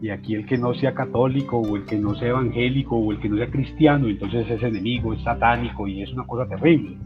Y 0.00 0.10
aquí 0.10 0.34
el 0.34 0.46
que 0.46 0.56
no 0.56 0.74
sea 0.74 0.94
católico 0.94 1.58
o 1.58 1.76
el 1.76 1.84
que 1.84 1.96
no 1.96 2.14
sea 2.14 2.28
evangélico 2.28 2.96
o 2.96 3.10
el 3.10 3.18
que 3.18 3.28
no 3.28 3.36
sea 3.36 3.50
cristiano, 3.50 4.08
entonces 4.08 4.48
es 4.48 4.62
enemigo, 4.62 5.12
es 5.12 5.22
satánico 5.22 5.88
y 5.88 6.02
es 6.02 6.12
una 6.12 6.24
cosa 6.24 6.48
terrible. 6.48 6.96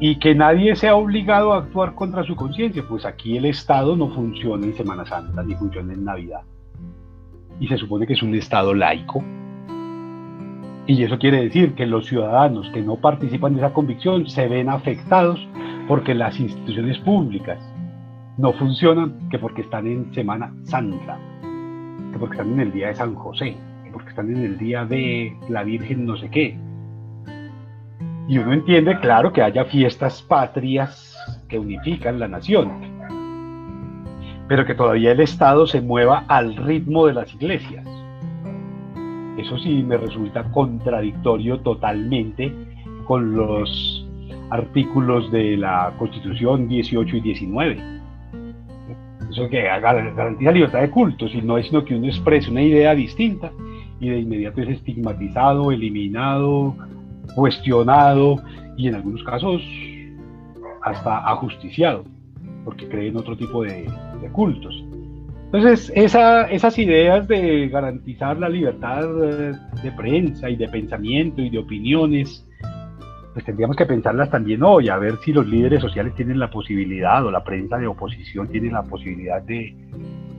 Y 0.00 0.18
que 0.18 0.34
nadie 0.34 0.74
sea 0.74 0.96
obligado 0.96 1.52
a 1.52 1.58
actuar 1.58 1.94
contra 1.94 2.24
su 2.24 2.34
conciencia, 2.34 2.82
pues 2.88 3.04
aquí 3.04 3.36
el 3.36 3.44
Estado 3.44 3.96
no 3.96 4.10
funciona 4.10 4.66
en 4.66 4.74
Semana 4.74 5.06
Santa 5.06 5.42
ni 5.44 5.54
funciona 5.54 5.92
en 5.92 6.04
Navidad. 6.04 6.40
Y 7.60 7.68
se 7.68 7.78
supone 7.78 8.06
que 8.06 8.14
es 8.14 8.22
un 8.22 8.34
Estado 8.34 8.74
laico, 8.74 9.22
y 10.86 11.02
eso 11.02 11.18
quiere 11.18 11.42
decir 11.42 11.74
que 11.74 11.86
los 11.86 12.06
ciudadanos 12.06 12.68
que 12.70 12.82
no 12.82 12.96
participan 12.96 13.54
de 13.54 13.60
esa 13.60 13.72
convicción 13.72 14.28
se 14.28 14.48
ven 14.48 14.68
afectados 14.68 15.40
porque 15.88 16.14
las 16.14 16.38
instituciones 16.38 16.98
públicas 16.98 17.58
no 18.36 18.52
funcionan, 18.52 19.28
que 19.30 19.38
porque 19.38 19.62
están 19.62 19.86
en 19.86 20.12
Semana 20.12 20.52
Santa, 20.64 21.18
que 22.12 22.18
porque 22.18 22.36
están 22.36 22.52
en 22.52 22.60
el 22.60 22.72
día 22.72 22.88
de 22.88 22.96
San 22.96 23.14
José, 23.14 23.56
que 23.84 23.90
porque 23.90 24.10
están 24.10 24.30
en 24.30 24.44
el 24.44 24.58
día 24.58 24.84
de 24.84 25.34
la 25.48 25.62
Virgen 25.62 26.04
no 26.04 26.16
sé 26.16 26.28
qué. 26.30 26.58
Y 28.28 28.38
uno 28.38 28.52
entiende, 28.52 28.98
claro, 29.00 29.32
que 29.32 29.42
haya 29.42 29.64
fiestas 29.66 30.20
patrias 30.22 31.16
que 31.48 31.58
unifican 31.58 32.18
la 32.18 32.28
nación, 32.28 32.72
pero 34.48 34.66
que 34.66 34.74
todavía 34.74 35.12
el 35.12 35.20
Estado 35.20 35.66
se 35.66 35.80
mueva 35.80 36.24
al 36.28 36.56
ritmo 36.56 37.06
de 37.06 37.14
las 37.14 37.32
iglesias 37.34 37.86
eso 39.38 39.58
sí 39.58 39.82
me 39.82 39.96
resulta 39.96 40.44
contradictorio 40.50 41.60
totalmente 41.60 42.52
con 43.06 43.34
los 43.34 44.06
artículos 44.50 45.30
de 45.32 45.56
la 45.56 45.92
Constitución 45.98 46.68
18 46.68 47.16
y 47.16 47.20
19. 47.20 47.78
Eso 49.30 49.48
que 49.48 49.62
garantiza 49.62 50.52
libertad 50.52 50.80
de 50.80 50.90
culto, 50.90 51.26
no 51.42 51.58
es 51.58 51.66
sino 51.66 51.84
que 51.84 51.96
uno 51.96 52.06
exprese 52.06 52.50
una 52.50 52.62
idea 52.62 52.94
distinta 52.94 53.50
y 53.98 54.08
de 54.08 54.20
inmediato 54.20 54.62
es 54.62 54.68
estigmatizado, 54.68 55.72
eliminado, 55.72 56.76
cuestionado 57.34 58.36
y 58.76 58.88
en 58.88 58.94
algunos 58.94 59.24
casos 59.24 59.62
hasta 60.82 61.28
ajusticiado, 61.30 62.04
porque 62.64 62.88
cree 62.88 63.08
en 63.08 63.16
otro 63.16 63.36
tipo 63.36 63.62
de 63.62 63.86
cultos. 64.32 64.84
Entonces, 65.54 65.92
esas 65.94 66.78
ideas 66.80 67.28
de 67.28 67.68
garantizar 67.68 68.36
la 68.38 68.48
libertad 68.48 69.04
eh, 69.22 69.52
de 69.84 69.92
prensa 69.92 70.50
y 70.50 70.56
de 70.56 70.66
pensamiento 70.66 71.40
y 71.40 71.48
de 71.48 71.58
opiniones, 71.58 72.44
pues 73.32 73.44
tendríamos 73.44 73.76
que 73.76 73.86
pensarlas 73.86 74.30
también 74.30 74.64
hoy, 74.64 74.88
a 74.88 74.96
ver 74.96 75.16
si 75.18 75.32
los 75.32 75.46
líderes 75.46 75.80
sociales 75.80 76.12
tienen 76.16 76.40
la 76.40 76.50
posibilidad 76.50 77.24
o 77.24 77.30
la 77.30 77.44
prensa 77.44 77.78
de 77.78 77.86
oposición 77.86 78.48
tiene 78.48 78.72
la 78.72 78.82
posibilidad 78.82 79.40
de, 79.42 79.76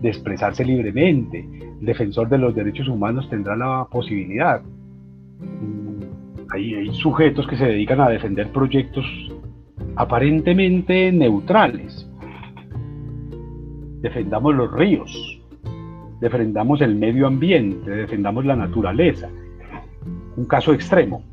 expresarse 0.03 0.65
libremente. 0.65 1.47
El 1.79 1.85
defensor 1.85 2.27
de 2.27 2.37
los 2.37 2.53
derechos 2.53 2.89
humanos 2.89 3.29
tendrá 3.29 3.55
la 3.55 3.87
posibilidad. 3.89 4.61
Mm, 5.39 6.51
hay 6.51 6.93
sujetos 6.93 7.47
que 7.47 7.55
se 7.55 7.67
dedican 7.67 8.01
a 8.01 8.09
defender 8.09 8.49
proyectos 8.49 9.05
aparentemente 9.95 11.09
neutrales 11.13 12.04
defendamos 14.05 14.53
los 14.53 14.71
ríos, 14.71 15.41
defendamos 16.19 16.79
el 16.81 16.93
medio 16.93 17.25
ambiente, 17.25 17.89
defendamos 17.89 18.45
la 18.45 18.55
naturaleza. 18.55 19.29
Un 20.37 20.45
caso 20.45 20.73
extremo, 20.73 21.23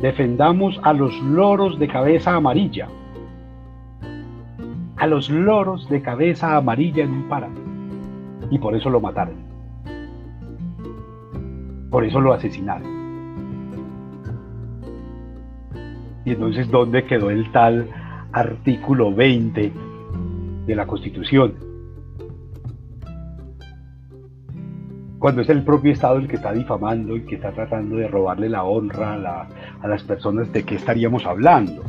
defendamos 0.00 0.80
a 0.82 0.92
los 0.94 1.16
loros 1.22 1.78
de 1.78 1.86
cabeza 1.86 2.34
amarilla, 2.34 2.88
a 4.96 5.06
los 5.06 5.30
loros 5.30 5.88
de 5.90 6.02
cabeza 6.02 6.56
amarilla 6.56 7.04
en 7.04 7.12
un 7.12 7.28
páramo, 7.28 7.54
y 8.50 8.58
por 8.58 8.74
eso 8.74 8.90
lo 8.90 9.00
mataron, 9.00 9.36
por 11.88 12.04
eso 12.04 12.20
lo 12.20 12.32
asesinaron. 12.32 12.98
Y 16.24 16.32
entonces, 16.32 16.68
¿dónde 16.68 17.04
quedó 17.04 17.30
el 17.30 17.48
tal 17.52 17.88
artículo 18.32 19.14
20 19.14 19.72
de 20.66 20.74
la 20.74 20.84
Constitución? 20.84 21.67
Cuando 25.18 25.42
es 25.42 25.48
el 25.48 25.64
propio 25.64 25.92
Estado 25.92 26.16
el 26.18 26.28
que 26.28 26.36
está 26.36 26.52
difamando 26.52 27.16
y 27.16 27.22
que 27.22 27.34
está 27.36 27.50
tratando 27.52 27.96
de 27.96 28.08
robarle 28.08 28.48
la 28.48 28.64
honra 28.64 29.48
a, 29.82 29.88
las 29.88 30.02
personas, 30.04 30.52
¿de 30.52 30.64
qué 30.64 30.76
estaríamos 30.76 31.26
hablando? 31.26 31.82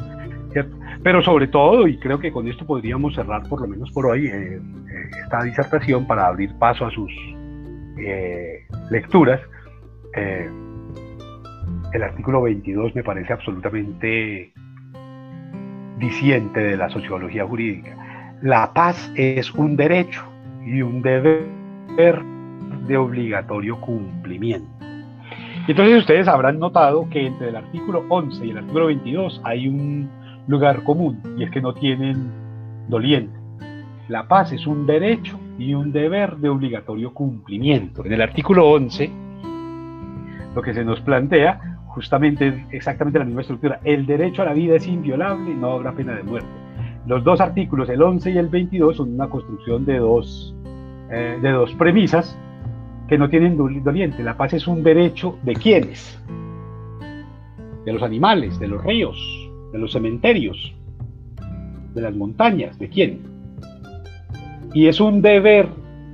Pero 1.04 1.22
sobre 1.22 1.48
todo, 1.48 1.88
y 1.88 1.98
creo 1.98 2.20
que 2.20 2.32
con 2.32 2.48
esto 2.48 2.66
podríamos 2.66 3.16
cerrar 3.16 3.48
por 3.48 3.62
lo 3.62 3.68
menos 3.68 3.92
por 3.92 4.08
hoy 4.08 4.26
eh, 4.26 4.56
eh, 4.56 4.62
esta 5.24 5.44
disertación 5.44 6.08
para 6.08 6.28
abrir 6.28 6.54
paso 6.58 6.86
a 6.86 6.92
sus 6.92 7.12
eh, 8.00 8.66
lecturas, 8.90 9.40
el 11.94 12.04
artículo 12.04 12.42
22 12.42 12.96
me 12.96 13.04
parece 13.04 13.32
absolutamente 13.32 14.52
diciente 15.98 16.60
de 16.60 16.76
la 16.76 16.90
sociología 16.90 17.46
jurídica. 17.46 17.96
La 18.42 18.74
paz 18.74 19.12
es 19.16 19.54
un 19.54 19.78
derecho 19.78 20.24
y 20.66 20.82
un 20.82 21.02
deber 21.02 21.46
de 22.88 22.98
obligatorio 22.98 23.80
cumplimiento. 23.80 24.68
Entonces 25.68 26.00
ustedes 26.00 26.28
habrán 26.28 26.58
notado 26.58 27.08
que 27.10 27.28
entre 27.28 27.50
el 27.50 27.56
artículo 27.56 28.04
11 28.10 28.46
y 28.46 28.50
el 28.50 28.58
artículo 28.58 28.88
22 28.88 29.42
hay 29.44 29.68
un 29.68 30.10
lugar 30.48 30.84
común 30.84 31.22
y 31.38 31.44
es 31.44 31.52
que 31.52 31.62
no 31.62 31.74
tienen 31.74 32.32
doliente. 32.88 33.38
La 34.08 34.28
paz 34.28 34.52
es 34.52 34.66
un 34.66 34.88
derecho 34.88 35.40
y 35.60 35.76
un 35.76 35.92
deber 35.92 36.38
de 36.38 36.50
obligatorio 36.50 37.14
cumplimiento. 37.14 38.04
En 38.04 38.14
el 38.14 38.22
artículo 38.22 38.68
11, 38.72 39.12
lo 40.56 40.62
que 40.64 40.74
se 40.74 40.84
nos 40.84 41.02
plantea 41.02 41.78
justamente 41.90 42.66
exactamente 42.72 43.20
la 43.20 43.26
misma 43.26 43.42
estructura. 43.42 43.80
El 43.84 44.08
derecho 44.08 44.42
a 44.42 44.46
la 44.46 44.54
vida 44.54 44.76
es 44.76 44.88
inviolable 44.88 45.52
y 45.52 45.56
no 45.56 45.74
habrá 45.74 45.92
pena 45.92 46.16
de 46.16 46.24
muerte. 46.24 46.50
Los 47.06 47.24
dos 47.24 47.42
artículos, 47.42 47.90
el 47.90 48.02
11 48.02 48.32
y 48.32 48.38
el 48.38 48.48
22, 48.48 48.98
son 48.98 49.14
una 49.14 49.30
construcción 49.30 49.86
de 49.86 49.98
dos, 49.98 50.56
eh, 51.12 51.38
de 51.42 51.52
dos 51.52 51.74
premisas 51.76 52.36
que 53.10 53.18
no 53.18 53.28
tienen 53.28 53.58
doliente. 53.58 54.24
La 54.24 54.38
paz 54.38 54.54
es 54.54 54.68
un 54.68 54.84
derecho 54.84 55.38
de 55.44 55.54
quiénes? 55.54 56.18
De 57.84 57.92
los 57.92 58.04
animales, 58.04 58.60
de 58.60 58.68
los 58.68 58.84
ríos, 58.84 59.18
de 59.74 59.80
los 59.80 59.92
cementerios, 59.92 60.74
de 61.96 62.02
las 62.02 62.16
montañas, 62.16 62.78
¿de 62.78 62.88
quién? 62.88 63.22
Y 64.74 64.88
es 64.88 65.02
un 65.02 65.24
deber 65.24 65.68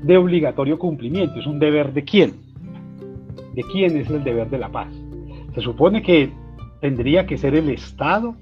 de 0.03 0.17
obligatorio 0.17 0.79
cumplimiento, 0.79 1.37
es 1.39 1.45
un 1.45 1.59
deber 1.59 1.91
de 1.91 2.03
quién? 2.05 2.33
¿De 3.53 3.63
quién 3.71 3.97
es 3.97 4.09
el 4.09 4.23
deber 4.23 4.49
de 4.49 4.59
la 4.59 4.69
paz? 4.69 4.87
Se 5.53 5.61
supone 5.61 6.01
que 6.01 6.31
tendría 6.79 7.25
que 7.25 7.37
ser 7.37 7.55
el 7.55 7.69
Estado, 7.69 8.35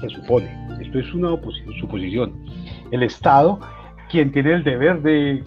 se 0.00 0.08
supone, 0.08 0.48
esto 0.80 0.98
es 0.98 1.12
una 1.12 1.30
suposición, 1.80 2.32
el 2.90 3.02
Estado 3.02 3.60
quien 4.08 4.30
tiene 4.30 4.54
el 4.54 4.64
deber 4.64 5.02
de 5.02 5.42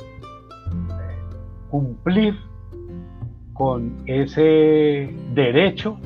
cumplir 1.70 2.36
con 3.54 4.04
ese 4.06 5.14
derecho 5.34 5.98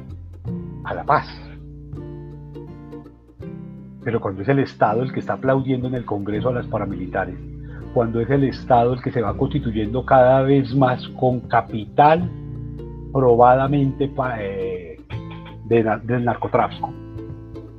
a 0.84 0.94
la 0.94 1.04
paz. 1.04 1.28
Pero 4.04 4.20
cuando 4.20 4.42
es 4.42 4.50
el 4.50 4.60
Estado 4.60 5.04
el 5.04 5.14
que 5.14 5.20
está 5.20 5.34
aplaudiendo 5.34 5.88
en 5.88 5.96
el 5.96 6.06
Congreso 6.06 6.50
a 6.50 6.54
las 6.54 6.68
paramilitares, 6.68 7.38
cuando 7.94 8.20
es 8.20 8.30
el 8.30 8.44
Estado 8.46 8.94
el 8.94 9.02
que 9.02 9.12
se 9.12 9.22
va 9.22 9.38
constituyendo 9.38 10.06
cada 10.06 10.42
vez 10.42 10.76
más 10.76 11.08
con 11.10 11.42
capital 11.42 12.30
probadamente 13.14 14.12
eh, 14.40 14.98
del 15.66 16.26
narcotráfico, 16.26 16.92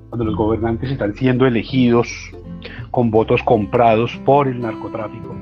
cuando 0.09 0.24
los 0.24 0.37
gobernantes 0.37 0.93
están 0.93 1.14
siendo 1.14 1.47
elegidos 1.47 2.09
con 2.93 3.11
votos 3.11 3.43
comprados 3.43 4.16
por 4.24 4.47
el 4.47 4.61
narcotráfico, 4.61 5.35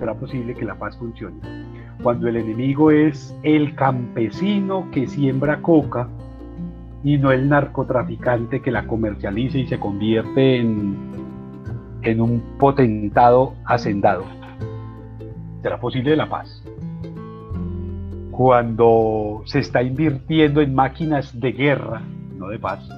será 0.00 0.14
posible 0.14 0.54
que 0.54 0.64
la 0.64 0.74
paz 0.74 0.96
funcione. 0.96 1.36
Cuando 2.02 2.26
el 2.26 2.36
enemigo 2.36 2.90
es 2.90 3.36
el 3.42 3.74
campesino 3.74 4.90
que 4.90 5.06
siembra 5.06 5.60
coca 5.60 6.08
y 7.04 7.18
no 7.18 7.30
el 7.30 7.48
narcotraficante 7.48 8.62
que 8.62 8.70
la 8.70 8.86
comercializa 8.86 9.58
y 9.58 9.66
se 9.66 9.78
convierte 9.78 10.56
en, 10.56 10.96
en 12.02 12.20
un 12.20 12.40
potentado 12.58 13.54
hacendado. 13.66 14.24
¿Será 15.62 15.78
posible 15.78 16.16
la 16.16 16.28
paz? 16.28 16.64
Cuando 18.30 19.42
se 19.44 19.58
está 19.58 19.82
invirtiendo 19.82 20.62
en 20.62 20.74
máquinas 20.74 21.38
de 21.38 21.52
guerra, 21.52 22.00
no 22.38 22.48
de 22.48 22.58
paz, 22.58 22.88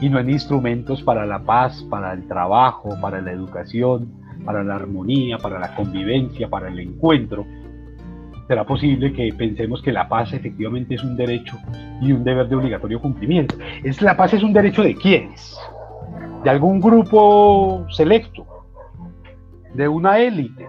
y 0.00 0.08
no 0.08 0.18
en 0.18 0.30
instrumentos 0.30 1.02
para 1.02 1.26
la 1.26 1.40
paz, 1.40 1.86
para 1.90 2.14
el 2.14 2.26
trabajo, 2.26 2.98
para 3.02 3.20
la 3.20 3.32
educación, 3.32 4.25
para 4.46 4.64
la 4.64 4.76
armonía, 4.76 5.36
para 5.36 5.58
la 5.58 5.74
convivencia, 5.74 6.48
para 6.48 6.68
el 6.68 6.78
encuentro, 6.78 7.44
será 8.46 8.64
posible 8.64 9.12
que 9.12 9.34
pensemos 9.36 9.82
que 9.82 9.92
la 9.92 10.08
paz 10.08 10.32
efectivamente 10.32 10.94
es 10.94 11.02
un 11.02 11.16
derecho 11.16 11.58
y 12.00 12.12
un 12.12 12.22
deber 12.22 12.48
de 12.48 12.56
obligatorio 12.56 13.00
cumplimiento. 13.00 13.56
¿Es, 13.82 14.00
¿La 14.00 14.16
paz 14.16 14.34
es 14.34 14.42
un 14.42 14.52
derecho 14.52 14.82
de 14.82 14.94
quiénes? 14.94 15.58
¿De 16.44 16.50
algún 16.50 16.80
grupo 16.80 17.84
selecto? 17.90 18.46
¿De 19.74 19.88
una 19.88 20.18
élite? 20.18 20.66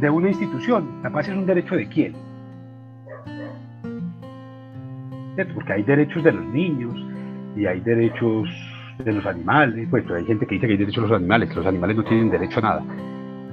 ¿De 0.00 0.10
una 0.10 0.28
institución? 0.28 1.00
¿La 1.02 1.10
paz 1.10 1.28
es 1.28 1.34
un 1.34 1.46
derecho 1.46 1.76
de 1.76 1.88
quién? 1.88 2.14
Porque 5.54 5.72
hay 5.72 5.82
derechos 5.84 6.22
de 6.24 6.32
los 6.32 6.44
niños 6.46 6.94
y 7.56 7.66
hay 7.66 7.80
derechos 7.80 8.48
de 9.04 9.12
los 9.12 9.26
animales, 9.26 9.88
pues 9.90 10.04
hay 10.10 10.24
gente 10.24 10.46
que 10.46 10.54
dice 10.54 10.66
que 10.66 10.72
hay 10.72 10.78
derechos 10.78 11.04
de 11.04 11.08
los 11.08 11.18
animales, 11.18 11.48
que 11.48 11.56
los 11.56 11.66
animales 11.66 11.96
no 11.96 12.04
tienen 12.04 12.30
derecho 12.30 12.58
a 12.60 12.62
nada, 12.62 12.84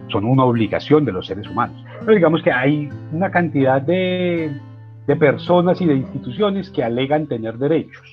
son 0.10 0.26
una 0.26 0.44
obligación 0.44 1.06
de 1.06 1.12
los 1.12 1.28
seres 1.28 1.48
humanos. 1.48 1.84
Pero 2.02 2.14
digamos 2.14 2.42
que 2.42 2.52
hay 2.52 2.90
una 3.12 3.30
cantidad 3.30 3.82
de, 3.82 4.52
de 5.08 5.16
personas 5.16 5.82
y 5.82 5.86
de 5.86 5.96
instituciones 5.96 6.70
que 6.70 6.84
alegan 6.84 7.28
tener 7.28 7.58
derechos. 7.58 8.08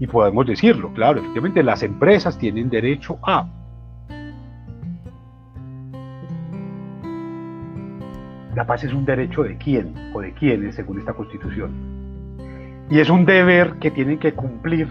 Y 0.00 0.06
podemos 0.06 0.46
decirlo, 0.46 0.92
claro, 0.92 1.20
efectivamente 1.20 1.62
las 1.62 1.82
empresas 1.82 2.38
tienen 2.38 2.68
derecho 2.68 3.18
a... 3.22 3.48
La 8.54 8.66
paz 8.66 8.84
es 8.84 8.92
un 8.92 9.04
derecho 9.04 9.42
de 9.42 9.56
quién 9.56 9.94
o 10.14 10.20
de 10.20 10.32
quiénes 10.34 10.76
según 10.76 10.98
esta 10.98 11.12
constitución. 11.12 11.94
Y 12.90 13.00
es 13.00 13.08
un 13.08 13.24
deber 13.24 13.74
que 13.80 13.90
tienen 13.90 14.18
que 14.18 14.32
cumplir 14.32 14.88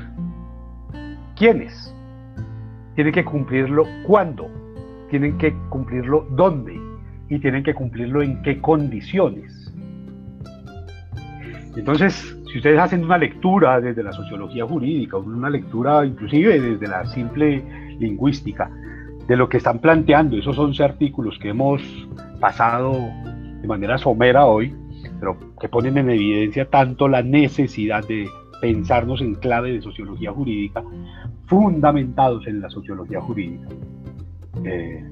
¿Quiénes? 1.44 1.94
Tienen 2.96 3.12
que 3.12 3.26
cumplirlo 3.26 3.84
cuándo, 4.08 4.48
tienen 5.10 5.38
que 5.38 5.54
cumplirlo 5.68 6.26
dónde 6.30 6.80
y 7.28 7.38
tienen 7.40 7.64
que 7.64 7.74
cumplirlo 7.74 8.22
en 8.22 8.42
qué 8.44 8.62
condiciones. 8.62 9.76
Entonces, 11.76 12.14
si 12.50 12.60
ustedes 12.60 12.80
hacen 12.80 13.04
una 13.04 13.18
lectura 13.18 13.82
desde 13.82 14.04
la 14.04 14.14
sociología 14.14 14.66
jurídica, 14.66 15.18
una 15.18 15.50
lectura 15.50 16.06
inclusive 16.06 16.62
desde 16.62 16.88
la 16.88 17.06
simple 17.08 17.62
lingüística, 18.00 18.72
de 19.28 19.36
lo 19.36 19.50
que 19.50 19.58
están 19.58 19.80
planteando 19.80 20.38
esos 20.38 20.58
11 20.58 20.82
artículos 20.82 21.38
que 21.40 21.50
hemos 21.50 21.82
pasado 22.40 22.94
de 23.62 23.68
manera 23.68 23.98
somera 23.98 24.46
hoy, 24.46 24.74
pero 25.20 25.38
que 25.60 25.68
ponen 25.68 25.98
en 25.98 26.10
evidencia 26.10 26.70
tanto 26.70 27.10
la 27.10 27.22
necesidad 27.22 28.08
de 28.08 28.30
pensarnos 28.64 29.20
en 29.20 29.36
clave 29.36 29.74
de 29.74 29.82
sociología 29.82 30.32
jurídica, 30.32 30.82
fundamentados 31.48 32.48
en 32.48 32.62
la 32.62 32.70
sociología 32.70 33.20
jurídica, 33.20 33.68
eh, 34.64 35.04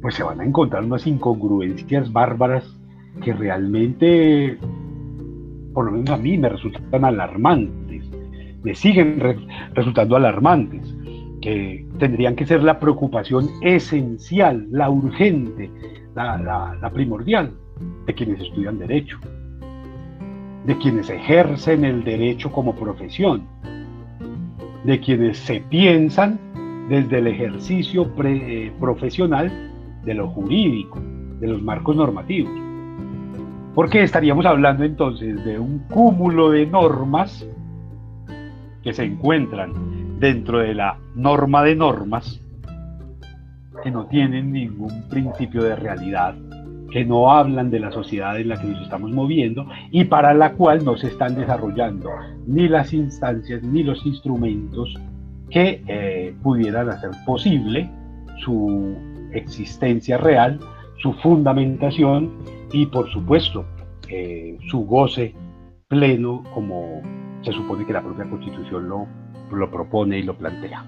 pues 0.00 0.16
se 0.16 0.24
van 0.24 0.40
a 0.40 0.44
encontrar 0.44 0.82
unas 0.82 1.06
incongruencias 1.06 2.12
bárbaras 2.12 2.76
que 3.22 3.34
realmente, 3.34 4.58
por 5.72 5.84
lo 5.84 5.92
menos 5.92 6.10
a 6.10 6.16
mí, 6.16 6.36
me 6.36 6.48
resultan 6.48 7.04
alarmantes, 7.04 8.04
me 8.64 8.74
siguen 8.74 9.20
resultando 9.74 10.16
alarmantes, 10.16 10.82
que 11.40 11.86
tendrían 12.00 12.34
que 12.34 12.46
ser 12.46 12.64
la 12.64 12.80
preocupación 12.80 13.48
esencial, 13.60 14.66
la 14.72 14.90
urgente, 14.90 15.70
la 16.16 16.90
primordial 16.92 17.52
de 18.06 18.12
quienes 18.12 18.40
estudian 18.40 18.76
derecho 18.80 19.20
de 20.64 20.78
quienes 20.78 21.10
ejercen 21.10 21.84
el 21.84 22.04
derecho 22.04 22.52
como 22.52 22.74
profesión, 22.74 23.42
de 24.84 25.00
quienes 25.00 25.38
se 25.38 25.60
piensan 25.60 26.38
desde 26.88 27.18
el 27.18 27.26
ejercicio 27.26 28.10
eh, 28.24 28.72
profesional 28.78 29.50
de 30.04 30.14
lo 30.14 30.28
jurídico, 30.28 31.00
de 31.40 31.48
los 31.48 31.62
marcos 31.62 31.96
normativos. 31.96 32.52
Porque 33.74 34.02
estaríamos 34.02 34.44
hablando 34.44 34.84
entonces 34.84 35.44
de 35.44 35.58
un 35.58 35.80
cúmulo 35.88 36.50
de 36.50 36.66
normas 36.66 37.46
que 38.82 38.92
se 38.92 39.04
encuentran 39.04 40.18
dentro 40.18 40.58
de 40.58 40.74
la 40.74 40.98
norma 41.14 41.62
de 41.62 41.74
normas 41.74 42.40
que 43.82 43.90
no 43.90 44.06
tienen 44.06 44.52
ningún 44.52 45.08
principio 45.08 45.62
de 45.62 45.74
realidad 45.74 46.34
que 46.92 47.04
no 47.04 47.32
hablan 47.32 47.70
de 47.70 47.80
la 47.80 47.90
sociedad 47.90 48.38
en 48.38 48.48
la 48.48 48.60
que 48.60 48.66
nos 48.66 48.82
estamos 48.82 49.10
moviendo 49.12 49.66
y 49.90 50.04
para 50.04 50.34
la 50.34 50.52
cual 50.52 50.84
no 50.84 50.96
se 50.96 51.08
están 51.08 51.34
desarrollando 51.34 52.10
ni 52.46 52.68
las 52.68 52.92
instancias 52.92 53.62
ni 53.62 53.82
los 53.82 54.04
instrumentos 54.04 54.94
que 55.50 55.82
eh, 55.86 56.34
pudieran 56.42 56.90
hacer 56.90 57.10
posible 57.26 57.90
su 58.44 58.94
existencia 59.32 60.18
real, 60.18 60.60
su 60.98 61.12
fundamentación 61.14 62.30
y 62.72 62.86
por 62.86 63.10
supuesto 63.10 63.64
eh, 64.08 64.58
su 64.68 64.84
goce 64.84 65.34
pleno 65.88 66.42
como 66.54 67.00
se 67.42 67.52
supone 67.52 67.86
que 67.86 67.92
la 67.92 68.02
propia 68.02 68.28
constitución 68.28 68.88
lo, 68.88 69.06
lo 69.50 69.70
propone 69.70 70.18
y 70.18 70.22
lo 70.22 70.36
plantea. 70.36 70.84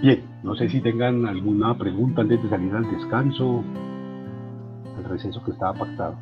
Bien, 0.00 0.22
no 0.44 0.54
sé 0.54 0.68
si 0.68 0.80
tengan 0.80 1.26
alguna 1.26 1.76
pregunta 1.76 2.22
antes 2.22 2.40
de 2.40 2.48
salir 2.48 2.72
al 2.72 2.88
descanso, 2.88 3.64
al 4.96 5.04
receso 5.04 5.42
que 5.44 5.50
estaba 5.50 5.74
pactado. 5.74 6.16